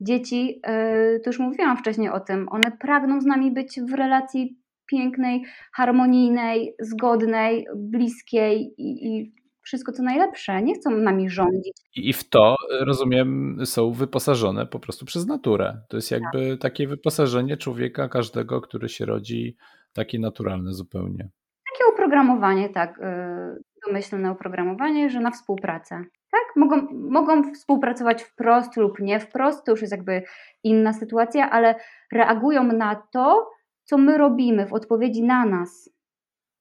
Dzieci, 0.00 0.60
e, 0.62 1.20
to 1.20 1.30
już 1.30 1.38
mówiłam 1.38 1.76
wcześniej 1.76 2.08
o 2.08 2.20
tym, 2.20 2.48
one 2.48 2.72
pragną 2.80 3.20
z 3.20 3.26
nami 3.26 3.50
być 3.50 3.80
w 3.80 3.94
relacji 3.94 4.60
pięknej, 4.86 5.44
harmonijnej, 5.72 6.74
zgodnej, 6.80 7.66
bliskiej 7.76 8.74
i, 8.78 9.06
i 9.06 9.32
wszystko 9.70 9.92
co 9.92 10.02
najlepsze. 10.02 10.62
Nie 10.62 10.74
chcą 10.74 10.90
nami 10.90 11.30
rządzić. 11.30 11.76
I 11.96 12.12
w 12.12 12.28
to, 12.28 12.56
e, 12.80 12.84
rozumiem, 12.84 13.58
są 13.64 13.92
wyposażone 13.92 14.66
po 14.66 14.80
prostu 14.80 15.06
przez 15.06 15.26
naturę. 15.26 15.80
To 15.88 15.96
jest 15.96 16.10
jakby 16.10 16.58
takie 16.58 16.86
wyposażenie 16.86 17.56
człowieka, 17.56 18.08
każdego, 18.08 18.60
który 18.60 18.88
się 18.88 19.04
rodzi, 19.04 19.56
takie 19.92 20.18
naturalne 20.18 20.72
zupełnie. 20.72 21.28
Takie 21.72 21.92
oprogramowanie, 21.94 22.68
tak, 22.68 22.98
yy, 22.98 23.62
domyślne 23.86 24.30
oprogramowanie, 24.30 25.10
że 25.10 25.20
na 25.20 25.30
współpracę. 25.30 26.04
Tak, 26.30 26.56
mogą, 26.56 26.88
mogą 26.92 27.54
współpracować 27.54 28.22
wprost 28.22 28.76
lub 28.76 29.00
nie 29.00 29.20
wprost, 29.20 29.64
to 29.64 29.70
już 29.70 29.80
jest 29.80 29.92
jakby 29.92 30.22
inna 30.64 30.92
sytuacja, 30.92 31.50
ale 31.50 31.74
reagują 32.12 32.64
na 32.64 33.02
to, 33.12 33.50
co 33.84 33.98
my 33.98 34.18
robimy 34.18 34.66
w 34.66 34.72
odpowiedzi 34.72 35.22
na 35.22 35.46
nas. 35.46 35.90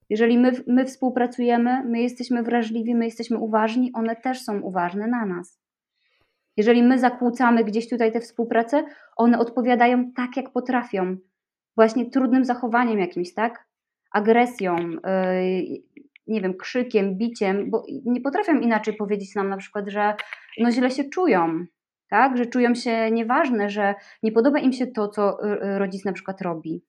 Jeżeli 0.09 0.37
my, 0.37 0.51
my 0.67 0.85
współpracujemy, 0.85 1.83
my 1.85 2.01
jesteśmy 2.01 2.43
wrażliwi, 2.43 2.95
my 2.95 3.05
jesteśmy 3.05 3.37
uważni, 3.37 3.91
one 3.93 4.15
też 4.15 4.41
są 4.41 4.61
uważne 4.61 5.07
na 5.07 5.25
nas. 5.25 5.59
Jeżeli 6.57 6.83
my 6.83 6.99
zakłócamy 6.99 7.63
gdzieś 7.63 7.89
tutaj 7.89 8.11
tę 8.11 8.19
współpracę, 8.19 8.83
one 9.17 9.39
odpowiadają 9.39 10.11
tak, 10.11 10.37
jak 10.37 10.51
potrafią. 10.51 11.17
właśnie 11.75 12.09
trudnym 12.09 12.45
zachowaniem 12.45 12.99
jakimś, 12.99 13.33
tak? 13.33 13.67
Agresją, 14.11 14.75
yy, 14.77 14.99
nie 16.27 16.41
wiem, 16.41 16.53
krzykiem, 16.53 17.17
biciem, 17.17 17.69
bo 17.69 17.83
nie 18.05 18.21
potrafią 18.21 18.59
inaczej 18.59 18.93
powiedzieć 18.93 19.35
nam 19.35 19.49
na 19.49 19.57
przykład, 19.57 19.89
że 19.89 20.15
no 20.59 20.71
źle 20.71 20.91
się 20.91 21.03
czują, 21.03 21.65
tak? 22.09 22.37
Że 22.37 22.45
czują 22.45 22.75
się 22.75 23.11
nieważne, 23.11 23.69
że 23.69 23.95
nie 24.23 24.31
podoba 24.31 24.59
im 24.59 24.73
się 24.73 24.87
to, 24.87 25.07
co 25.07 25.37
rodzic 25.77 26.05
na 26.05 26.13
przykład 26.13 26.41
robi. 26.41 26.83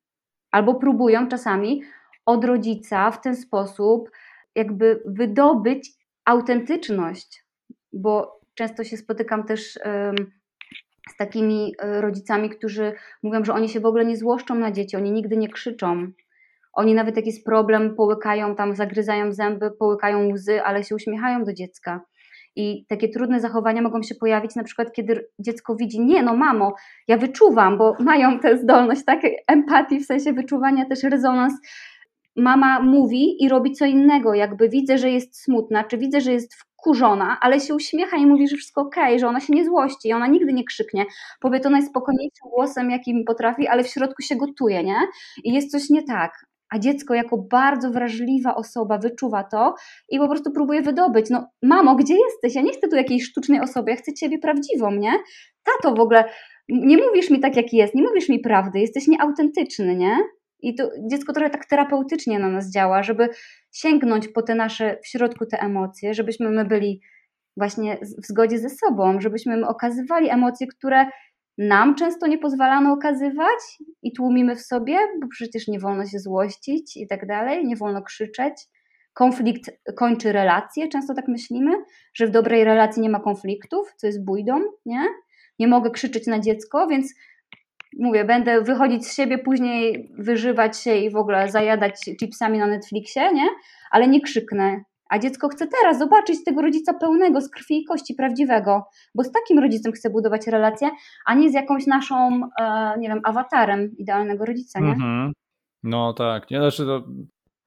Albo 0.50 0.74
próbują 0.74 1.28
czasami 1.28 1.82
od 2.30 2.44
rodzica 2.44 3.10
w 3.10 3.20
ten 3.20 3.36
sposób 3.36 4.10
jakby 4.54 5.02
wydobyć 5.06 5.90
autentyczność, 6.24 7.44
bo 7.92 8.40
często 8.54 8.84
się 8.84 8.96
spotykam 8.96 9.44
też 9.44 9.78
z 11.10 11.16
takimi 11.16 11.74
e, 11.78 12.00
rodzicami, 12.00 12.50
którzy 12.50 12.92
mówią, 13.22 13.44
że 13.44 13.52
oni 13.52 13.68
się 13.68 13.80
w 13.80 13.86
ogóle 13.86 14.04
nie 14.04 14.16
złoszczą 14.16 14.54
na 14.54 14.72
dzieci, 14.72 14.96
oni 14.96 15.12
nigdy 15.12 15.36
nie 15.36 15.48
krzyczą. 15.48 16.12
Oni 16.72 16.94
nawet 16.94 17.16
jak 17.16 17.26
jest 17.26 17.44
problem, 17.44 17.94
połykają 17.94 18.56
tam, 18.56 18.74
zagryzają 18.74 19.32
zęby, 19.32 19.70
połykają 19.70 20.32
łzy, 20.32 20.62
ale 20.62 20.84
się 20.84 20.94
uśmiechają 20.94 21.44
do 21.44 21.52
dziecka. 21.52 22.00
I 22.56 22.86
takie 22.88 23.08
trudne 23.08 23.40
zachowania 23.40 23.82
mogą 23.82 24.02
się 24.02 24.14
pojawić 24.14 24.54
na 24.54 24.64
przykład, 24.64 24.92
kiedy 24.92 25.28
dziecko 25.38 25.76
widzi, 25.76 26.00
nie 26.00 26.22
no 26.22 26.36
mamo, 26.36 26.74
ja 27.08 27.16
wyczuwam, 27.16 27.78
bo 27.78 27.96
mają 28.00 28.40
tę 28.40 28.58
zdolność, 28.58 29.04
tak, 29.04 29.20
empatii, 29.46 30.00
w 30.00 30.06
sensie 30.06 30.32
wyczuwania 30.32 30.84
też 30.84 31.02
rezonans. 31.02 31.52
Mama 32.36 32.80
mówi 32.80 33.44
i 33.44 33.48
robi 33.48 33.72
co 33.72 33.84
innego, 33.84 34.34
jakby 34.34 34.68
widzę, 34.68 34.98
że 34.98 35.10
jest 35.10 35.42
smutna, 35.42 35.84
czy 35.84 35.98
widzę, 35.98 36.20
że 36.20 36.32
jest 36.32 36.54
wkurzona, 36.54 37.38
ale 37.40 37.60
się 37.60 37.74
uśmiecha 37.74 38.16
i 38.16 38.26
mówi, 38.26 38.48
że 38.48 38.56
wszystko 38.56 38.80
okej, 38.80 39.18
że 39.18 39.28
ona 39.28 39.40
się 39.40 39.52
nie 39.52 39.64
złości 39.64 40.08
i 40.08 40.12
ona 40.12 40.26
nigdy 40.26 40.52
nie 40.52 40.64
krzyknie. 40.64 41.06
Powie 41.40 41.60
to 41.60 41.70
najspokojniejszym 41.70 42.50
głosem, 42.50 42.90
jakim 42.90 43.24
potrafi, 43.24 43.68
ale 43.68 43.84
w 43.84 43.88
środku 43.88 44.22
się 44.22 44.36
gotuje, 44.36 44.84
nie? 44.84 44.96
I 45.44 45.52
jest 45.54 45.70
coś 45.70 45.90
nie 45.90 46.02
tak 46.02 46.50
a 46.70 46.78
dziecko 46.78 47.14
jako 47.14 47.38
bardzo 47.38 47.90
wrażliwa 47.90 48.54
osoba 48.54 48.98
wyczuwa 48.98 49.44
to 49.44 49.74
i 50.08 50.18
po 50.18 50.28
prostu 50.28 50.50
próbuje 50.52 50.82
wydobyć. 50.82 51.30
No, 51.30 51.46
mamo, 51.62 51.96
gdzie 51.96 52.14
jesteś? 52.14 52.54
Ja 52.54 52.62
nie 52.62 52.72
chcę 52.72 52.88
tu 52.88 52.96
jakiejś 52.96 53.24
sztucznej 53.24 53.60
osoby, 53.60 53.90
ja 53.90 53.96
chcę 53.96 54.12
ciebie 54.12 54.38
prawdziwą, 54.38 54.90
nie? 54.90 55.12
Tato 55.62 55.94
w 55.94 56.00
ogóle, 56.00 56.24
nie 56.68 56.98
mówisz 56.98 57.30
mi 57.30 57.40
tak, 57.40 57.56
jak 57.56 57.72
jest, 57.72 57.94
nie 57.94 58.02
mówisz 58.02 58.28
mi 58.28 58.38
prawdy, 58.38 58.80
jesteś 58.80 59.08
nieautentyczny, 59.08 59.96
nie? 59.96 60.18
I 60.62 60.74
to 60.74 60.90
dziecko 61.10 61.32
trochę 61.32 61.50
tak 61.50 61.66
terapeutycznie 61.66 62.38
na 62.38 62.48
nas 62.48 62.72
działa, 62.72 63.02
żeby 63.02 63.28
sięgnąć 63.72 64.28
po 64.28 64.42
te 64.42 64.54
nasze 64.54 64.98
w 65.04 65.08
środku 65.08 65.46
te 65.46 65.58
emocje, 65.58 66.14
żebyśmy 66.14 66.50
my 66.50 66.64
byli 66.64 67.00
właśnie 67.56 67.98
w 68.22 68.26
zgodzie 68.26 68.58
ze 68.58 68.70
sobą, 68.70 69.20
żebyśmy 69.20 69.56
my 69.56 69.68
okazywali 69.68 70.30
emocje, 70.30 70.66
które 70.66 71.06
nam 71.58 71.94
często 71.94 72.26
nie 72.26 72.38
pozwalano 72.38 72.92
okazywać 72.92 73.78
i 74.02 74.12
tłumimy 74.12 74.56
w 74.56 74.60
sobie, 74.60 74.98
bo 75.20 75.28
przecież 75.28 75.68
nie 75.68 75.80
wolno 75.80 76.06
się 76.06 76.18
złościć 76.18 76.96
i 76.96 77.06
tak 77.06 77.26
dalej, 77.26 77.66
nie 77.66 77.76
wolno 77.76 78.02
krzyczeć. 78.02 78.54
Konflikt 79.12 79.70
kończy 79.96 80.32
relacje, 80.32 80.88
często 80.88 81.14
tak 81.14 81.28
myślimy, 81.28 81.70
że 82.14 82.26
w 82.26 82.30
dobrej 82.30 82.64
relacji 82.64 83.02
nie 83.02 83.10
ma 83.10 83.20
konfliktów, 83.20 83.94
co 83.96 84.06
jest 84.06 84.24
bójdą, 84.24 84.60
nie? 84.86 85.04
Nie 85.58 85.68
mogę 85.68 85.90
krzyczeć 85.90 86.26
na 86.26 86.40
dziecko, 86.40 86.86
więc 86.86 87.14
mówię, 87.98 88.24
będę 88.24 88.62
wychodzić 88.62 89.06
z 89.06 89.16
siebie, 89.16 89.38
później 89.38 90.10
wyżywać 90.18 90.80
się 90.80 90.96
i 90.96 91.10
w 91.10 91.16
ogóle 91.16 91.50
zajadać 91.50 91.94
chipsami 92.20 92.58
na 92.58 92.66
Netflixie, 92.66 93.32
nie? 93.32 93.46
Ale 93.90 94.08
nie 94.08 94.20
krzyknę, 94.20 94.80
a 95.10 95.18
dziecko 95.18 95.48
chce 95.48 95.66
teraz 95.66 95.98
zobaczyć 95.98 96.44
tego 96.44 96.62
rodzica 96.62 96.94
pełnego, 96.94 97.40
z 97.40 97.50
krwi 97.50 97.80
i 97.82 97.84
kości, 97.84 98.14
prawdziwego, 98.14 98.84
bo 99.14 99.24
z 99.24 99.32
takim 99.32 99.58
rodzicem 99.58 99.92
chce 99.92 100.10
budować 100.10 100.46
relacje, 100.46 100.90
a 101.26 101.34
nie 101.34 101.50
z 101.50 101.54
jakąś 101.54 101.86
naszą, 101.86 102.40
e, 102.60 102.98
nie 102.98 103.08
wiem, 103.08 103.20
awatarem 103.24 103.96
idealnego 103.98 104.44
rodzica, 104.44 104.80
nie? 104.80 104.92
Mhm. 104.92 105.32
No 105.82 106.12
tak, 106.12 106.50
nie, 106.50 106.58
znaczy 106.58 106.84
to 106.84 107.04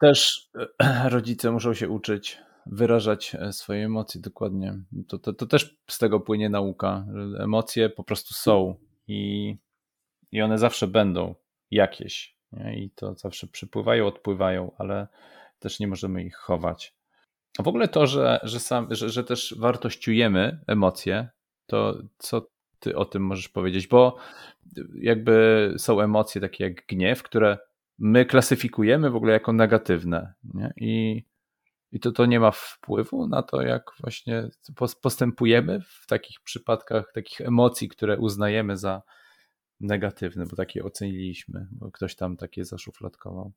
też 0.02 0.50
e, 0.84 1.10
rodzice 1.16 1.52
muszą 1.52 1.74
się 1.74 1.90
uczyć 1.90 2.42
wyrażać 2.66 3.36
e, 3.40 3.54
swoje 3.54 3.86
emocje 3.86 4.22
dokładnie. 4.22 4.80
To, 5.08 5.18
to, 5.18 5.34
to 5.34 5.46
też 5.46 5.78
z 5.90 5.98
tego 5.98 6.20
płynie 6.20 6.50
nauka, 6.50 7.06
emocje 7.40 7.90
po 7.90 8.04
prostu 8.04 8.34
są 8.34 8.76
i, 9.08 9.56
i 10.34 10.42
one 10.42 10.58
zawsze 10.58 10.88
będą 10.88 11.36
jakieś. 11.72 12.38
Nie? 12.52 12.84
I 12.84 12.90
to 12.90 13.16
zawsze 13.16 13.48
przypływają, 13.48 14.08
odpływają, 14.08 14.72
ale 14.78 15.08
też 15.60 15.80
nie 15.80 15.88
możemy 15.88 16.24
ich 16.24 16.36
chować. 16.36 16.96
A 17.60 17.64
w 17.64 17.68
ogóle 17.68 17.88
to, 17.88 18.08
że, 18.08 18.40
że, 18.44 18.60
sam, 18.60 18.88
że, 18.92 19.10
że 19.10 19.24
też 19.24 19.56
wartościujemy 19.60 20.60
emocje, 20.68 21.30
to 21.66 21.98
co 22.18 22.48
ty 22.80 22.96
o 22.96 23.06
tym 23.06 23.26
możesz 23.26 23.50
powiedzieć? 23.50 23.88
Bo 23.88 24.18
jakby 24.96 25.74
są 25.78 26.02
emocje 26.02 26.42
takie 26.42 26.64
jak 26.64 26.86
gniew, 26.88 27.24
które 27.24 27.58
my 28.00 28.26
klasyfikujemy 28.26 29.10
w 29.10 29.16
ogóle 29.16 29.34
jako 29.34 29.54
negatywne. 29.54 30.34
Nie? 30.54 30.74
I, 30.78 31.24
i 31.92 32.00
to, 32.00 32.12
to 32.12 32.26
nie 32.26 32.40
ma 32.40 32.52
wpływu 32.52 33.28
na 33.28 33.44
to, 33.44 33.62
jak 33.62 33.92
właśnie 34.00 34.50
postępujemy 35.02 35.82
w 35.82 36.08
takich 36.08 36.42
przypadkach, 36.42 37.12
takich 37.14 37.42
emocji, 37.42 37.90
które 37.90 38.18
uznajemy 38.18 38.78
za 38.78 39.02
negatywne, 39.84 40.46
bo 40.46 40.56
takie 40.56 40.84
oceniliśmy, 40.84 41.68
bo 41.72 41.92
ktoś 41.92 42.16
tam 42.16 42.38
takie 42.38 42.66
zaszufladkował. 42.66 43.52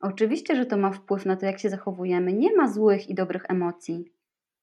Oczywiście, 0.00 0.56
że 0.56 0.66
to 0.66 0.76
ma 0.76 0.90
wpływ 0.90 1.26
na 1.26 1.36
to, 1.36 1.46
jak 1.46 1.58
się 1.58 1.70
zachowujemy. 1.70 2.32
Nie 2.32 2.56
ma 2.56 2.68
złych 2.68 3.10
i 3.10 3.14
dobrych 3.14 3.44
emocji. 3.48 4.04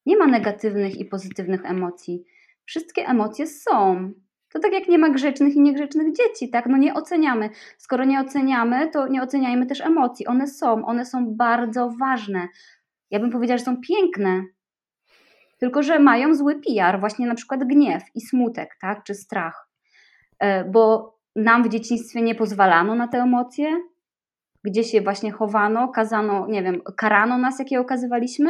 Nie 0.05 0.17
ma 0.17 0.27
negatywnych 0.27 0.99
i 0.99 1.05
pozytywnych 1.05 1.65
emocji. 1.65 2.23
Wszystkie 2.65 3.07
emocje 3.07 3.47
są. 3.47 4.11
To 4.49 4.59
tak 4.59 4.73
jak 4.73 4.87
nie 4.87 4.97
ma 4.97 5.09
grzecznych 5.09 5.55
i 5.55 5.61
niegrzecznych 5.61 6.13
dzieci, 6.13 6.49
tak? 6.49 6.65
No 6.65 6.77
nie 6.77 6.93
oceniamy. 6.93 7.49
Skoro 7.77 8.05
nie 8.05 8.19
oceniamy, 8.19 8.89
to 8.91 9.07
nie 9.07 9.23
oceniajmy 9.23 9.65
też 9.65 9.81
emocji. 9.81 10.27
One 10.27 10.47
są, 10.47 10.85
one 10.85 11.05
są 11.05 11.35
bardzo 11.35 11.89
ważne. 11.99 12.47
Ja 13.11 13.19
bym 13.19 13.31
powiedziała, 13.31 13.57
że 13.57 13.63
są 13.63 13.81
piękne. 13.81 14.43
Tylko, 15.59 15.83
że 15.83 15.99
mają 15.99 16.35
zły 16.35 16.61
PR, 16.61 16.99
właśnie 16.99 17.27
na 17.27 17.35
przykład 17.35 17.63
gniew 17.63 18.03
i 18.15 18.21
smutek, 18.21 18.77
tak? 18.81 19.03
Czy 19.03 19.15
strach. 19.15 19.68
E, 20.39 20.63
bo 20.63 21.15
nam 21.35 21.63
w 21.63 21.69
dzieciństwie 21.69 22.21
nie 22.21 22.35
pozwalano 22.35 22.95
na 22.95 23.07
te 23.07 23.17
emocje, 23.17 23.81
gdzie 24.63 24.83
się 24.83 25.01
właśnie 25.01 25.31
chowano, 25.31 25.87
kazano, 25.87 26.47
nie 26.47 26.63
wiem, 26.63 26.81
karano 26.97 27.37
nas, 27.37 27.59
jakie 27.59 27.79
okazywaliśmy, 27.79 28.49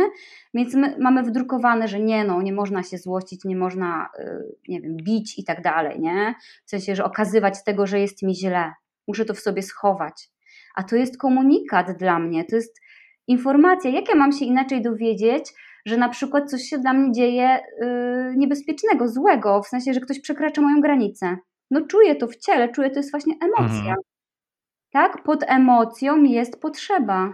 więc 0.54 0.76
my 0.76 0.96
mamy 1.00 1.24
wdrukowane, 1.24 1.88
że 1.88 2.00
nie, 2.00 2.24
no, 2.24 2.42
nie 2.42 2.54
można 2.54 2.84
się 2.84 2.98
złościć, 2.98 3.46
nie 3.46 3.56
można, 3.56 4.10
y, 4.20 4.56
nie 4.68 4.82
wiem, 4.82 4.98
bić 5.04 5.40
i 5.40 5.44
tak 5.44 5.62
dalej, 5.62 6.00
nie? 6.00 6.36
W 6.66 6.70
sensie, 6.70 6.96
że 6.96 7.04
okazywać 7.04 7.64
tego, 7.64 7.88
że 7.88 8.00
jest 8.00 8.24
mi 8.24 8.36
źle, 8.36 8.74
muszę 9.08 9.26
to 9.26 9.34
w 9.34 9.40
sobie 9.40 9.62
schować. 9.62 10.30
A 10.76 10.84
to 10.84 10.96
jest 10.96 11.18
komunikat 11.18 11.98
dla 11.98 12.20
mnie, 12.20 12.46
to 12.46 12.56
jest 12.56 12.82
informacja, 13.28 13.92
jak 13.92 14.10
ja 14.10 14.16
mam 14.16 14.32
się 14.32 14.46
inaczej 14.46 14.82
dowiedzieć, 14.82 15.54
że 15.86 15.98
na 15.98 16.10
przykład 16.10 16.50
coś 16.50 16.62
się 16.62 16.78
dla 16.80 16.94
mnie 16.94 17.12
dzieje 17.12 17.60
yy, 17.82 18.38
niebezpiecznego, 18.38 19.08
złego, 19.08 19.62
w 19.62 19.68
sensie, 19.68 19.94
że 19.94 20.00
ktoś 20.00 20.20
przekracza 20.20 20.62
moją 20.62 20.82
granicę. 20.82 21.38
No 21.72 21.82
czuję 21.82 22.16
to 22.16 22.28
w 22.28 22.36
ciele, 22.36 22.70
czuję, 22.70 22.90
to 22.90 23.00
jest 23.00 23.12
właśnie 23.12 23.34
emocja. 23.42 23.80
Mhm 23.80 23.96
tak? 24.92 25.24
Pod 25.24 25.44
emocją 25.48 26.24
jest 26.24 26.62
potrzeba. 26.62 27.34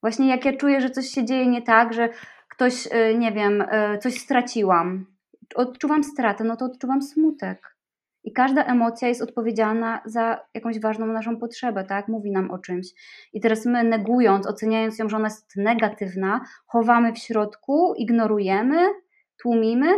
Właśnie 0.00 0.28
jak 0.28 0.44
ja 0.44 0.56
czuję, 0.56 0.80
że 0.80 0.90
coś 0.90 1.06
się 1.06 1.24
dzieje 1.24 1.46
nie 1.46 1.62
tak, 1.62 1.92
że 1.92 2.08
ktoś, 2.48 2.86
y, 2.86 3.18
nie 3.18 3.32
wiem, 3.32 3.60
y, 3.60 3.98
coś 3.98 4.18
straciłam, 4.18 5.06
odczuwam 5.54 6.04
stratę, 6.04 6.44
no 6.44 6.56
to 6.56 6.64
odczuwam 6.64 7.02
smutek. 7.02 7.76
I 8.24 8.32
każda 8.32 8.64
emocja 8.64 9.08
jest 9.08 9.22
odpowiedzialna 9.22 10.02
za 10.04 10.40
jakąś 10.54 10.80
ważną 10.80 11.06
naszą 11.06 11.36
potrzebę, 11.36 11.84
tak? 11.84 12.08
Mówi 12.08 12.30
nam 12.30 12.50
o 12.50 12.58
czymś. 12.58 12.86
I 13.32 13.40
teraz 13.40 13.66
my 13.66 13.84
negując, 13.84 14.46
oceniając 14.46 14.98
ją, 14.98 15.08
że 15.08 15.16
ona 15.16 15.28
jest 15.28 15.56
negatywna, 15.56 16.40
chowamy 16.66 17.12
w 17.12 17.18
środku, 17.18 17.94
ignorujemy, 17.96 18.88
tłumimy 19.42 19.88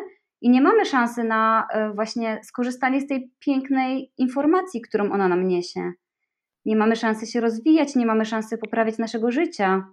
i 0.42 0.50
nie 0.50 0.60
mamy 0.60 0.84
szansy 0.84 1.24
na 1.24 1.66
y, 1.90 1.94
właśnie 1.94 2.40
skorzystanie 2.42 3.00
z 3.00 3.06
tej 3.06 3.30
pięknej 3.38 4.12
informacji, 4.18 4.80
którą 4.80 5.12
ona 5.12 5.28
nam 5.28 5.48
niesie 5.48 5.92
nie 6.64 6.76
mamy 6.76 6.96
szansy 6.96 7.26
się 7.26 7.40
rozwijać, 7.40 7.96
nie 7.96 8.06
mamy 8.06 8.24
szansy 8.24 8.58
poprawiać 8.58 8.98
naszego 8.98 9.30
życia, 9.30 9.86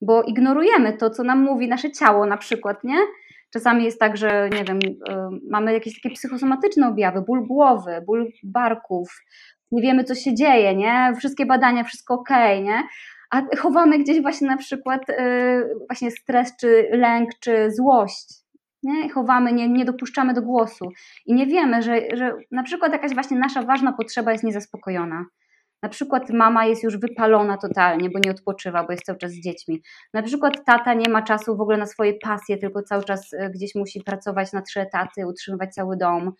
bo 0.00 0.22
ignorujemy 0.22 0.92
to, 0.92 1.10
co 1.10 1.24
nam 1.24 1.42
mówi 1.42 1.68
nasze 1.68 1.90
ciało 1.90 2.26
na 2.26 2.36
przykład, 2.36 2.84
nie? 2.84 2.96
Czasami 3.50 3.84
jest 3.84 4.00
tak, 4.00 4.16
że 4.16 4.50
nie 4.52 4.64
wiem, 4.64 4.78
y, 4.78 5.00
mamy 5.50 5.72
jakieś 5.72 6.02
takie 6.02 6.14
psychosomatyczne 6.14 6.88
objawy, 6.88 7.22
ból 7.22 7.46
głowy, 7.46 8.02
ból 8.06 8.32
barków, 8.42 9.22
nie 9.70 9.82
wiemy, 9.82 10.04
co 10.04 10.14
się 10.14 10.34
dzieje, 10.34 10.76
nie? 10.76 11.12
Wszystkie 11.18 11.46
badania, 11.46 11.84
wszystko 11.84 12.14
ok, 12.14 12.30
nie? 12.62 12.82
A 13.30 13.42
chowamy 13.56 13.98
gdzieś 13.98 14.22
właśnie 14.22 14.48
na 14.48 14.56
przykład 14.56 15.10
y, 15.10 15.14
właśnie 15.88 16.10
stres, 16.10 16.56
czy 16.60 16.88
lęk, 16.92 17.30
czy 17.40 17.70
złość. 17.70 18.41
Nie? 18.82 19.08
Chowamy, 19.08 19.52
nie, 19.52 19.68
nie 19.68 19.84
dopuszczamy 19.84 20.34
do 20.34 20.42
głosu 20.42 20.88
i 21.26 21.34
nie 21.34 21.46
wiemy, 21.46 21.82
że, 21.82 22.00
że 22.12 22.36
na 22.50 22.62
przykład 22.62 22.92
jakaś 22.92 23.14
właśnie 23.14 23.38
nasza 23.38 23.62
ważna 23.62 23.92
potrzeba 23.92 24.32
jest 24.32 24.44
niezaspokojona. 24.44 25.24
Na 25.82 25.88
przykład 25.88 26.30
mama 26.30 26.66
jest 26.66 26.82
już 26.82 26.98
wypalona 26.98 27.56
totalnie, 27.56 28.10
bo 28.10 28.18
nie 28.18 28.30
odpoczywa, 28.30 28.84
bo 28.84 28.92
jest 28.92 29.04
cały 29.04 29.18
czas 29.18 29.30
z 29.30 29.40
dziećmi. 29.40 29.82
Na 30.14 30.22
przykład 30.22 30.64
tata 30.64 30.94
nie 30.94 31.08
ma 31.08 31.22
czasu 31.22 31.56
w 31.56 31.60
ogóle 31.60 31.76
na 31.76 31.86
swoje 31.86 32.14
pasje, 32.14 32.58
tylko 32.58 32.82
cały 32.82 33.04
czas 33.04 33.32
e, 33.32 33.50
gdzieś 33.50 33.74
musi 33.74 34.00
pracować 34.00 34.52
na 34.52 34.62
trzy 34.62 34.80
etaty, 34.80 35.26
utrzymywać 35.26 35.74
cały 35.74 35.96
dom. 35.96 36.32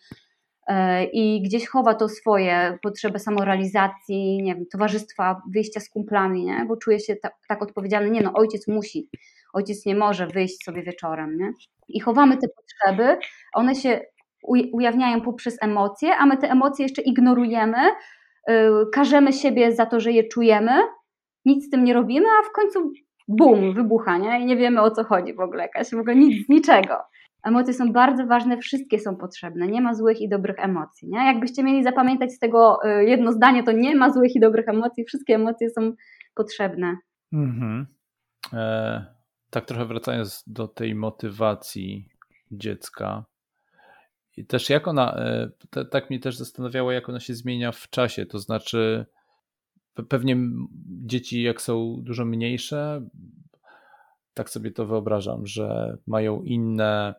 e, 0.67 1.03
i 1.05 1.41
gdzieś 1.41 1.67
chowa 1.67 1.93
to 1.93 2.09
swoje 2.09 2.77
potrzeby 2.81 3.19
samorealizacji, 3.19 4.43
nie 4.43 4.55
wiem, 4.55 4.65
towarzystwa, 4.71 5.41
wyjścia 5.53 5.79
z 5.79 5.89
kumplami, 5.89 6.45
nie? 6.45 6.65
bo 6.67 6.77
czuje 6.77 6.99
się 6.99 7.15
tak, 7.15 7.33
tak 7.47 7.61
odpowiedzialny, 7.61 8.09
nie 8.11 8.21
no, 8.21 8.33
ojciec 8.33 8.67
musi, 8.67 9.09
ojciec 9.53 9.85
nie 9.85 9.95
może 9.95 10.27
wyjść 10.27 10.63
sobie 10.63 10.83
wieczorem, 10.83 11.37
nie? 11.37 11.51
I 11.87 11.99
chowamy 11.99 12.37
te 12.37 12.47
potrzeby, 12.47 13.17
one 13.53 13.75
się 13.75 14.01
ujawniają 14.73 15.21
poprzez 15.21 15.57
emocje, 15.61 16.15
a 16.15 16.25
my 16.25 16.37
te 16.37 16.51
emocje 16.51 16.85
jeszcze 16.85 17.01
ignorujemy, 17.01 17.77
yy, 18.47 18.85
karzemy 18.93 19.33
siebie 19.33 19.71
za 19.71 19.85
to, 19.85 19.99
że 19.99 20.11
je 20.11 20.23
czujemy, 20.23 20.71
nic 21.45 21.65
z 21.65 21.69
tym 21.69 21.83
nie 21.83 21.93
robimy, 21.93 22.25
a 22.39 22.49
w 22.49 22.51
końcu 22.51 22.91
bum, 23.27 23.73
wybucha, 23.73 24.17
nie? 24.17 24.41
I 24.41 24.45
nie 24.45 24.57
wiemy 24.57 24.81
o 24.81 24.91
co 24.91 25.03
chodzi 25.03 25.33
w 25.33 25.39
ogóle, 25.39 25.63
jakaś 25.63 25.89
w 25.89 25.99
ogóle 25.99 26.15
nic, 26.15 26.49
niczego. 26.49 26.97
Emocje 27.43 27.73
są 27.73 27.91
bardzo 27.91 28.25
ważne, 28.25 28.57
wszystkie 28.57 28.99
są 28.99 29.15
potrzebne, 29.15 29.67
nie 29.67 29.81
ma 29.81 29.93
złych 29.93 30.21
i 30.21 30.29
dobrych 30.29 30.59
emocji, 30.59 31.09
nie? 31.09 31.25
Jakbyście 31.25 31.63
mieli 31.63 31.83
zapamiętać 31.83 32.31
z 32.31 32.39
tego 32.39 32.79
y, 32.85 33.05
jedno 33.05 33.31
zdanie, 33.31 33.63
to 33.63 33.71
nie 33.71 33.95
ma 33.95 34.09
złych 34.09 34.35
i 34.35 34.39
dobrych 34.39 34.67
emocji, 34.67 35.05
wszystkie 35.05 35.35
emocje 35.35 35.69
są 35.69 35.93
potrzebne. 36.35 36.97
Mhm. 37.33 37.87
E, 38.53 39.12
tak 39.53 39.65
trochę 39.65 39.85
wracając 39.85 40.43
do 40.47 40.67
tej 40.67 40.95
motywacji 40.95 42.09
dziecka, 42.51 43.25
i 44.37 44.45
też 44.45 44.69
jak 44.69 44.87
ona, 44.87 45.15
e, 45.15 45.49
te, 45.69 45.85
tak 45.85 46.09
mnie 46.09 46.19
też 46.19 46.37
zastanawiało, 46.37 46.91
jak 46.91 47.09
ona 47.09 47.19
się 47.19 47.35
zmienia 47.35 47.71
w 47.71 47.89
czasie, 47.89 48.25
to 48.25 48.39
znaczy 48.39 49.05
pewnie 50.09 50.37
dzieci 51.05 51.41
jak 51.41 51.61
są 51.61 51.97
dużo 52.01 52.25
mniejsze, 52.25 53.07
tak 54.33 54.49
sobie 54.49 54.71
to 54.71 54.85
wyobrażam, 54.85 55.45
że 55.45 55.97
mają 56.07 56.43
inne, 56.43 57.15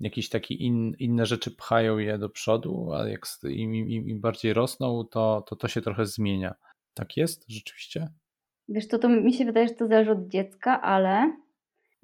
jakieś 0.00 0.28
takie 0.28 0.54
in, 0.54 0.94
inne 0.98 1.26
rzeczy 1.26 1.50
pchają 1.50 1.98
je 1.98 2.18
do 2.18 2.28
przodu, 2.28 2.92
a 2.92 3.08
jak 3.08 3.26
im, 3.42 3.74
im, 3.74 4.08
im 4.08 4.20
bardziej 4.20 4.52
rosną, 4.52 5.04
to, 5.10 5.44
to 5.48 5.56
to 5.56 5.68
się 5.68 5.80
trochę 5.80 6.06
zmienia. 6.06 6.54
Tak 6.94 7.16
jest 7.16 7.44
rzeczywiście? 7.48 8.08
Wiesz, 8.68 8.88
to, 8.88 8.98
to 8.98 9.08
mi 9.08 9.34
się 9.34 9.44
wydaje, 9.44 9.68
że 9.68 9.74
to 9.74 9.88
zależy 9.88 10.10
od 10.10 10.28
dziecka, 10.28 10.80
ale 10.82 11.36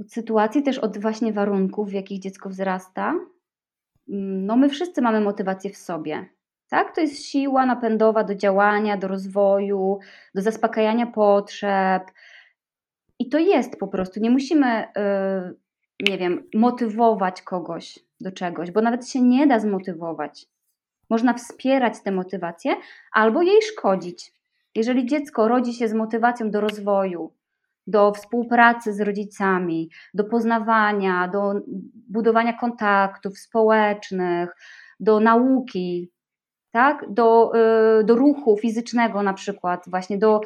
od 0.01 0.13
sytuacji, 0.13 0.63
też 0.63 0.79
od 0.79 0.99
właśnie 0.99 1.33
warunków, 1.33 1.89
w 1.89 1.93
jakich 1.93 2.21
dziecko 2.21 2.49
wzrasta. 2.49 3.15
Mm, 4.09 4.47
no 4.47 4.57
my 4.57 4.69
wszyscy 4.69 5.03
mamy 5.03 5.21
motywację 5.21 5.71
w 5.71 5.77
sobie. 5.77 6.27
Tak? 6.69 6.95
To 6.95 7.01
jest 7.01 7.25
siła 7.25 7.67
napędowa 7.67 8.25
do 8.25 8.35
działania, 8.35 8.97
do 8.97 9.09
rozwoju, 9.09 9.99
do 10.35 10.43
zaspokajania 10.43 11.07
potrzeb. 11.07 12.03
I 13.19 13.29
to 13.29 13.39
jest 13.39 13.79
po 13.79 13.89
prostu. 13.89 14.21
Nie 14.21 14.31
musimy, 14.31 14.85
yy, 14.97 16.11
nie 16.11 16.19
wiem, 16.19 16.49
motywować 16.55 17.43
kogoś 17.43 17.99
do 18.21 18.33
czegoś, 18.33 18.71
bo 18.71 18.81
nawet 18.81 19.09
się 19.09 19.23
nie 19.23 19.47
da 19.47 19.59
zmotywować. 19.59 20.47
Można 21.11 21.35
wspierać 21.35 22.01
tę 22.03 22.13
motywację 22.13 22.73
albo 23.13 23.43
jej 23.43 23.63
szkodzić. 23.63 24.33
Jeżeli 24.75 25.07
dziecko 25.07 25.49
rodzi 25.49 25.75
się 25.75 25.89
z 25.89 25.93
motywacją 25.93 26.51
do 26.51 26.61
rozwoju, 26.61 27.33
do 27.87 28.13
współpracy 28.13 28.93
z 28.93 29.01
rodzicami, 29.01 29.91
do 30.15 30.25
poznawania, 30.25 31.29
do 31.29 31.55
budowania 32.09 32.53
kontaktów 32.53 33.39
społecznych, 33.39 34.57
do 35.01 35.21
nauki, 35.21 36.11
tak? 36.73 37.05
do, 37.09 37.53
y, 38.01 38.05
do 38.05 38.15
ruchu 38.17 38.57
fizycznego 38.57 39.23
na 39.23 39.35
przykład, 39.35 39.85
właśnie 39.87 40.19
do, 40.19 40.41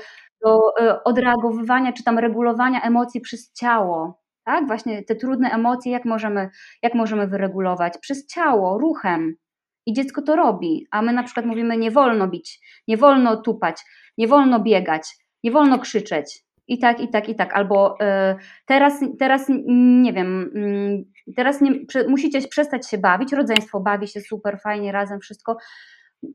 do 0.45 0.59
y, 0.81 1.03
odreagowywania 1.03 1.93
czy 1.93 2.05
tam 2.05 2.19
regulowania 2.19 2.83
emocji 2.83 3.21
przez 3.21 3.53
ciało. 3.53 4.23
Tak? 4.45 4.67
Właśnie 4.67 5.03
te 5.03 5.15
trudne 5.15 5.51
emocje, 5.51 5.93
jak 5.93 6.05
możemy, 6.05 6.51
jak 6.83 6.95
możemy 6.95 7.27
wyregulować? 7.27 7.99
Przez 7.99 8.27
ciało, 8.27 8.79
ruchem. 8.79 9.37
I 9.87 9.93
dziecko 9.93 10.23
to 10.23 10.37
robi, 10.37 10.87
a 10.91 11.03
my 11.03 11.13
na 11.13 11.23
przykład 11.23 11.47
mówimy, 11.47 11.77
nie 11.77 11.91
wolno 11.91 12.29
bić, 12.29 12.61
nie 12.89 12.97
wolno 12.97 13.37
tupać, 13.37 13.83
nie 14.19 14.29
wolno 14.29 14.61
biegać, 14.61 15.17
nie 15.45 15.51
wolno 15.51 15.79
krzyczeć 15.79 16.45
i 16.69 16.79
tak, 16.79 17.01
i 17.01 17.09
tak, 17.09 17.29
i 17.29 17.35
tak. 17.35 17.55
Albo 17.55 17.97
y, 18.01 18.05
teraz, 18.67 19.01
teraz 19.19 19.47
nie 20.03 20.13
wiem, 20.13 20.51
y, 21.27 21.35
teraz 21.37 21.61
nie, 21.61 21.87
prze, 21.87 22.09
musicie 22.09 22.49
przestać 22.49 22.91
się 22.91 22.99
bawić, 22.99 23.33
rodzeństwo 23.33 23.81
bawi 23.81 24.09
się 24.09 24.21
super, 24.21 24.59
fajnie, 24.61 24.93
razem, 24.93 25.21
wszystko. 25.21 25.57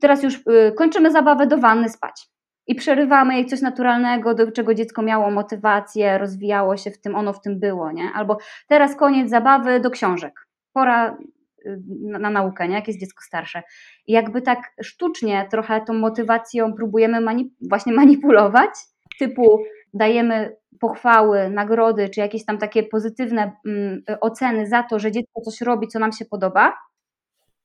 Teraz 0.00 0.22
już 0.22 0.36
y, 0.36 0.72
kończymy 0.76 1.10
zabawę 1.10 1.46
do 1.46 1.58
wanny 1.58 1.88
spać. 1.88 2.28
I 2.66 2.74
przerywamy 2.74 3.34
jej 3.34 3.46
coś 3.46 3.60
naturalnego, 3.60 4.34
do 4.34 4.52
czego 4.52 4.74
dziecko 4.74 5.02
miało 5.02 5.30
motywację, 5.30 6.18
rozwijało 6.18 6.76
się 6.76 6.90
w 6.90 7.00
tym, 7.00 7.14
ono 7.16 7.32
w 7.32 7.40
tym 7.40 7.60
było, 7.60 7.92
nie? 7.92 8.10
Albo 8.14 8.38
teraz 8.68 8.96
koniec 8.96 9.30
zabawy 9.30 9.80
do 9.80 9.90
książek. 9.90 10.46
Pora 10.72 11.18
y, 11.66 11.82
na, 12.00 12.18
na, 12.18 12.30
naukę, 12.30 12.68
nie? 12.68 12.74
jak 12.74 12.88
jest 12.88 13.00
dziecko 13.00 13.22
starsze. 13.22 13.62
I 14.06 14.12
jakby 14.12 14.42
tak 14.42 14.58
sztucznie 14.82 15.48
trochę 15.50 15.80
tą 15.80 15.94
motywacją 15.94 16.74
próbujemy 16.74 17.20
mani 17.20 17.54
właśnie 17.70 17.92
manipulować, 17.92 18.70
typu 19.18 19.58
dajemy 19.94 20.56
pochwały, 20.80 21.50
nagrody, 21.50 22.08
czy 22.08 22.20
jakieś 22.20 22.44
tam 22.44 22.58
takie 22.58 22.82
pozytywne 22.82 23.52
mm, 23.66 24.02
oceny 24.20 24.66
za 24.66 24.82
to, 24.82 24.98
że 24.98 25.12
dziecko 25.12 25.40
coś 25.40 25.60
robi, 25.60 25.88
co 25.88 25.98
nam 25.98 26.12
się 26.12 26.24
podoba, 26.24 26.74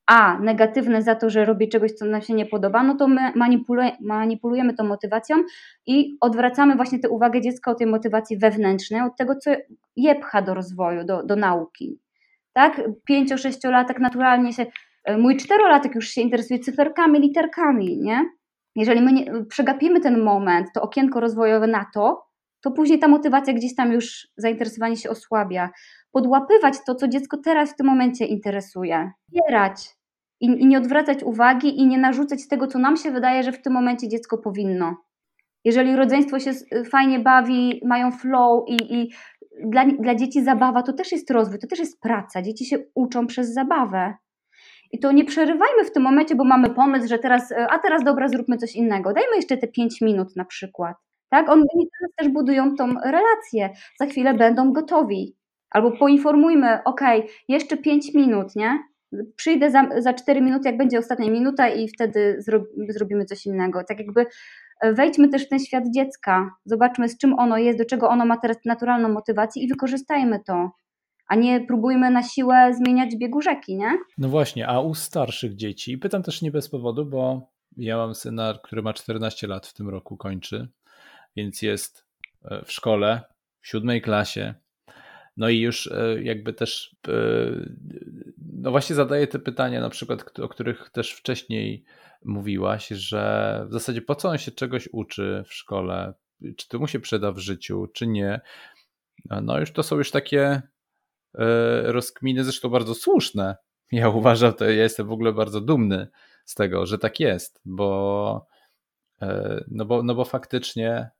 a 0.06 0.38
negatywne 0.38 1.02
za 1.02 1.14
to, 1.14 1.30
że 1.30 1.44
robi 1.44 1.68
czegoś, 1.68 1.92
co 1.92 2.04
nam 2.04 2.22
się 2.22 2.34
nie 2.34 2.46
podoba, 2.46 2.82
no 2.82 2.94
to 2.94 3.08
my 3.08 3.32
manipulujemy 4.00 4.74
tą 4.74 4.84
motywacją 4.84 5.36
i 5.86 6.16
odwracamy 6.20 6.76
właśnie 6.76 6.98
tę 6.98 7.08
uwagę 7.08 7.40
dziecka 7.40 7.70
od 7.70 7.78
tej 7.78 7.86
motywacji 7.86 8.38
wewnętrznej, 8.38 9.00
od 9.00 9.16
tego, 9.16 9.36
co 9.36 9.50
je 9.96 10.14
pcha 10.14 10.42
do 10.42 10.54
rozwoju, 10.54 11.04
do, 11.04 11.22
do 11.22 11.36
nauki. 11.36 11.98
Tak? 12.52 12.80
Pięcio-sześciolatek 13.04 14.00
naturalnie 14.00 14.52
się, 14.52 14.66
mój 15.18 15.36
czterolatek 15.36 15.94
już 15.94 16.08
się 16.08 16.20
interesuje 16.20 16.60
cyferkami, 16.60 17.20
literkami, 17.20 17.98
nie? 17.98 18.30
Jeżeli 18.76 19.02
my 19.02 19.12
nie, 19.12 19.44
przegapimy 19.48 20.00
ten 20.00 20.22
moment, 20.22 20.68
to 20.74 20.82
okienko 20.82 21.20
rozwojowe 21.20 21.66
na 21.66 21.86
to, 21.94 22.26
to 22.60 22.70
później 22.70 22.98
ta 22.98 23.08
motywacja 23.08 23.54
gdzieś 23.54 23.74
tam 23.74 23.92
już 23.92 24.28
zainteresowanie 24.36 24.96
się 24.96 25.10
osłabia. 25.10 25.70
Podłapywać 26.12 26.74
to, 26.86 26.94
co 26.94 27.08
dziecko 27.08 27.36
teraz 27.44 27.72
w 27.72 27.76
tym 27.76 27.86
momencie 27.86 28.26
interesuje, 28.26 29.10
wspierać 29.28 29.96
i, 30.40 30.46
i 30.46 30.66
nie 30.66 30.78
odwracać 30.78 31.22
uwagi 31.22 31.80
i 31.80 31.86
nie 31.86 31.98
narzucać 31.98 32.48
tego, 32.48 32.66
co 32.66 32.78
nam 32.78 32.96
się 32.96 33.10
wydaje, 33.10 33.42
że 33.42 33.52
w 33.52 33.62
tym 33.62 33.72
momencie 33.72 34.08
dziecko 34.08 34.38
powinno. 34.38 34.96
Jeżeli 35.64 35.96
rodzeństwo 35.96 36.38
się 36.38 36.52
fajnie 36.90 37.18
bawi, 37.18 37.80
mają 37.84 38.10
flow 38.10 38.64
i, 38.68 38.94
i 38.94 39.12
dla, 39.64 39.86
dla 39.86 40.14
dzieci 40.14 40.44
zabawa 40.44 40.82
to 40.82 40.92
też 40.92 41.12
jest 41.12 41.30
rozwój, 41.30 41.58
to 41.58 41.66
też 41.66 41.78
jest 41.78 42.00
praca. 42.00 42.42
Dzieci 42.42 42.64
się 42.64 42.78
uczą 42.94 43.26
przez 43.26 43.54
zabawę. 43.54 44.14
I 44.92 44.98
to 44.98 45.12
nie 45.12 45.24
przerywajmy 45.24 45.84
w 45.84 45.92
tym 45.92 46.02
momencie, 46.02 46.34
bo 46.34 46.44
mamy 46.44 46.70
pomysł, 46.70 47.08
że 47.08 47.18
teraz, 47.18 47.52
e, 47.52 47.66
a 47.70 47.78
teraz 47.78 48.04
dobra, 48.04 48.28
zróbmy 48.28 48.56
coś 48.56 48.76
innego. 48.76 49.12
Dajmy 49.12 49.36
jeszcze 49.36 49.56
te 49.56 49.68
5 49.68 50.00
minut 50.00 50.36
na 50.36 50.44
przykład. 50.44 50.96
Tak? 51.28 51.48
Oni 51.48 51.62
teraz 51.72 52.14
też 52.16 52.28
budują 52.28 52.76
tą 52.76 52.94
relację. 53.04 53.70
Za 54.00 54.06
chwilę 54.06 54.34
będą 54.34 54.72
gotowi. 54.72 55.36
Albo 55.70 55.90
poinformujmy, 55.90 56.84
ok, 56.84 57.00
jeszcze 57.48 57.76
5 57.76 58.14
minut, 58.14 58.56
nie? 58.56 58.78
Przyjdę 59.36 59.70
za, 59.70 59.88
za 59.98 60.14
4 60.14 60.40
minuty, 60.40 60.68
jak 60.68 60.78
będzie 60.78 60.98
ostatnia 60.98 61.30
minuta 61.30 61.68
i 61.68 61.88
wtedy 61.88 62.36
zrobimy 62.88 63.24
coś 63.24 63.46
innego. 63.46 63.84
Tak 63.84 63.98
jakby 63.98 64.26
e, 64.80 64.92
wejdźmy 64.92 65.28
też 65.28 65.46
w 65.46 65.48
ten 65.48 65.58
świat 65.58 65.84
dziecka, 65.94 66.50
zobaczmy 66.64 67.08
z 67.08 67.18
czym 67.18 67.38
ono 67.38 67.58
jest, 67.58 67.78
do 67.78 67.84
czego 67.84 68.08
ono 68.08 68.26
ma 68.26 68.36
teraz 68.36 68.56
naturalną 68.64 69.08
motywację 69.08 69.62
i 69.62 69.68
wykorzystajmy 69.68 70.40
to 70.46 70.70
a 71.28 71.34
nie 71.34 71.66
próbujmy 71.66 72.10
na 72.10 72.22
siłę 72.22 72.74
zmieniać 72.74 73.16
biegu 73.16 73.40
rzeki, 73.40 73.76
nie? 73.76 73.98
No 74.18 74.28
właśnie, 74.28 74.68
a 74.68 74.80
u 74.80 74.94
starszych 74.94 75.56
dzieci, 75.56 75.98
pytam 75.98 76.22
też 76.22 76.42
nie 76.42 76.50
bez 76.50 76.68
powodu, 76.68 77.06
bo 77.06 77.50
ja 77.76 77.96
mam 77.96 78.14
syna, 78.14 78.58
który 78.62 78.82
ma 78.82 78.92
14 78.92 79.46
lat 79.46 79.66
w 79.66 79.74
tym 79.74 79.88
roku, 79.88 80.16
kończy, 80.16 80.68
więc 81.36 81.62
jest 81.62 82.06
e, 82.44 82.64
w 82.64 82.72
szkole, 82.72 83.20
w 83.60 83.68
siódmej 83.68 84.02
klasie, 84.02 84.54
no 85.36 85.48
i 85.48 85.60
już 85.60 85.86
e, 85.86 86.22
jakby 86.22 86.52
też, 86.52 86.96
e, 87.08 87.12
no 88.52 88.70
właśnie 88.70 88.96
zadaję 88.96 89.26
te 89.26 89.38
pytania, 89.38 89.80
na 89.80 89.90
przykład, 89.90 90.38
o 90.40 90.48
których 90.48 90.90
też 90.90 91.12
wcześniej 91.12 91.84
mówiłaś, 92.24 92.88
że 92.88 93.64
w 93.68 93.72
zasadzie 93.72 94.02
po 94.02 94.14
co 94.14 94.28
on 94.28 94.38
się 94.38 94.50
czegoś 94.50 94.88
uczy 94.92 95.44
w 95.46 95.54
szkole, 95.54 96.14
czy 96.56 96.68
to 96.68 96.78
mu 96.78 96.86
się 96.86 97.00
przyda 97.00 97.32
w 97.32 97.38
życiu, 97.38 97.86
czy 97.94 98.06
nie. 98.06 98.40
No 99.42 99.60
już 99.60 99.72
to 99.72 99.82
są 99.82 99.96
już 99.96 100.10
takie 100.10 100.62
rozkminy, 101.84 102.44
zresztą 102.44 102.68
bardzo 102.68 102.94
słuszne. 102.94 103.56
Ja 103.92 104.08
uważam, 104.20 104.54
to 104.54 104.64
ja 104.64 104.82
jestem 104.82 105.06
w 105.06 105.12
ogóle 105.12 105.32
bardzo 105.32 105.60
dumny 105.60 106.08
z 106.44 106.54
tego, 106.54 106.86
że 106.86 106.98
tak 106.98 107.20
jest, 107.20 107.60
bo 107.64 108.46
e, 109.22 109.64
no 109.68 109.84
bo, 109.84 110.02
no 110.02 110.14
bo 110.14 110.24
faktycznie 110.24 111.10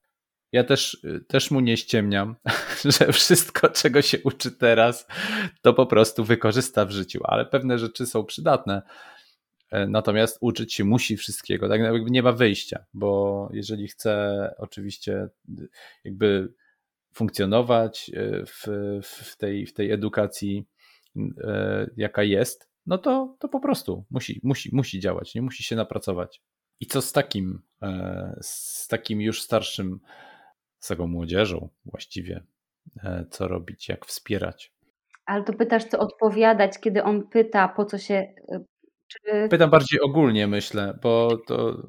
ja 0.52 0.64
też, 0.64 1.06
też 1.28 1.50
mu 1.50 1.60
nie 1.60 1.76
ściemniam, 1.76 2.36
że 2.98 3.12
wszystko, 3.12 3.68
czego 3.68 4.02
się 4.02 4.18
uczy 4.24 4.50
teraz, 4.50 5.06
to 5.62 5.74
po 5.74 5.86
prostu 5.86 6.24
wykorzysta 6.24 6.84
w 6.84 6.90
życiu, 6.90 7.20
ale 7.24 7.46
pewne 7.46 7.78
rzeczy 7.78 8.06
są 8.06 8.24
przydatne. 8.24 8.82
E, 9.70 9.86
natomiast 9.86 10.38
uczyć 10.40 10.74
się 10.74 10.84
musi 10.84 11.16
wszystkiego, 11.16 11.68
tak 11.68 11.80
jakby 11.80 12.10
nie 12.10 12.22
ma 12.22 12.32
wyjścia, 12.32 12.84
bo 12.94 13.48
jeżeli 13.52 13.88
chce 13.88 14.54
oczywiście 14.58 15.28
jakby 16.04 16.52
funkcjonować 17.16 18.10
e, 18.14 18.46
w, 18.46 18.66
w, 19.02 19.36
tej, 19.36 19.66
w 19.66 19.72
tej 19.72 19.90
edukacji, 19.92 20.66
e, 21.44 21.90
jaka 21.96 22.22
jest, 22.22 22.70
no 22.86 22.98
to, 22.98 23.36
to 23.38 23.48
po 23.48 23.60
prostu 23.60 24.04
musi, 24.10 24.40
musi, 24.44 24.70
musi 24.72 25.00
działać, 25.00 25.34
nie 25.34 25.42
musi 25.42 25.62
się 25.62 25.76
napracować. 25.76 26.42
I 26.80 26.86
co 26.86 27.02
z 27.02 27.12
takim, 27.12 27.62
e, 27.82 28.38
z 28.42 28.88
takim 28.88 29.20
już 29.20 29.42
starszym, 29.42 30.00
z 30.78 30.88
taką 30.88 31.06
młodzieżą 31.06 31.68
właściwie, 31.84 32.42
co 33.30 33.48
robić, 33.48 33.88
jak 33.88 34.06
wspierać? 34.06 34.72
Ale 35.26 35.44
to 35.44 35.52
pytasz, 35.52 35.84
co 35.84 35.98
odpowiadać, 35.98 36.78
kiedy 36.80 37.02
on 37.02 37.28
pyta, 37.28 37.68
po 37.68 37.84
co 37.84 37.98
się. 37.98 38.34
Czy... 39.08 39.48
Pytam 39.50 39.70
bardziej 39.70 40.00
ogólnie, 40.00 40.46
myślę, 40.46 40.98
bo 41.02 41.36
to 41.46 41.86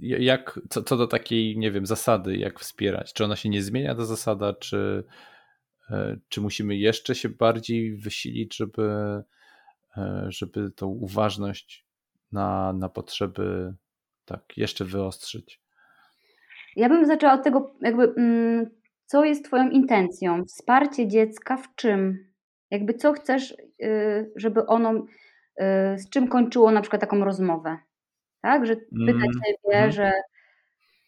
jak, 0.00 0.60
co, 0.68 0.82
co 0.82 0.96
do 0.96 1.06
takiej, 1.06 1.58
nie 1.58 1.70
wiem, 1.70 1.86
zasady, 1.86 2.36
jak 2.36 2.60
wspierać? 2.60 3.12
Czy 3.12 3.24
ona 3.24 3.36
się 3.36 3.48
nie 3.48 3.62
zmienia, 3.62 3.94
ta 3.94 4.04
zasada, 4.04 4.54
czy, 4.54 5.04
czy 6.28 6.40
musimy 6.40 6.76
jeszcze 6.76 7.14
się 7.14 7.28
bardziej 7.28 7.96
wysilić, 7.96 8.56
żeby, 8.56 9.22
żeby 10.28 10.70
tą 10.70 10.86
uważność 10.86 11.84
na, 12.32 12.72
na 12.72 12.88
potrzeby 12.88 13.74
tak 14.24 14.56
jeszcze 14.56 14.84
wyostrzyć? 14.84 15.60
Ja 16.76 16.88
bym 16.88 17.06
zaczęła 17.06 17.32
od 17.32 17.44
tego, 17.44 17.74
jakby, 17.80 18.14
mm, 18.16 18.70
co 19.06 19.24
jest 19.24 19.44
Twoją 19.44 19.70
intencją? 19.70 20.44
Wsparcie 20.44 21.08
dziecka 21.08 21.56
w 21.56 21.74
czym? 21.74 22.28
Jakby 22.70 22.94
co 22.94 23.12
chcesz, 23.12 23.54
y, 23.82 24.32
żeby 24.36 24.66
ono, 24.66 24.94
y, 24.94 25.98
z 25.98 26.08
czym 26.08 26.28
kończyło 26.28 26.70
na 26.70 26.80
przykład 26.80 27.00
taką 27.00 27.24
rozmowę? 27.24 27.78
Tak, 28.44 28.66
że 28.66 28.76
pyta 28.76 28.90
mm, 28.98 29.20
Ciebie, 29.20 29.78
mm. 29.78 29.92
że 29.92 30.12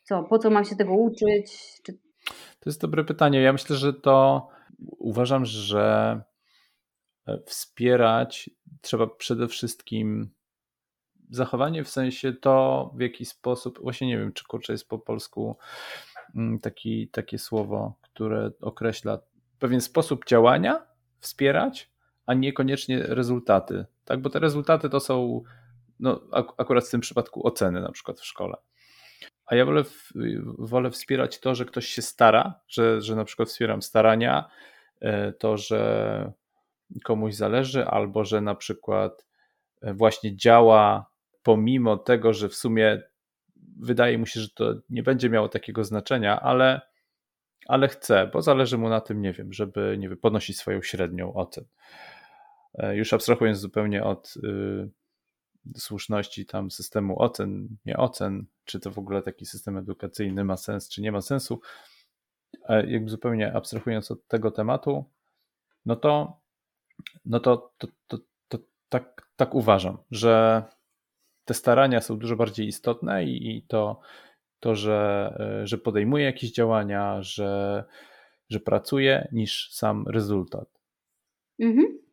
co, 0.03 0.23
po 0.23 0.39
co 0.39 0.51
mam 0.51 0.65
się 0.65 0.77
tego 0.77 0.93
uczyć? 0.95 1.53
Czy... 1.83 1.93
To 2.61 2.71
jest 2.71 2.81
dobre 2.81 3.05
pytanie. 3.05 3.41
Ja 3.41 3.53
myślę, 3.53 3.77
że 3.77 3.93
to 3.93 4.49
uważam, 4.99 5.45
że 5.45 6.21
e, 7.27 7.39
wspierać 7.47 8.51
trzeba 8.81 9.07
przede 9.07 9.49
wszystkim 9.49 10.31
zachowanie 11.31 11.85
w 11.85 11.89
sensie 11.89 12.33
to, 12.33 12.91
w 12.95 13.01
jaki 13.01 13.25
sposób, 13.25 13.79
właśnie 13.83 14.07
nie 14.07 14.19
wiem, 14.19 14.33
czy 14.33 14.45
kurczę 14.45 14.73
jest 14.73 14.89
po 14.89 14.99
polsku 14.99 15.57
mm, 16.37 16.59
taki, 16.59 17.09
takie 17.09 17.39
słowo, 17.39 17.95
które 18.03 18.51
określa 18.61 19.19
pewien 19.59 19.81
sposób 19.81 20.25
działania, 20.27 20.87
wspierać, 21.21 21.91
a 22.27 22.35
niekoniecznie 22.35 23.03
rezultaty. 23.03 23.87
Tak, 24.05 24.21
bo 24.21 24.31
te 24.31 24.39
rezultaty 24.39 24.89
to 24.89 25.01
są 25.01 25.43
no, 26.01 26.21
akurat 26.59 26.87
w 26.87 26.91
tym 26.91 27.01
przypadku 27.01 27.47
oceny 27.47 27.81
na 27.81 27.93
przykład 27.93 28.21
w 28.21 28.25
szkole. 28.25 28.57
A 29.47 29.55
ja 29.55 29.65
wolę, 29.65 29.83
wolę 30.59 30.91
wspierać 30.91 31.41
to, 31.41 31.55
że 31.55 31.65
ktoś 31.65 31.87
się 31.87 32.03
stara, 32.03 32.61
że, 32.69 33.01
że 33.01 33.17
na 33.17 33.25
przykład 33.25 33.49
wspieram 33.49 33.83
starania, 33.83 34.51
e, 35.01 35.33
to, 35.33 35.57
że 35.57 36.33
komuś 37.05 37.35
zależy, 37.35 37.87
albo 37.87 38.25
że 38.25 38.41
na 38.41 38.55
przykład 38.55 39.27
e, 39.83 39.95
właśnie 39.95 40.37
działa 40.37 41.11
pomimo 41.43 41.97
tego, 41.97 42.33
że 42.33 42.49
w 42.49 42.55
sumie 42.55 43.03
wydaje 43.81 44.19
mu 44.19 44.27
się, 44.27 44.41
że 44.41 44.49
to 44.49 44.75
nie 44.91 45.03
będzie 45.03 45.31
miało 45.31 45.49
takiego 45.49 45.85
znaczenia, 45.85 46.41
ale, 46.41 46.81
ale 47.67 47.89
chce, 47.89 48.31
bo 48.33 48.43
zależy 48.43 48.79
mu 48.79 48.89
na 48.89 49.01
tym, 49.01 49.23
nie 49.23 49.33
wiem, 49.33 49.53
żeby 49.53 49.97
nie 49.99 50.09
wiem, 50.09 50.19
podnosić 50.19 50.59
swoją 50.59 50.83
średnią 50.83 51.35
ocen. 51.35 51.65
E, 52.75 52.97
już 52.97 53.13
abstrahując 53.13 53.59
zupełnie 53.59 54.05
od 54.05 54.35
y, 54.37 54.91
słuszności 55.77 56.47
tam 56.47 56.71
systemu 56.71 57.23
ocen, 57.23 57.69
nie 57.87 57.97
ocen, 57.97 58.47
czy 58.65 58.81
to 58.81 58.91
w 58.91 58.99
ogóle 58.99 59.23
taki 59.23 59.47
system 59.47 59.77
edukacyjny 59.77 60.45
ma 60.45 60.57
sens, 60.57 60.89
czy 60.89 61.03
nie 61.03 61.13
ma 61.13 61.21
sensu, 61.21 61.61
jakby 62.69 63.11
zupełnie 63.11 63.53
abstrahując 63.53 64.11
od 64.11 64.29
tego 64.29 64.51
tematu, 64.51 65.05
no 65.87 65.97
to, 65.97 66.41
no 67.25 67.41
to, 67.41 67.73
to, 67.79 67.87
to, 68.07 68.19
to 68.49 68.59
tak, 68.89 69.29
tak 69.37 69.55
uważam, 69.55 69.99
że 70.11 70.63
te 71.45 71.55
starania 71.55 72.01
są 72.01 72.19
dużo 72.19 72.37
bardziej 72.37 72.67
istotne 72.67 73.25
i, 73.25 73.57
i 73.57 73.63
to, 73.63 74.01
to 74.61 74.75
że, 74.75 75.33
e, 75.63 75.67
że 75.67 75.79
podejmuje 75.79 76.25
jakieś 76.25 76.53
działania, 76.53 77.23
że, 77.23 77.85
że 78.49 78.61
pracuje, 78.61 79.29
niż 79.33 79.73
sam 79.73 80.09
rezultat. 80.09 80.69
Mhm. 81.61 82.06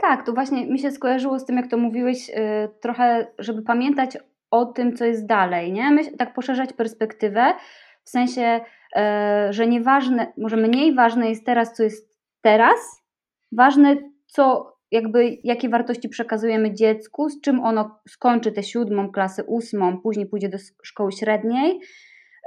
Tak, 0.00 0.26
to 0.26 0.32
właśnie 0.32 0.66
mi 0.66 0.78
się 0.78 0.90
skojarzyło 0.90 1.38
z 1.38 1.44
tym, 1.44 1.56
jak 1.56 1.66
to 1.66 1.76
mówiłeś, 1.76 2.28
yy, 2.28 2.34
trochę, 2.80 3.26
żeby 3.38 3.62
pamiętać 3.62 4.18
o 4.50 4.66
tym, 4.66 4.96
co 4.96 5.04
jest 5.04 5.26
dalej, 5.26 5.72
nie? 5.72 5.90
Myśl, 5.90 6.16
tak 6.16 6.34
poszerzać 6.34 6.72
perspektywę, 6.72 7.54
w 8.04 8.10
sensie, 8.10 8.60
yy, 8.96 9.02
że 9.52 9.66
nieważne, 9.66 10.32
może 10.38 10.56
mniej 10.56 10.94
ważne 10.94 11.28
jest 11.28 11.46
teraz, 11.46 11.72
co 11.72 11.82
jest 11.82 12.18
teraz, 12.42 13.02
ważne, 13.52 13.96
co 14.26 14.72
jakby 14.90 15.38
jakie 15.44 15.68
wartości 15.68 16.08
przekazujemy 16.08 16.74
dziecku, 16.74 17.28
z 17.28 17.40
czym 17.40 17.60
ono 17.60 18.00
skończy 18.08 18.52
tę 18.52 18.62
siódmą 18.62 19.12
klasę, 19.12 19.44
ósmą, 19.44 20.00
później 20.00 20.26
pójdzie 20.26 20.48
do 20.48 20.58
szkoły 20.82 21.12
średniej, 21.12 21.80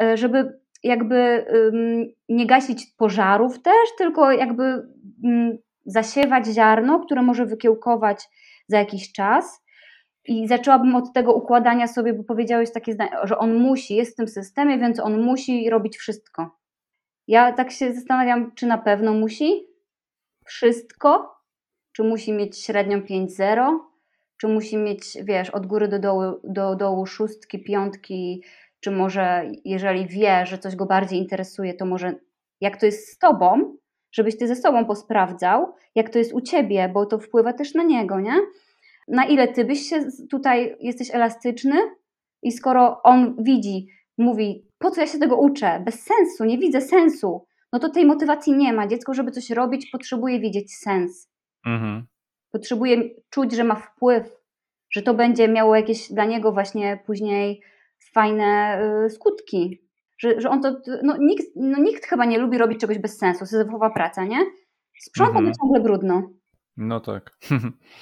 e, 0.02 0.18
żeby 0.18 0.60
jakby 0.84 1.46
nie 2.30 2.48
gasić 2.48 2.86
pożarów 2.98 3.62
też, 3.62 3.90
tylko 3.98 4.32
jakby 4.32 4.64
mm, 5.24 5.58
zasiewać 5.86 6.46
ziarno, 6.46 7.00
które 7.00 7.22
może 7.22 7.46
wykiełkować 7.46 8.30
za 8.68 8.78
jakiś 8.80 9.12
czas. 9.12 9.64
I 10.26 10.48
zaczęłabym 10.48 10.96
od 10.96 11.14
tego 11.14 11.34
układania 11.34 11.88
sobie, 11.88 12.14
bo 12.14 12.24
powiedziałeś 12.24 12.72
takie 12.72 12.94
zdanie, 12.94 13.12
że 13.24 13.38
on 13.38 13.56
musi, 13.56 13.96
jest 13.96 14.14
w 14.14 14.16
tym 14.16 14.28
systemie, 14.28 14.78
więc 14.78 15.00
on 15.00 15.22
musi 15.22 15.70
robić 15.70 15.98
wszystko. 15.98 16.58
Ja 17.28 17.52
tak 17.52 17.72
się 17.72 17.94
zastanawiam, 17.94 18.52
czy 18.56 18.66
na 18.66 18.78
pewno 18.78 19.14
musi 19.14 19.68
wszystko, 20.46 21.36
czy 21.92 22.04
musi 22.04 22.34
mieć 22.34 22.64
średnią 22.64 23.00
5-0, 23.00 23.80
czy 24.38 24.48
musi 24.48 24.78
mieć, 24.78 25.18
wiesz, 25.24 25.50
od 25.50 25.66
góry 25.66 25.88
do 25.88 26.00
dołu, 26.00 26.22
do 26.44 26.76
dołu 26.76 27.06
szóstki, 27.06 27.64
piątki, 27.64 28.44
czy 28.80 28.92
może 28.92 29.52
jeżeli 29.66 30.08
wie, 30.08 30.46
że 30.46 30.58
coś 30.58 30.76
go 30.76 30.86
bardziej 30.86 31.20
interesuje, 31.20 31.74
to 31.74 31.86
może 31.86 32.16
jak 32.62 32.78
to 32.78 32.86
jest 32.86 33.08
z 33.08 33.18
tobą, 33.18 33.78
żebyś 34.14 34.38
ty 34.38 34.48
ze 34.48 34.56
sobą 34.56 34.86
posprawdzał, 34.86 35.74
jak 35.96 36.10
to 36.10 36.20
jest 36.20 36.34
u 36.34 36.42
ciebie, 36.42 36.90
bo 36.94 37.06
to 37.06 37.20
wpływa 37.20 37.54
też 37.54 37.74
na 37.74 37.84
niego, 37.84 38.20
nie? 38.20 38.36
Na 39.08 39.26
ile 39.26 39.48
ty 39.48 39.66
byś 39.66 39.90
się 39.90 40.06
tutaj, 40.32 40.76
jesteś 40.80 41.16
elastyczny 41.16 41.76
i 42.44 42.52
skoro 42.52 43.02
on 43.04 43.36
widzi, 43.44 43.88
mówi, 44.18 44.68
po 44.78 44.92
co 44.92 45.02
ja 45.02 45.08
się 45.08 45.20
tego 45.20 45.38
uczę? 45.38 45.82
Bez 45.86 46.04
sensu, 46.04 46.46
nie 46.46 46.58
widzę 46.58 46.82
sensu. 46.82 47.46
No 47.74 47.80
to 47.80 47.90
tej 47.90 48.06
motywacji 48.06 48.54
nie 48.54 48.74
ma. 48.74 48.88
Dziecko, 48.88 49.14
żeby 49.14 49.32
coś 49.32 49.50
robić, 49.50 49.90
potrzebuje 49.92 50.40
widzieć 50.40 50.76
sens. 50.76 51.30
Mhm. 51.66 52.06
Potrzebuje 52.52 53.10
czuć, 53.30 53.52
że 53.52 53.64
ma 53.64 53.76
wpływ, 53.76 54.38
że 54.90 55.02
to 55.02 55.14
będzie 55.14 55.48
miało 55.48 55.76
jakieś 55.76 56.12
dla 56.12 56.26
niego 56.26 56.52
właśnie 56.52 57.00
później 57.06 57.62
fajne 58.14 58.80
y, 59.06 59.10
skutki. 59.10 59.83
Że, 60.18 60.42
że 60.42 60.50
on 60.50 60.62
to, 60.62 60.76
no 61.04 61.18
nikt, 61.18 61.46
no 61.56 61.80
nikt 61.80 62.06
chyba 62.06 62.26
nie 62.26 62.40
lubi 62.40 62.58
robić 62.58 62.80
czegoś 62.80 63.00
bez 63.00 63.18
sensu, 63.18 63.46
syzyfowa 63.46 63.90
praca, 63.90 64.26
nie? 64.26 64.40
Sprząta 65.00 65.40
mhm. 65.40 65.54
to 65.54 65.60
ciągle 65.60 65.80
brudno. 65.80 66.30
No 66.78 67.00
tak. 67.00 67.32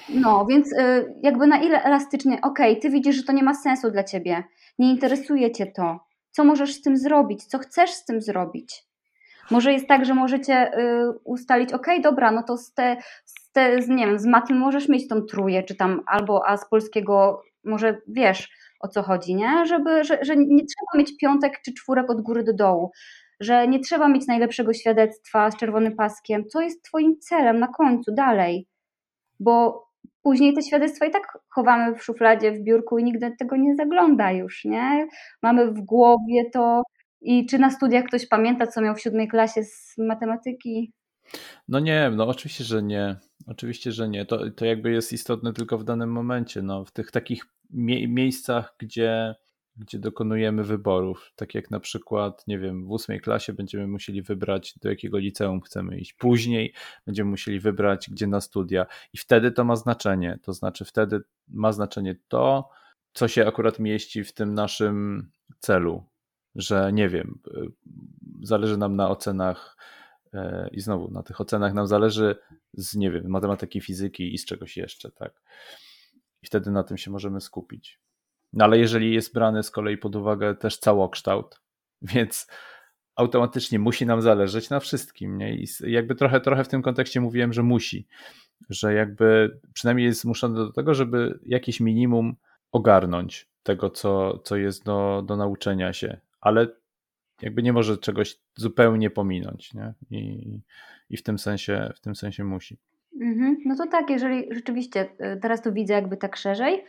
No, 0.08 0.46
więc 0.46 0.72
y, 0.72 1.14
jakby 1.22 1.46
na 1.46 1.58
ile 1.58 1.82
elastycznie, 1.82 2.40
okej, 2.42 2.70
okay, 2.70 2.82
ty 2.82 2.90
widzisz, 2.90 3.16
że 3.16 3.22
to 3.22 3.32
nie 3.32 3.42
ma 3.42 3.54
sensu 3.54 3.90
dla 3.90 4.04
ciebie, 4.04 4.44
nie 4.78 4.90
interesuje 4.90 5.52
cię 5.52 5.66
to, 5.66 6.00
co 6.30 6.44
możesz 6.44 6.74
z 6.74 6.82
tym 6.82 6.96
zrobić, 6.96 7.44
co 7.44 7.58
chcesz 7.58 7.90
z 7.90 8.04
tym 8.04 8.20
zrobić. 8.20 8.84
Może 9.50 9.72
jest 9.72 9.88
tak, 9.88 10.04
że 10.04 10.14
możecie 10.14 10.78
y, 10.78 11.10
ustalić, 11.24 11.72
ok, 11.72 11.86
dobra, 12.02 12.30
no 12.30 12.42
to 12.42 12.56
z, 12.56 12.74
te, 12.74 12.96
z, 13.24 13.52
te, 13.52 13.82
z, 13.82 13.88
nie 13.88 14.06
wiem, 14.06 14.18
z 14.18 14.26
matmy 14.26 14.56
możesz 14.56 14.88
mieć 14.88 15.08
tą 15.08 15.22
tróję, 15.22 15.62
czy 15.62 15.74
tam 15.74 16.00
albo, 16.06 16.48
a 16.48 16.56
z 16.56 16.68
polskiego 16.68 17.42
może 17.64 18.00
wiesz 18.08 18.50
o 18.82 18.88
co 18.88 19.02
chodzi, 19.02 19.34
nie? 19.34 19.66
Żeby, 19.66 20.04
że, 20.04 20.18
że 20.22 20.36
nie 20.36 20.64
trzeba 20.64 20.98
mieć 20.98 21.16
piątek 21.16 21.60
czy 21.64 21.74
czwórek 21.74 22.10
od 22.10 22.20
góry 22.20 22.42
do 22.44 22.52
dołu, 22.52 22.90
że 23.40 23.68
nie 23.68 23.80
trzeba 23.80 24.08
mieć 24.08 24.26
najlepszego 24.26 24.72
świadectwa 24.72 25.50
z 25.50 25.56
czerwonym 25.56 25.96
paskiem. 25.96 26.44
Co 26.48 26.60
jest 26.60 26.84
Twoim 26.84 27.18
celem 27.20 27.58
na 27.58 27.68
końcu, 27.68 28.14
dalej? 28.14 28.66
Bo 29.40 29.84
później 30.22 30.54
te 30.54 30.62
świadectwa 30.62 31.06
i 31.06 31.10
tak 31.10 31.38
chowamy 31.48 31.94
w 31.94 32.04
szufladzie, 32.04 32.52
w 32.52 32.60
biurku 32.60 32.98
i 32.98 33.04
nigdy 33.04 33.36
tego 33.38 33.56
nie 33.56 33.74
zagląda 33.76 34.32
już, 34.32 34.64
nie? 34.64 35.06
Mamy 35.42 35.66
w 35.72 35.80
głowie 35.80 36.50
to, 36.52 36.82
i 37.20 37.46
czy 37.46 37.58
na 37.58 37.70
studiach 37.70 38.04
ktoś 38.04 38.28
pamięta, 38.28 38.66
co 38.66 38.80
miał 38.80 38.94
w 38.94 39.00
siódmej 39.00 39.28
klasie 39.28 39.64
z 39.64 39.94
matematyki? 39.98 40.92
No 41.68 41.80
nie, 41.80 42.10
no 42.16 42.28
oczywiście, 42.28 42.64
że 42.64 42.82
nie. 42.82 43.16
Oczywiście, 43.46 43.92
że 43.92 44.08
nie. 44.08 44.26
To, 44.26 44.50
to 44.50 44.64
jakby 44.64 44.90
jest 44.90 45.12
istotne 45.12 45.52
tylko 45.52 45.78
w 45.78 45.84
danym 45.84 46.12
momencie. 46.12 46.62
No, 46.62 46.84
w 46.84 46.90
tych 46.90 47.10
takich 47.10 47.46
mie 47.70 48.08
miejscach, 48.08 48.74
gdzie, 48.78 49.34
gdzie 49.76 49.98
dokonujemy 49.98 50.64
wyborów, 50.64 51.32
tak 51.36 51.54
jak 51.54 51.70
na 51.70 51.80
przykład, 51.80 52.46
nie 52.46 52.58
wiem, 52.58 52.86
w 52.86 52.90
ósmej 52.90 53.20
klasie 53.20 53.52
będziemy 53.52 53.86
musieli 53.86 54.22
wybrać, 54.22 54.74
do 54.82 54.88
jakiego 54.88 55.18
liceum 55.18 55.60
chcemy 55.60 55.98
iść. 55.98 56.12
Później 56.12 56.74
będziemy 57.06 57.30
musieli 57.30 57.60
wybrać, 57.60 58.10
gdzie 58.10 58.26
na 58.26 58.40
studia. 58.40 58.86
I 59.12 59.18
wtedy 59.18 59.52
to 59.52 59.64
ma 59.64 59.76
znaczenie. 59.76 60.38
To 60.42 60.52
znaczy, 60.52 60.84
wtedy 60.84 61.20
ma 61.48 61.72
znaczenie 61.72 62.16
to, 62.28 62.68
co 63.12 63.28
się 63.28 63.46
akurat 63.46 63.78
mieści 63.78 64.24
w 64.24 64.32
tym 64.32 64.54
naszym 64.54 65.30
celu, 65.58 66.04
że 66.54 66.92
nie 66.92 67.08
wiem, 67.08 67.38
y, 67.48 67.66
zależy 68.42 68.76
nam 68.76 68.96
na 68.96 69.10
ocenach 69.10 69.76
i 70.72 70.80
znowu 70.80 71.10
na 71.10 71.22
tych 71.22 71.40
ocenach 71.40 71.74
nam 71.74 71.86
zależy 71.86 72.36
z, 72.74 72.96
nie 72.96 73.10
wiem, 73.10 73.28
matematyki, 73.28 73.80
fizyki 73.80 74.34
i 74.34 74.38
z 74.38 74.44
czegoś 74.44 74.76
jeszcze, 74.76 75.10
tak. 75.10 75.42
I 76.42 76.46
wtedy 76.46 76.70
na 76.70 76.82
tym 76.82 76.98
się 76.98 77.10
możemy 77.10 77.40
skupić. 77.40 78.00
No 78.52 78.64
ale 78.64 78.78
jeżeli 78.78 79.14
jest 79.14 79.34
brany 79.34 79.62
z 79.62 79.70
kolei 79.70 79.98
pod 79.98 80.16
uwagę 80.16 80.54
też 80.54 80.78
całokształt, 80.78 81.60
więc 82.14 82.46
automatycznie 83.16 83.78
musi 83.78 84.06
nam 84.06 84.22
zależeć 84.22 84.70
na 84.70 84.80
wszystkim. 84.80 85.38
Nie? 85.38 85.54
I 85.54 85.66
jakby 85.80 86.14
trochę, 86.14 86.40
trochę 86.40 86.64
w 86.64 86.68
tym 86.68 86.82
kontekście 86.82 87.20
mówiłem, 87.20 87.52
że 87.52 87.62
musi, 87.62 88.06
że 88.70 88.94
jakby 88.94 89.58
przynajmniej 89.74 90.06
jest 90.06 90.20
zmuszony 90.20 90.54
do 90.54 90.72
tego, 90.72 90.94
żeby 90.94 91.38
jakieś 91.46 91.80
minimum 91.80 92.36
ogarnąć 92.72 93.48
tego, 93.62 93.90
co, 93.90 94.38
co 94.38 94.56
jest 94.56 94.84
do, 94.84 95.22
do 95.26 95.36
nauczenia 95.36 95.92
się, 95.92 96.20
ale 96.40 96.66
jakby 97.42 97.62
nie 97.62 97.72
może 97.72 97.98
czegoś 97.98 98.38
zupełnie 98.56 99.10
pominąć, 99.10 99.74
nie? 99.74 99.94
I, 100.10 100.60
i 101.10 101.16
w 101.16 101.22
tym 101.22 101.38
sensie, 101.38 101.92
w 101.96 102.00
tym 102.00 102.16
sensie 102.16 102.44
musi. 102.44 102.78
Mhm. 103.20 103.56
No 103.64 103.76
to 103.76 103.86
tak, 103.86 104.10
jeżeli 104.10 104.54
rzeczywiście 104.54 105.08
y, 105.36 105.40
teraz 105.40 105.62
to 105.62 105.72
widzę 105.72 105.94
jakby 105.94 106.16
tak 106.16 106.36
szerzej, 106.36 106.84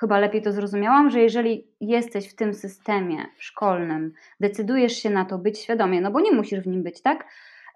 chyba 0.00 0.18
lepiej 0.18 0.42
to 0.42 0.52
zrozumiałam, 0.52 1.10
że 1.10 1.20
jeżeli 1.20 1.66
jesteś 1.80 2.28
w 2.28 2.34
tym 2.34 2.54
systemie 2.54 3.26
szkolnym, 3.38 4.12
decydujesz 4.40 4.92
się 4.92 5.10
na 5.10 5.24
to 5.24 5.38
być 5.38 5.58
świadomie, 5.58 6.00
no 6.00 6.10
bo 6.10 6.20
nie 6.20 6.32
musisz 6.32 6.60
w 6.60 6.66
nim 6.66 6.82
być, 6.82 7.02
tak? 7.02 7.26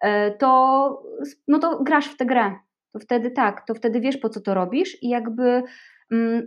E, 0.00 0.30
to, 0.30 1.02
no 1.48 1.58
to 1.58 1.82
grasz 1.82 2.06
w 2.06 2.16
tę 2.16 2.26
grę. 2.26 2.54
To 2.92 2.98
wtedy 2.98 3.30
tak, 3.30 3.66
to 3.66 3.74
wtedy 3.74 4.00
wiesz 4.00 4.16
po 4.16 4.28
co 4.28 4.40
to 4.40 4.54
robisz 4.54 5.02
i 5.02 5.08
jakby 5.08 5.62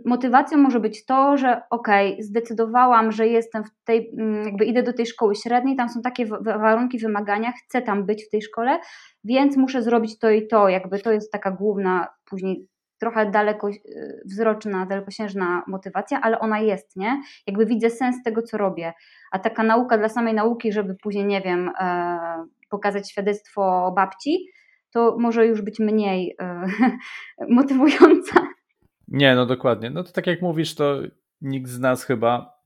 motywacją 0.04 0.58
może 0.58 0.80
być 0.80 1.04
to, 1.04 1.36
że 1.36 1.62
okej, 1.70 2.12
okay, 2.12 2.24
zdecydowałam, 2.24 3.12
że 3.12 3.26
jestem 3.26 3.64
w 3.64 3.70
tej, 3.84 4.10
mm, 4.18 4.44
jakby 4.44 4.64
idę 4.64 4.82
do 4.82 4.92
tej 4.92 5.06
szkoły 5.06 5.34
średniej, 5.34 5.76
tam 5.76 5.88
są 5.88 6.02
takie 6.02 6.26
warunki, 6.40 6.98
wymagania, 6.98 7.52
chcę 7.52 7.82
tam 7.82 8.06
być 8.06 8.24
w 8.24 8.30
tej 8.30 8.42
szkole, 8.42 8.78
więc 9.24 9.56
muszę 9.56 9.82
zrobić 9.82 10.18
to 10.18 10.30
i 10.30 10.46
to, 10.46 10.68
jakby 10.68 10.98
to 10.98 11.12
jest 11.12 11.32
taka 11.32 11.50
główna 11.50 12.08
później 12.30 12.68
trochę 12.98 13.30
daleko 13.30 13.68
y, 13.68 14.86
dalekosiężna 14.88 15.62
motywacja, 15.66 16.20
ale 16.20 16.38
ona 16.38 16.58
jest, 16.58 16.96
nie? 16.96 17.22
Jakby 17.46 17.66
widzę 17.66 17.90
sens 17.90 18.22
tego, 18.24 18.42
co 18.42 18.58
robię. 18.58 18.92
A 19.32 19.38
taka 19.38 19.62
nauka 19.62 19.98
dla 19.98 20.08
samej 20.08 20.34
nauki, 20.34 20.72
żeby 20.72 20.94
później, 21.02 21.26
nie 21.26 21.40
wiem, 21.40 21.70
e, 21.80 22.46
pokazać 22.70 23.10
świadectwo 23.10 23.92
babci, 23.96 24.46
to 24.90 25.16
może 25.18 25.46
już 25.46 25.62
być 25.62 25.78
mniej 25.78 26.36
e, 26.40 26.66
motywująca. 27.48 28.57
Nie, 29.08 29.34
no 29.34 29.46
dokładnie. 29.46 29.90
No 29.90 30.04
to 30.04 30.12
tak 30.12 30.26
jak 30.26 30.42
mówisz, 30.42 30.74
to 30.74 30.98
nikt 31.40 31.70
z 31.70 31.78
nas 31.78 32.04
chyba 32.04 32.58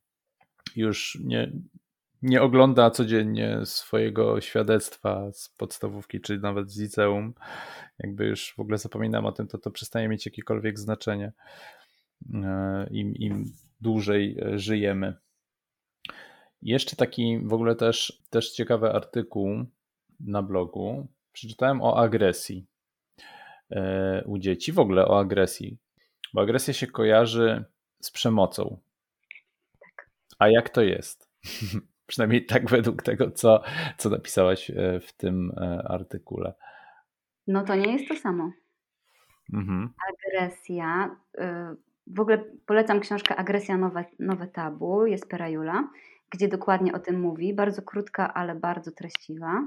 już 0.76 1.18
nie, 1.24 1.53
nie 2.22 2.43
ogląda 2.43 2.90
codziennie 2.90 3.61
swojego 3.64 4.40
świadectwa 4.40 5.32
z 5.32 5.49
podstawówki, 5.49 6.20
czy 6.20 6.38
nawet 6.38 6.70
z 6.70 6.80
liceum, 6.80 7.34
jakby 7.99 8.26
już 8.26 8.55
w 8.57 8.61
ogóle 8.61 8.78
zapominam 8.78 9.26
o 9.26 9.32
tym, 9.32 9.49
to 9.49 9.59
to 9.59 9.70
przestaje 9.70 10.09
mieć 10.09 10.26
jakiekolwiek 10.26 10.78
znaczenie. 10.78 11.32
E, 12.34 12.86
Im, 12.90 13.14
im 13.14 13.53
dłużej 13.80 14.38
e, 14.40 14.59
żyjemy. 14.59 15.14
Jeszcze 16.62 16.97
taki 16.97 17.38
w 17.38 17.53
ogóle 17.53 17.76
też, 17.76 18.22
też 18.30 18.53
ciekawy 18.53 18.93
artykuł 18.93 19.64
na 20.20 20.43
blogu. 20.43 21.07
Przeczytałem 21.32 21.82
o 21.82 21.99
agresji 21.99 22.66
e, 23.70 24.24
u 24.26 24.38
dzieci, 24.38 24.72
w 24.72 24.78
ogóle 24.78 25.09
o 25.09 25.18
agresji, 25.18 25.78
bo 26.34 26.40
agresja 26.40 26.74
się 26.74 26.86
kojarzy 26.86 27.64
z 28.00 28.10
przemocą. 28.10 28.78
Tak. 29.80 30.10
A 30.38 30.48
jak 30.48 30.70
to 30.70 30.82
jest? 30.82 31.28
Przynajmniej 32.06 32.46
tak 32.46 32.70
według 32.70 33.02
tego, 33.02 33.30
co, 33.30 33.62
co 33.98 34.10
napisałaś 34.10 34.70
e, 34.70 35.00
w 35.00 35.12
tym 35.12 35.52
e, 35.56 35.82
artykule. 35.88 36.54
No 37.46 37.64
to 37.64 37.74
nie 37.74 37.92
jest 37.92 38.08
to 38.08 38.16
samo. 38.16 38.52
Mhm. 39.52 39.92
Agresja. 40.08 41.16
Y, 41.38 41.76
w 42.06 42.20
ogóle 42.20 42.44
polecam 42.66 43.00
książkę 43.00 43.36
Agresja 43.36 43.78
Nowe, 43.78 44.04
Nowe 44.18 44.46
Tabu, 44.46 45.06
jest 45.06 45.28
Perajula, 45.28 45.88
gdzie 46.30 46.48
dokładnie 46.48 46.92
o 46.92 46.98
tym 46.98 47.20
mówi. 47.20 47.54
Bardzo 47.54 47.82
krótka, 47.82 48.34
ale 48.34 48.54
bardzo 48.54 48.92
treściwa. 48.92 49.66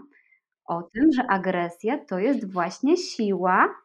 O 0.66 0.84
tym, 0.84 1.12
że 1.12 1.28
agresja 1.28 2.06
to 2.06 2.20
jest 2.20 2.52
właśnie 2.54 2.98
siła, 2.98 3.76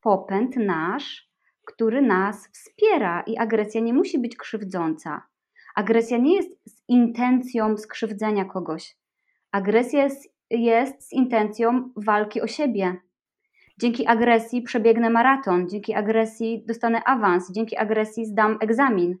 popęd 0.00 0.56
nasz, 0.56 1.30
który 1.66 2.02
nas 2.02 2.48
wspiera 2.48 3.22
i 3.26 3.36
agresja 3.36 3.80
nie 3.80 3.94
musi 3.94 4.18
być 4.18 4.36
krzywdząca. 4.36 5.22
Agresja 5.74 6.18
nie 6.18 6.36
jest 6.36 6.50
z 6.66 6.82
intencją 6.88 7.76
skrzywdzenia 7.76 8.44
kogoś. 8.44 8.96
Agresja 9.52 10.02
jest, 10.02 10.34
jest 10.50 11.08
z 11.08 11.12
intencją 11.12 11.92
walki 11.96 12.40
o 12.40 12.46
siebie. 12.46 12.96
Dzięki 13.80 14.06
agresji 14.06 14.62
przebiegnę 14.62 15.10
maraton, 15.10 15.68
dzięki 15.68 15.94
agresji 15.94 16.64
dostanę 16.66 17.04
awans, 17.04 17.52
dzięki 17.52 17.76
agresji 17.76 18.26
zdam 18.26 18.58
egzamin. 18.60 19.16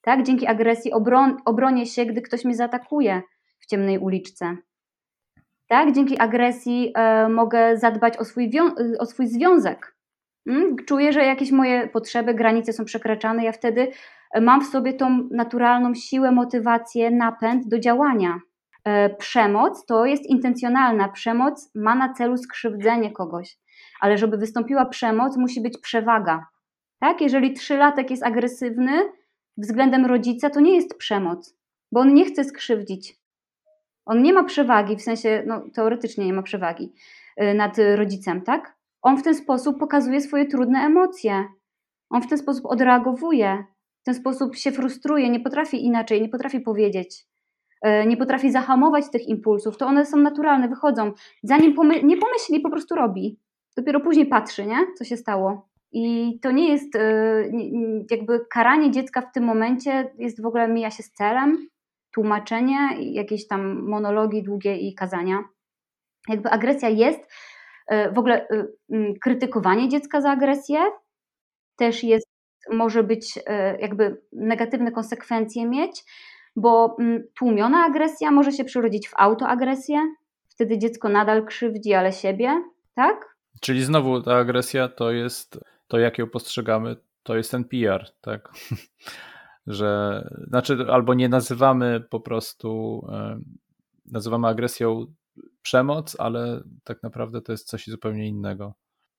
Tak? 0.00 0.22
Dzięki 0.22 0.46
agresji 0.46 0.92
obron 0.92 1.36
obronię 1.44 1.86
się, 1.86 2.06
gdy 2.06 2.22
ktoś 2.22 2.44
mnie 2.44 2.54
zaatakuje 2.54 3.22
w 3.58 3.66
ciemnej 3.66 3.98
uliczce. 3.98 4.56
Tak? 5.68 5.92
Dzięki 5.92 6.18
agresji 6.18 6.92
e, 6.94 7.28
mogę 7.28 7.76
zadbać 7.76 8.16
o 8.18 8.24
swój, 8.24 8.50
o 8.98 9.06
swój 9.06 9.26
związek. 9.26 9.95
Hmm? 10.48 10.76
Czuję, 10.86 11.12
że 11.12 11.24
jakieś 11.24 11.52
moje 11.52 11.88
potrzeby, 11.88 12.34
granice 12.34 12.72
są 12.72 12.84
przekraczane, 12.84 13.44
ja 13.44 13.52
wtedy 13.52 13.92
mam 14.40 14.64
w 14.64 14.66
sobie 14.66 14.92
tą 14.92 15.28
naturalną 15.30 15.94
siłę, 15.94 16.32
motywację, 16.32 17.10
napęd 17.10 17.68
do 17.68 17.78
działania. 17.78 18.40
E, 18.84 19.10
przemoc 19.10 19.86
to 19.86 20.06
jest 20.06 20.26
intencjonalna. 20.26 21.08
Przemoc 21.08 21.70
ma 21.74 21.94
na 21.94 22.14
celu 22.14 22.36
skrzywdzenie 22.36 23.12
kogoś, 23.12 23.58
ale 24.00 24.18
żeby 24.18 24.36
wystąpiła 24.36 24.86
przemoc, 24.86 25.36
musi 25.36 25.60
być 25.60 25.78
przewaga. 25.78 26.46
Tak? 27.00 27.20
Jeżeli 27.20 27.52
trzylatek 27.52 28.10
jest 28.10 28.22
agresywny 28.22 28.92
względem 29.56 30.06
rodzica, 30.06 30.50
to 30.50 30.60
nie 30.60 30.74
jest 30.76 30.98
przemoc, 30.98 31.56
bo 31.92 32.00
on 32.00 32.14
nie 32.14 32.24
chce 32.24 32.44
skrzywdzić. 32.44 33.16
On 34.04 34.22
nie 34.22 34.32
ma 34.32 34.44
przewagi, 34.44 34.96
w 34.96 35.02
sensie, 35.02 35.42
no, 35.46 35.62
teoretycznie 35.74 36.26
nie 36.26 36.32
ma 36.32 36.42
przewagi 36.42 36.92
e, 37.36 37.54
nad 37.54 37.76
rodzicem, 37.96 38.42
tak? 38.42 38.75
On 39.02 39.16
w 39.16 39.22
ten 39.22 39.34
sposób 39.34 39.78
pokazuje 39.78 40.20
swoje 40.20 40.46
trudne 40.46 40.78
emocje. 40.78 41.44
On 42.10 42.22
w 42.22 42.26
ten 42.26 42.38
sposób 42.38 42.66
odreagowuje 42.66 43.64
ten 44.06 44.14
sposób 44.14 44.56
się 44.56 44.72
frustruje, 44.72 45.30
nie 45.30 45.40
potrafi 45.40 45.84
inaczej, 45.84 46.22
nie 46.22 46.28
potrafi 46.28 46.60
powiedzieć, 46.60 47.26
e, 47.82 48.06
nie 48.06 48.16
potrafi 48.16 48.50
zahamować 48.50 49.10
tych 49.10 49.28
impulsów, 49.28 49.76
to 49.76 49.86
one 49.86 50.06
są 50.06 50.16
naturalne, 50.16 50.68
wychodzą. 50.68 51.12
Zanim 51.42 51.74
pomy 51.74 52.02
nie 52.02 52.16
pomyśli, 52.16 52.60
po 52.60 52.70
prostu 52.70 52.94
robi. 52.94 53.38
Dopiero 53.76 54.00
później 54.00 54.26
patrzy, 54.26 54.66
nie? 54.66 54.78
co 54.98 55.04
się 55.04 55.16
stało. 55.16 55.68
I 55.92 56.38
to 56.42 56.50
nie 56.50 56.68
jest 56.68 56.96
e, 56.96 57.44
jakby 58.10 58.46
karanie 58.50 58.90
dziecka 58.90 59.20
w 59.20 59.32
tym 59.32 59.44
momencie, 59.44 60.10
jest 60.18 60.42
w 60.42 60.46
ogóle 60.46 60.68
mija 60.68 60.90
się 60.90 61.02
z 61.02 61.12
celem, 61.12 61.68
tłumaczenie, 62.14 62.78
jakieś 63.00 63.46
tam 63.46 63.88
monologi 63.88 64.42
długie 64.42 64.76
i 64.76 64.94
kazania. 64.94 65.44
Jakby 66.28 66.50
agresja 66.50 66.88
jest, 66.88 67.30
w 68.12 68.18
ogóle 68.18 68.48
krytykowanie 69.22 69.88
dziecka 69.88 70.20
za 70.20 70.30
agresję 70.30 70.78
też 71.76 72.04
jest 72.04 72.26
może 72.70 73.02
być 73.02 73.38
e, 73.46 73.80
jakby 73.80 74.22
negatywne 74.32 74.92
konsekwencje 74.92 75.66
mieć, 75.66 76.04
bo 76.56 76.96
tłumiona 77.38 77.84
agresja 77.84 78.30
może 78.30 78.52
się 78.52 78.64
przerodzić 78.64 79.08
w 79.08 79.12
autoagresję, 79.16 79.98
wtedy 80.48 80.78
dziecko 80.78 81.08
nadal 81.08 81.46
krzywdzi, 81.46 81.94
ale 81.94 82.12
siebie, 82.12 82.62
tak? 82.94 83.36
Czyli 83.60 83.84
znowu 83.84 84.22
ta 84.22 84.36
agresja 84.36 84.88
to 84.88 85.10
jest 85.10 85.60
to, 85.88 85.98
jak 85.98 86.18
ją 86.18 86.30
postrzegamy, 86.30 86.96
to 87.22 87.36
jest 87.36 87.50
ten 87.50 87.64
PR, 87.64 88.10
tak? 88.20 88.52
Że 89.66 90.22
znaczy, 90.48 90.86
albo 90.90 91.14
nie 91.14 91.28
nazywamy 91.28 92.00
po 92.10 92.20
prostu, 92.20 93.00
e, 93.12 93.40
nazywamy 94.12 94.48
agresją 94.48 95.06
przemoc, 95.66 96.16
ale 96.20 96.62
tak 96.84 97.02
naprawdę 97.02 97.42
to 97.42 97.52
jest 97.52 97.68
coś 97.68 97.86
zupełnie 97.86 98.28
innego. 98.28 98.74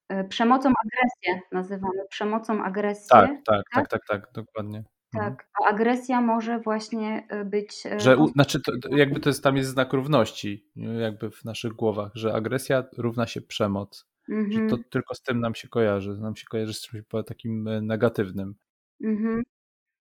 E, 0.10 0.24
przemocą 0.24 0.70
agresję 0.70 1.42
nazywamy, 1.52 2.08
przemocą 2.10 2.64
agresję. 2.64 3.08
Tak, 3.10 3.30
tak, 3.30 3.64
tak, 3.74 3.88
tak, 3.88 3.88
tak, 3.90 4.22
tak 4.22 4.32
dokładnie. 4.34 4.84
Mhm. 5.16 5.36
Tak, 5.36 5.50
a 5.62 5.70
agresja 5.70 6.22
może 6.22 6.60
właśnie 6.60 7.28
e, 7.30 7.46
być. 7.46 7.86
E, 7.86 8.00
że, 8.00 8.18
znaczy, 8.34 8.62
to, 8.62 8.72
jakby 8.96 9.20
to 9.20 9.30
jest, 9.30 9.44
tam 9.44 9.58
jest 9.58 9.70
znak 9.70 9.94
równości, 9.94 10.72
jakby 11.00 11.32
w 11.32 11.46
naszych 11.46 11.74
głowach, 11.74 12.12
że 12.16 12.34
agresja 12.34 12.84
równa 12.98 13.28
się 13.28 13.42
przemoc. 13.42 14.08
Mhm. 14.30 14.52
Że 14.52 14.58
to 14.58 14.64
mhm. 14.64 14.84
tylko 14.90 15.16
z 15.16 15.22
tym 15.22 15.40
nam 15.40 15.56
się 15.56 15.68
kojarzy, 15.68 16.18
nam 16.18 16.36
się 16.36 16.46
kojarzy 16.50 16.74
z 16.74 16.82
czymś 16.82 17.04
takim 17.26 17.70
negatywnym. 17.82 18.56
Mhm. 19.04 19.44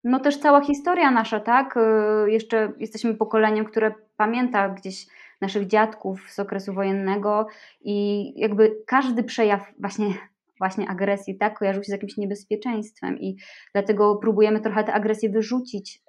No 0.05 0.21
też 0.21 0.39
cała 0.39 0.61
historia 0.61 1.11
nasza, 1.11 1.41
tak? 1.41 1.79
Jeszcze 2.27 2.73
jesteśmy 2.79 3.15
pokoleniem, 3.15 3.65
które 3.65 3.95
pamięta 4.17 4.69
gdzieś 4.69 5.07
naszych 5.41 5.67
dziadków 5.67 6.31
z 6.31 6.39
okresu 6.39 6.73
wojennego 6.73 7.47
i 7.81 8.33
jakby 8.41 8.77
każdy 8.87 9.25
przejaw 9.25 9.73
właśnie, 9.81 10.15
właśnie 10.59 10.89
agresji 10.89 11.39
tak, 11.39 11.59
kojarzył 11.59 11.83
się 11.83 11.89
z 11.89 11.93
jakimś 11.93 12.17
niebezpieczeństwem 12.17 13.19
i 13.19 13.37
dlatego 13.73 14.17
próbujemy 14.17 14.61
trochę 14.61 14.85
tę 14.85 14.95
agresję 14.95 15.31
wyrzucić 15.31 16.03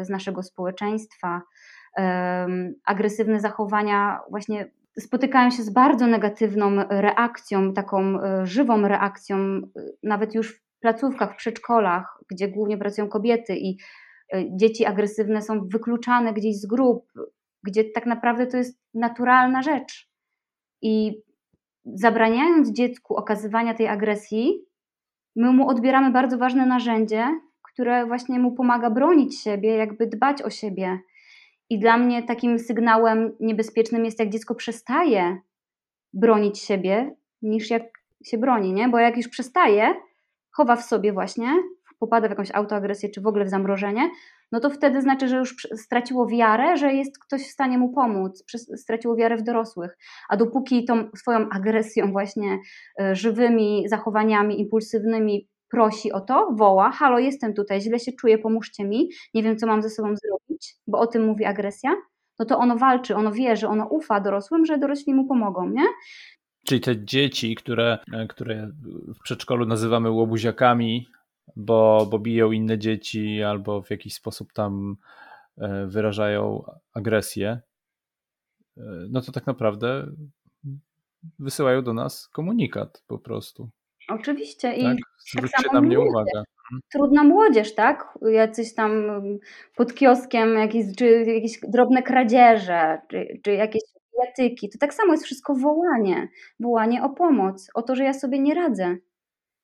y, 0.00 0.04
z 0.04 0.08
naszego 0.08 0.42
społeczeństwa. 0.42 1.42
Agresywne 2.84 3.40
zachowania 3.40 4.20
właśnie 4.30 4.70
spotykają 4.98 5.50
się 5.50 5.62
z 5.62 5.70
bardzo 5.70 6.06
negatywną 6.06 6.70
reakcją, 6.90 7.72
taką 7.72 8.18
żywą 8.44 8.88
reakcją, 8.88 9.60
nawet 10.02 10.34
już 10.34 10.56
w 10.56 10.80
placówkach, 10.80 11.32
w 11.32 11.36
przedszkolach, 11.36 12.18
gdzie 12.30 12.48
głównie 12.48 12.78
pracują 12.78 13.08
kobiety 13.08 13.56
i 13.56 13.76
dzieci 14.50 14.86
agresywne 14.86 15.42
są 15.42 15.68
wykluczane 15.68 16.32
gdzieś 16.32 16.56
z 16.60 16.66
grup, 16.66 17.12
gdzie 17.62 17.84
tak 17.84 18.06
naprawdę 18.06 18.46
to 18.46 18.56
jest 18.56 18.80
naturalna 18.94 19.62
rzecz. 19.62 20.10
I 20.82 21.22
zabraniając 21.84 22.72
dziecku 22.72 23.16
okazywania 23.16 23.74
tej 23.74 23.88
agresji, 23.88 24.64
my 25.36 25.52
mu 25.52 25.68
odbieramy 25.68 26.10
bardzo 26.10 26.38
ważne 26.38 26.66
narzędzie, 26.66 27.40
które 27.72 28.06
właśnie 28.06 28.38
mu 28.38 28.52
pomaga 28.52 28.90
bronić 28.90 29.40
siebie, 29.40 29.76
jakby 29.76 30.06
dbać 30.06 30.42
o 30.42 30.50
siebie. 30.50 30.98
I 31.70 31.78
dla 31.78 31.96
mnie 31.96 32.22
takim 32.22 32.58
sygnałem 32.58 33.32
niebezpiecznym 33.40 34.04
jest, 34.04 34.18
jak 34.18 34.28
dziecko 34.28 34.54
przestaje 34.54 35.38
bronić 36.12 36.58
siebie, 36.58 37.16
niż 37.42 37.70
jak 37.70 37.82
się 38.24 38.38
broni, 38.38 38.72
nie? 38.72 38.88
Bo 38.88 38.98
jak 38.98 39.16
już 39.16 39.28
przestaje, 39.28 39.94
chowa 40.50 40.76
w 40.76 40.82
sobie 40.82 41.12
właśnie, 41.12 41.52
popada 41.98 42.28
w 42.28 42.30
jakąś 42.30 42.50
autoagresję 42.50 43.08
czy 43.08 43.20
w 43.20 43.26
ogóle 43.26 43.44
w 43.44 43.48
zamrożenie, 43.48 44.10
no 44.52 44.60
to 44.60 44.70
wtedy 44.70 45.02
znaczy, 45.02 45.28
że 45.28 45.36
już 45.36 45.68
straciło 45.76 46.26
wiarę, 46.26 46.76
że 46.76 46.92
jest 46.92 47.18
ktoś 47.18 47.42
w 47.42 47.50
stanie 47.50 47.78
mu 47.78 47.92
pomóc, 47.92 48.44
straciło 48.76 49.16
wiarę 49.16 49.36
w 49.36 49.42
dorosłych. 49.42 49.98
A 50.28 50.36
dopóki 50.36 50.84
tą 50.84 51.10
swoją 51.16 51.48
agresją, 51.48 52.12
właśnie 52.12 52.58
e, 53.00 53.14
żywymi 53.14 53.84
zachowaniami 53.88 54.60
impulsywnymi 54.60 55.48
prosi 55.70 56.12
o 56.12 56.20
to, 56.20 56.48
woła: 56.52 56.90
Halo, 56.90 57.18
jestem 57.18 57.54
tutaj, 57.54 57.80
źle 57.80 57.98
się 57.98 58.12
czuję, 58.12 58.38
pomóżcie 58.38 58.84
mi, 58.84 59.08
nie 59.34 59.42
wiem, 59.42 59.56
co 59.56 59.66
mam 59.66 59.82
ze 59.82 59.90
sobą 59.90 60.08
zrobić, 60.16 60.74
bo 60.86 60.98
o 60.98 61.06
tym 61.06 61.26
mówi 61.26 61.44
agresja, 61.44 61.96
no 62.38 62.44
to 62.44 62.58
ono 62.58 62.76
walczy, 62.76 63.16
ono 63.16 63.32
wierzy, 63.32 63.68
ono 63.68 63.86
ufa 63.86 64.20
dorosłym, 64.20 64.66
że 64.66 64.78
dorośli 64.78 65.14
mu 65.14 65.26
pomogą, 65.26 65.68
nie? 65.68 65.84
Czyli 66.66 66.80
te 66.80 67.04
dzieci, 67.04 67.54
które, 67.54 67.98
e, 68.12 68.26
które 68.26 68.70
w 69.14 69.22
przedszkolu 69.22 69.66
nazywamy 69.66 70.10
łobuziakami, 70.10 71.08
bo, 71.56 72.06
bo 72.10 72.18
biją 72.18 72.52
inne 72.52 72.78
dzieci 72.78 73.42
albo 73.42 73.82
w 73.82 73.90
jakiś 73.90 74.14
sposób 74.14 74.52
tam 74.52 74.96
e, 75.58 75.86
wyrażają 75.86 76.64
agresję, 76.94 77.60
e, 78.76 78.82
no 79.10 79.20
to 79.20 79.32
tak 79.32 79.46
naprawdę 79.46 80.06
wysyłają 81.38 81.82
do 81.82 81.94
nas 81.94 82.28
komunikat 82.28 83.02
po 83.06 83.18
prostu. 83.18 83.70
Oczywiście 84.08 84.74
i 84.74 84.82
tak? 84.82 84.96
Zwróćcie 85.30 85.62
tak 85.62 85.72
na 85.72 85.80
mnie 85.80 86.00
uwagę. 86.00 86.30
Mhm. 86.36 86.80
Trudna 86.92 87.24
młodzież, 87.24 87.74
tak? 87.74 88.18
Jacyś 88.22 88.74
tam 88.74 89.20
pod 89.76 89.94
kioskiem 89.94 90.54
jakieś, 90.54 90.96
czy 90.96 91.24
jakieś 91.26 91.60
drobne 91.68 92.02
kradzieże, 92.02 93.00
czy, 93.08 93.40
czy 93.44 93.52
jakieś 93.52 93.82
bijatyki. 94.12 94.70
To 94.70 94.78
tak 94.78 94.94
samo 94.94 95.12
jest 95.12 95.24
wszystko 95.24 95.54
wołanie. 95.54 96.28
Wołanie 96.60 97.02
o 97.02 97.10
pomoc, 97.10 97.70
o 97.74 97.82
to, 97.82 97.94
że 97.94 98.04
ja 98.04 98.12
sobie 98.12 98.38
nie 98.38 98.54
radzę 98.54 98.96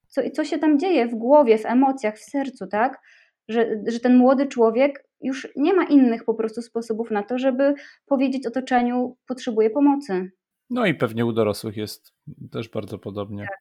co, 0.08 0.30
co 0.30 0.44
się 0.44 0.58
tam 0.58 0.78
dzieje 0.78 1.08
w 1.08 1.14
głowie, 1.14 1.58
w 1.58 1.66
emocjach, 1.66 2.18
w 2.18 2.24
sercu, 2.30 2.66
tak? 2.66 3.00
Że, 3.48 3.82
że 3.86 4.00
ten 4.00 4.16
młody 4.16 4.46
człowiek 4.46 5.08
już 5.20 5.48
nie 5.56 5.74
ma 5.74 5.84
innych 5.84 6.24
po 6.24 6.34
prostu 6.34 6.62
sposobów 6.62 7.10
na 7.10 7.22
to, 7.22 7.38
żeby 7.38 7.74
powiedzieć 8.06 8.46
otoczeniu, 8.46 9.16
potrzebuje 9.26 9.70
pomocy. 9.70 10.30
No 10.70 10.86
i 10.86 10.94
pewnie 10.94 11.26
u 11.26 11.32
dorosłych 11.32 11.76
jest 11.76 12.14
też 12.52 12.68
bardzo 12.68 12.98
podobnie. 12.98 13.42
Tak. 13.42 13.58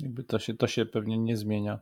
Jakby 0.00 0.24
to, 0.24 0.38
się, 0.38 0.54
to 0.54 0.66
się 0.66 0.86
pewnie 0.86 1.18
nie 1.18 1.36
zmienia. 1.36 1.80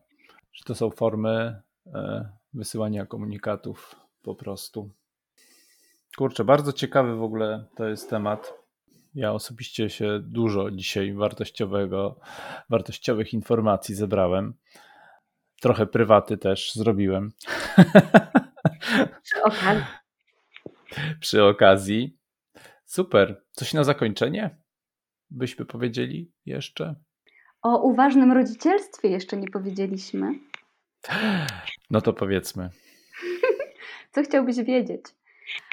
Że 0.53 0.65
to 0.65 0.75
są 0.75 0.91
formy 0.91 1.63
e, 1.95 2.29
wysyłania 2.55 3.07
komunikatów 3.07 3.97
po 4.23 4.35
prostu. 4.35 4.91
Kurczę, 6.17 6.45
bardzo 6.45 6.73
ciekawy 6.73 7.17
w 7.17 7.23
ogóle 7.23 7.65
to 7.77 7.89
jest 7.89 8.11
temat. 8.11 8.66
Ja 9.17 9.33
osobiście 9.33 9.91
się 9.91 10.21
dużo 10.23 10.71
dzisiaj 10.71 11.13
wartościowego, 11.13 12.21
wartościowych 12.71 13.33
informacji 13.33 13.95
zebrałem. 13.95 14.55
Trochę 15.61 15.87
prywaty 15.87 16.39
też 16.39 16.75
zrobiłem. 16.75 17.33
Przy 19.23 19.43
okazji. 19.43 19.85
Przy 21.21 21.45
okazji. 21.45 22.19
Super. 22.85 23.45
Coś 23.53 23.75
na 23.75 23.85
zakończenie? 23.85 24.57
Byśmy 25.31 25.65
powiedzieli 25.65 26.33
jeszcze? 26.47 26.95
O 27.63 27.83
uważnym 27.83 28.33
rodzicielstwie 28.33 29.09
jeszcze 29.09 29.37
nie 29.37 29.49
powiedzieliśmy. 29.49 30.33
No 31.91 32.01
to 32.01 32.13
powiedzmy. 32.13 32.71
Co 34.13 34.23
chciałbyś 34.23 34.57
wiedzieć? 34.57 35.03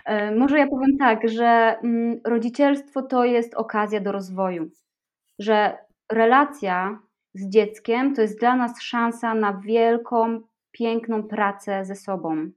E, 0.06 0.36
może 0.36 0.60
ja 0.60 0.68
powiem 0.68 0.98
tak, 0.98 1.30
że 1.30 1.78
mm, 1.84 2.22
rodzicielstwo 2.26 3.02
to 3.02 3.26
jest 3.26 3.56
okazja 3.56 4.00
do 4.00 4.12
rozwoju, 4.12 4.70
że 5.40 5.78
relacja 6.12 7.00
z 7.34 7.50
dzieckiem 7.50 8.16
to 8.16 8.22
jest 8.22 8.40
dla 8.40 8.56
nas 8.56 8.82
szansa 8.82 9.36
na 9.36 9.62
wielką, 9.66 10.42
piękną 10.72 11.24
pracę 11.24 11.86
ze 11.86 11.96
sobą. 11.96 12.52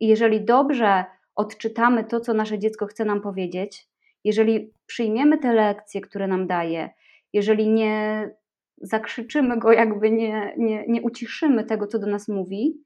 I 0.00 0.08
jeżeli 0.08 0.44
dobrze 0.44 1.04
odczytamy 1.36 2.04
to, 2.04 2.20
co 2.20 2.34
nasze 2.34 2.58
dziecko 2.58 2.86
chce 2.86 3.04
nam 3.04 3.20
powiedzieć, 3.20 3.88
jeżeli 4.24 4.72
przyjmiemy 4.86 5.38
te 5.38 5.52
lekcje, 5.52 6.00
które 6.00 6.26
nam 6.26 6.46
daje, 6.46 6.90
jeżeli 7.32 7.68
nie 7.68 8.30
zakrzyczymy 8.76 9.58
go, 9.58 9.72
jakby 9.72 10.10
nie, 10.10 10.54
nie, 10.56 10.84
nie 10.88 11.02
uciszymy 11.02 11.64
tego, 11.64 11.86
co 11.86 11.98
do 11.98 12.06
nas 12.06 12.28
mówi, 12.28 12.82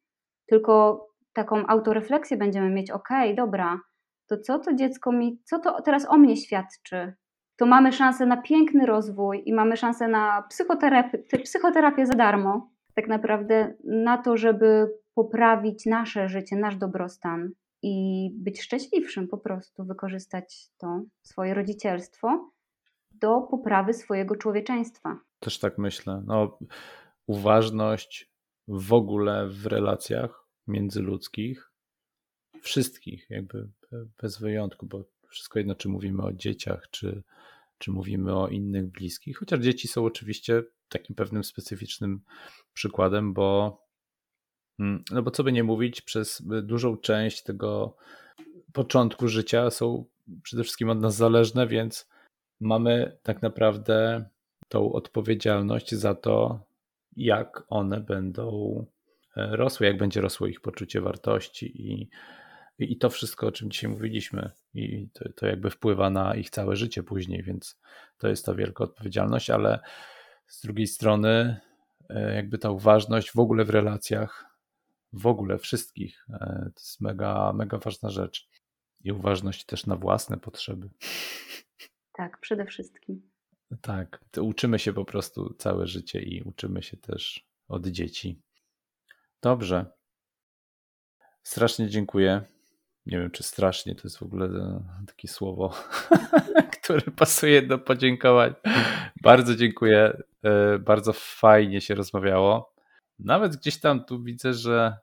tylko 0.46 1.06
taką 1.32 1.66
autorefleksję 1.66 2.36
będziemy 2.36 2.70
mieć, 2.70 2.90
okej, 2.90 3.32
okay, 3.32 3.36
dobra, 3.36 3.80
to 4.26 4.38
co 4.38 4.58
to 4.58 4.74
dziecko 4.74 5.12
mi, 5.12 5.40
co 5.44 5.58
to 5.58 5.82
teraz 5.82 6.06
o 6.08 6.18
mnie 6.18 6.36
świadczy? 6.36 7.12
To 7.56 7.66
mamy 7.66 7.92
szansę 7.92 8.26
na 8.26 8.42
piękny 8.42 8.86
rozwój 8.86 9.42
i 9.46 9.52
mamy 9.52 9.76
szansę 9.76 10.08
na 10.08 10.42
psychoterapię, 10.42 11.18
psychoterapię 11.18 12.06
za 12.06 12.14
darmo, 12.14 12.70
tak 12.94 13.08
naprawdę 13.08 13.74
na 13.84 14.18
to, 14.18 14.36
żeby 14.36 14.92
poprawić 15.14 15.86
nasze 15.86 16.28
życie, 16.28 16.56
nasz 16.56 16.76
dobrostan 16.76 17.50
i 17.82 18.28
być 18.34 18.62
szczęśliwszym, 18.62 19.28
po 19.28 19.38
prostu 19.38 19.84
wykorzystać 19.84 20.68
to 20.78 21.02
swoje 21.22 21.54
rodzicielstwo 21.54 22.50
do 23.10 23.40
poprawy 23.40 23.94
swojego 23.94 24.36
człowieczeństwa. 24.36 25.18
Też 25.40 25.58
tak 25.58 25.78
myślę. 25.78 26.22
No, 26.26 26.58
uważność 27.26 28.32
w 28.68 28.92
ogóle 28.92 29.48
w 29.48 29.66
relacjach 29.66 30.41
międzyludzkich, 30.66 31.72
wszystkich, 32.62 33.26
jakby 33.30 33.68
bez 34.22 34.38
wyjątku, 34.38 34.86
bo 34.86 35.04
wszystko 35.28 35.58
jedno, 35.58 35.74
czy 35.74 35.88
mówimy 35.88 36.22
o 36.22 36.32
dzieciach, 36.32 36.90
czy, 36.90 37.22
czy 37.78 37.90
mówimy 37.90 38.34
o 38.34 38.48
innych 38.48 38.86
bliskich, 38.86 39.38
chociaż 39.38 39.60
dzieci 39.60 39.88
są 39.88 40.04
oczywiście 40.04 40.62
takim 40.88 41.16
pewnym 41.16 41.44
specyficznym 41.44 42.20
przykładem, 42.74 43.32
bo 43.32 43.78
mm, 44.78 45.04
no 45.10 45.22
bo 45.22 45.30
co 45.30 45.44
by 45.44 45.52
nie 45.52 45.64
mówić, 45.64 46.00
przez 46.00 46.42
dużą 46.62 46.96
część 46.96 47.42
tego 47.42 47.96
początku 48.72 49.28
życia 49.28 49.70
są 49.70 50.04
przede 50.42 50.62
wszystkim 50.62 50.90
od 50.90 51.00
nas 51.00 51.16
zależne, 51.16 51.66
więc 51.66 52.08
mamy 52.60 53.18
tak 53.22 53.42
naprawdę 53.42 54.24
tą 54.68 54.92
odpowiedzialność 54.92 55.94
za 55.94 56.14
to, 56.14 56.60
jak 57.16 57.64
one 57.68 58.00
będą 58.00 58.86
rosły, 59.36 59.86
jak 59.86 59.96
będzie 59.96 60.20
rosło 60.20 60.46
ich 60.46 60.60
poczucie 60.60 61.00
wartości 61.00 61.92
i, 61.92 62.10
i 62.78 62.98
to 62.98 63.10
wszystko, 63.10 63.46
o 63.46 63.52
czym 63.52 63.70
dzisiaj 63.70 63.90
mówiliśmy, 63.90 64.50
i 64.74 65.08
to, 65.12 65.32
to 65.36 65.46
jakby 65.46 65.70
wpływa 65.70 66.10
na 66.10 66.34
ich 66.34 66.50
całe 66.50 66.76
życie 66.76 67.02
później, 67.02 67.42
więc 67.42 67.80
to 68.18 68.28
jest 68.28 68.46
ta 68.46 68.54
wielka 68.54 68.84
odpowiedzialność, 68.84 69.50
ale 69.50 69.80
z 70.46 70.60
drugiej 70.62 70.86
strony, 70.86 71.60
e, 72.10 72.34
jakby 72.34 72.58
ta 72.58 72.70
uważność 72.70 73.32
w 73.32 73.38
ogóle 73.38 73.64
w 73.64 73.70
relacjach, 73.70 74.44
w 75.12 75.26
ogóle 75.26 75.58
wszystkich, 75.58 76.26
e, 76.28 76.38
to 76.74 76.80
jest 76.80 77.00
mega, 77.00 77.52
mega 77.52 77.78
ważna 77.78 78.10
rzecz. 78.10 78.48
I 79.04 79.12
uważność 79.12 79.64
też 79.64 79.86
na 79.86 79.96
własne 79.96 80.36
potrzeby. 80.36 80.90
Tak, 82.14 82.40
przede 82.40 82.66
wszystkim. 82.66 83.30
Tak, 83.80 84.24
uczymy 84.40 84.78
się 84.78 84.92
po 84.92 85.04
prostu 85.04 85.54
całe 85.54 85.86
życie 85.86 86.22
i 86.22 86.42
uczymy 86.42 86.82
się 86.82 86.96
też 86.96 87.46
od 87.68 87.86
dzieci. 87.86 88.40
Dobrze. 89.42 89.86
Strasznie 91.42 91.88
dziękuję. 91.88 92.42
Nie 93.06 93.18
wiem, 93.18 93.30
czy 93.30 93.42
strasznie 93.42 93.94
to 93.94 94.00
jest 94.04 94.18
w 94.18 94.22
ogóle 94.22 94.46
e, 94.46 94.82
takie 95.06 95.28
słowo, 95.28 95.74
które 96.82 97.00
pasuje 97.00 97.62
do 97.62 97.78
podziękowań. 97.78 98.54
Bardzo 99.22 99.56
dziękuję. 99.56 100.22
E, 100.44 100.78
bardzo 100.78 101.12
fajnie 101.12 101.80
się 101.80 101.94
rozmawiało. 101.94 102.74
Nawet 103.18 103.56
gdzieś 103.56 103.80
tam 103.80 104.04
tu 104.04 104.22
widzę, 104.22 104.54
że 104.54 104.96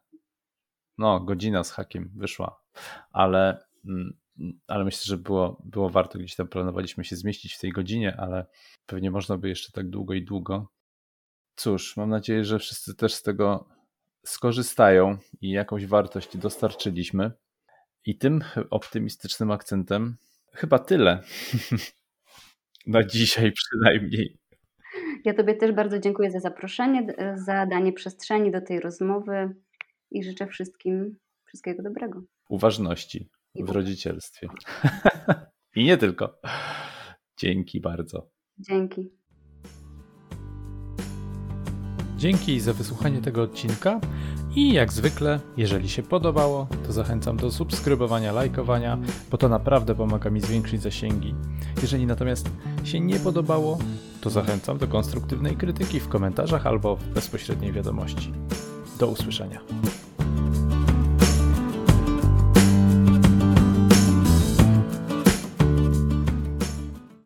no, 0.98 1.20
godzina 1.20 1.64
z 1.64 1.72
hakiem 1.72 2.12
wyszła, 2.16 2.62
ale, 3.12 3.66
mm, 3.86 4.18
ale 4.68 4.86
myślę, 4.86 5.02
że 5.06 5.18
było, 5.18 5.62
było 5.66 5.90
warto. 5.90 6.20
Gdzieś 6.20 6.36
tam 6.36 6.48
planowaliśmy 6.48 7.06
się 7.06 7.16
zmieścić 7.16 7.54
w 7.54 7.60
tej 7.60 7.72
godzinie, 7.72 8.18
ale 8.18 8.46
pewnie 8.86 9.12
można 9.12 9.38
by 9.38 9.50
jeszcze 9.50 9.72
tak 9.72 9.90
długo 9.90 10.14
i 10.14 10.26
długo. 10.26 10.72
Cóż, 11.56 11.98
mam 11.98 12.10
nadzieję, 12.10 12.46
że 12.46 12.60
wszyscy 12.60 12.96
też 12.96 13.14
z 13.14 13.24
tego 13.24 13.79
skorzystają 14.26 15.18
i 15.42 15.50
jakąś 15.50 15.86
wartość 15.86 16.38
dostarczyliśmy. 16.38 17.32
I 18.06 18.18
tym 18.18 18.44
optymistycznym 18.70 19.52
akcentem 19.52 20.18
chyba 20.54 20.80
tyle. 20.80 21.24
Na 22.88 23.04
dzisiaj 23.04 23.52
przynajmniej. 23.52 24.38
Ja 25.26 25.34
Tobie 25.34 25.56
też 25.56 25.72
bardzo 25.72 26.00
dziękuję 26.00 26.32
za 26.32 26.40
zaproszenie, 26.40 27.08
za 27.36 27.66
danie 27.66 27.94
przestrzeni 27.94 28.52
do 28.52 28.62
tej 28.62 28.80
rozmowy 28.80 29.56
i 30.12 30.24
życzę 30.24 30.48
wszystkim 30.48 31.18
wszystkiego 31.46 31.84
dobrego. 31.84 32.22
Uważności 32.50 33.30
w 33.56 33.70
rodzicielstwie. 33.70 34.48
I 35.76 35.84
nie 35.84 35.98
tylko. 35.98 36.40
Dzięki 37.38 37.82
bardzo. 37.82 38.30
Dzięki. 38.58 39.19
Dzięki 42.20 42.60
za 42.60 42.74
wysłuchanie 42.74 43.22
tego 43.22 43.42
odcinka 43.42 44.00
i 44.56 44.74
jak 44.74 44.94
zwykle, 44.94 45.40
jeżeli 45.58 45.90
się 45.90 46.04
podobało, 46.04 46.68
to 46.86 46.94
zachęcam 46.94 47.38
do 47.38 47.52
subskrybowania, 47.52 48.32
lajkowania, 48.32 48.98
bo 49.32 49.38
to 49.38 49.50
naprawdę 49.50 49.96
pomaga 49.96 50.30
mi 50.30 50.42
zwiększyć 50.42 50.82
zasięgi. 50.82 51.36
Jeżeli 51.82 52.06
natomiast 52.06 52.50
się 52.84 53.00
nie 53.00 53.20
podobało, 53.20 53.78
to 54.22 54.30
zachęcam 54.30 54.78
do 54.78 54.88
konstruktywnej 54.88 55.56
krytyki 55.56 56.00
w 56.00 56.08
komentarzach 56.08 56.68
albo 56.68 56.96
w 56.96 57.08
bezpośredniej 57.08 57.72
wiadomości. 57.72 58.32
Do 59.00 59.08
usłyszenia. 59.08 59.60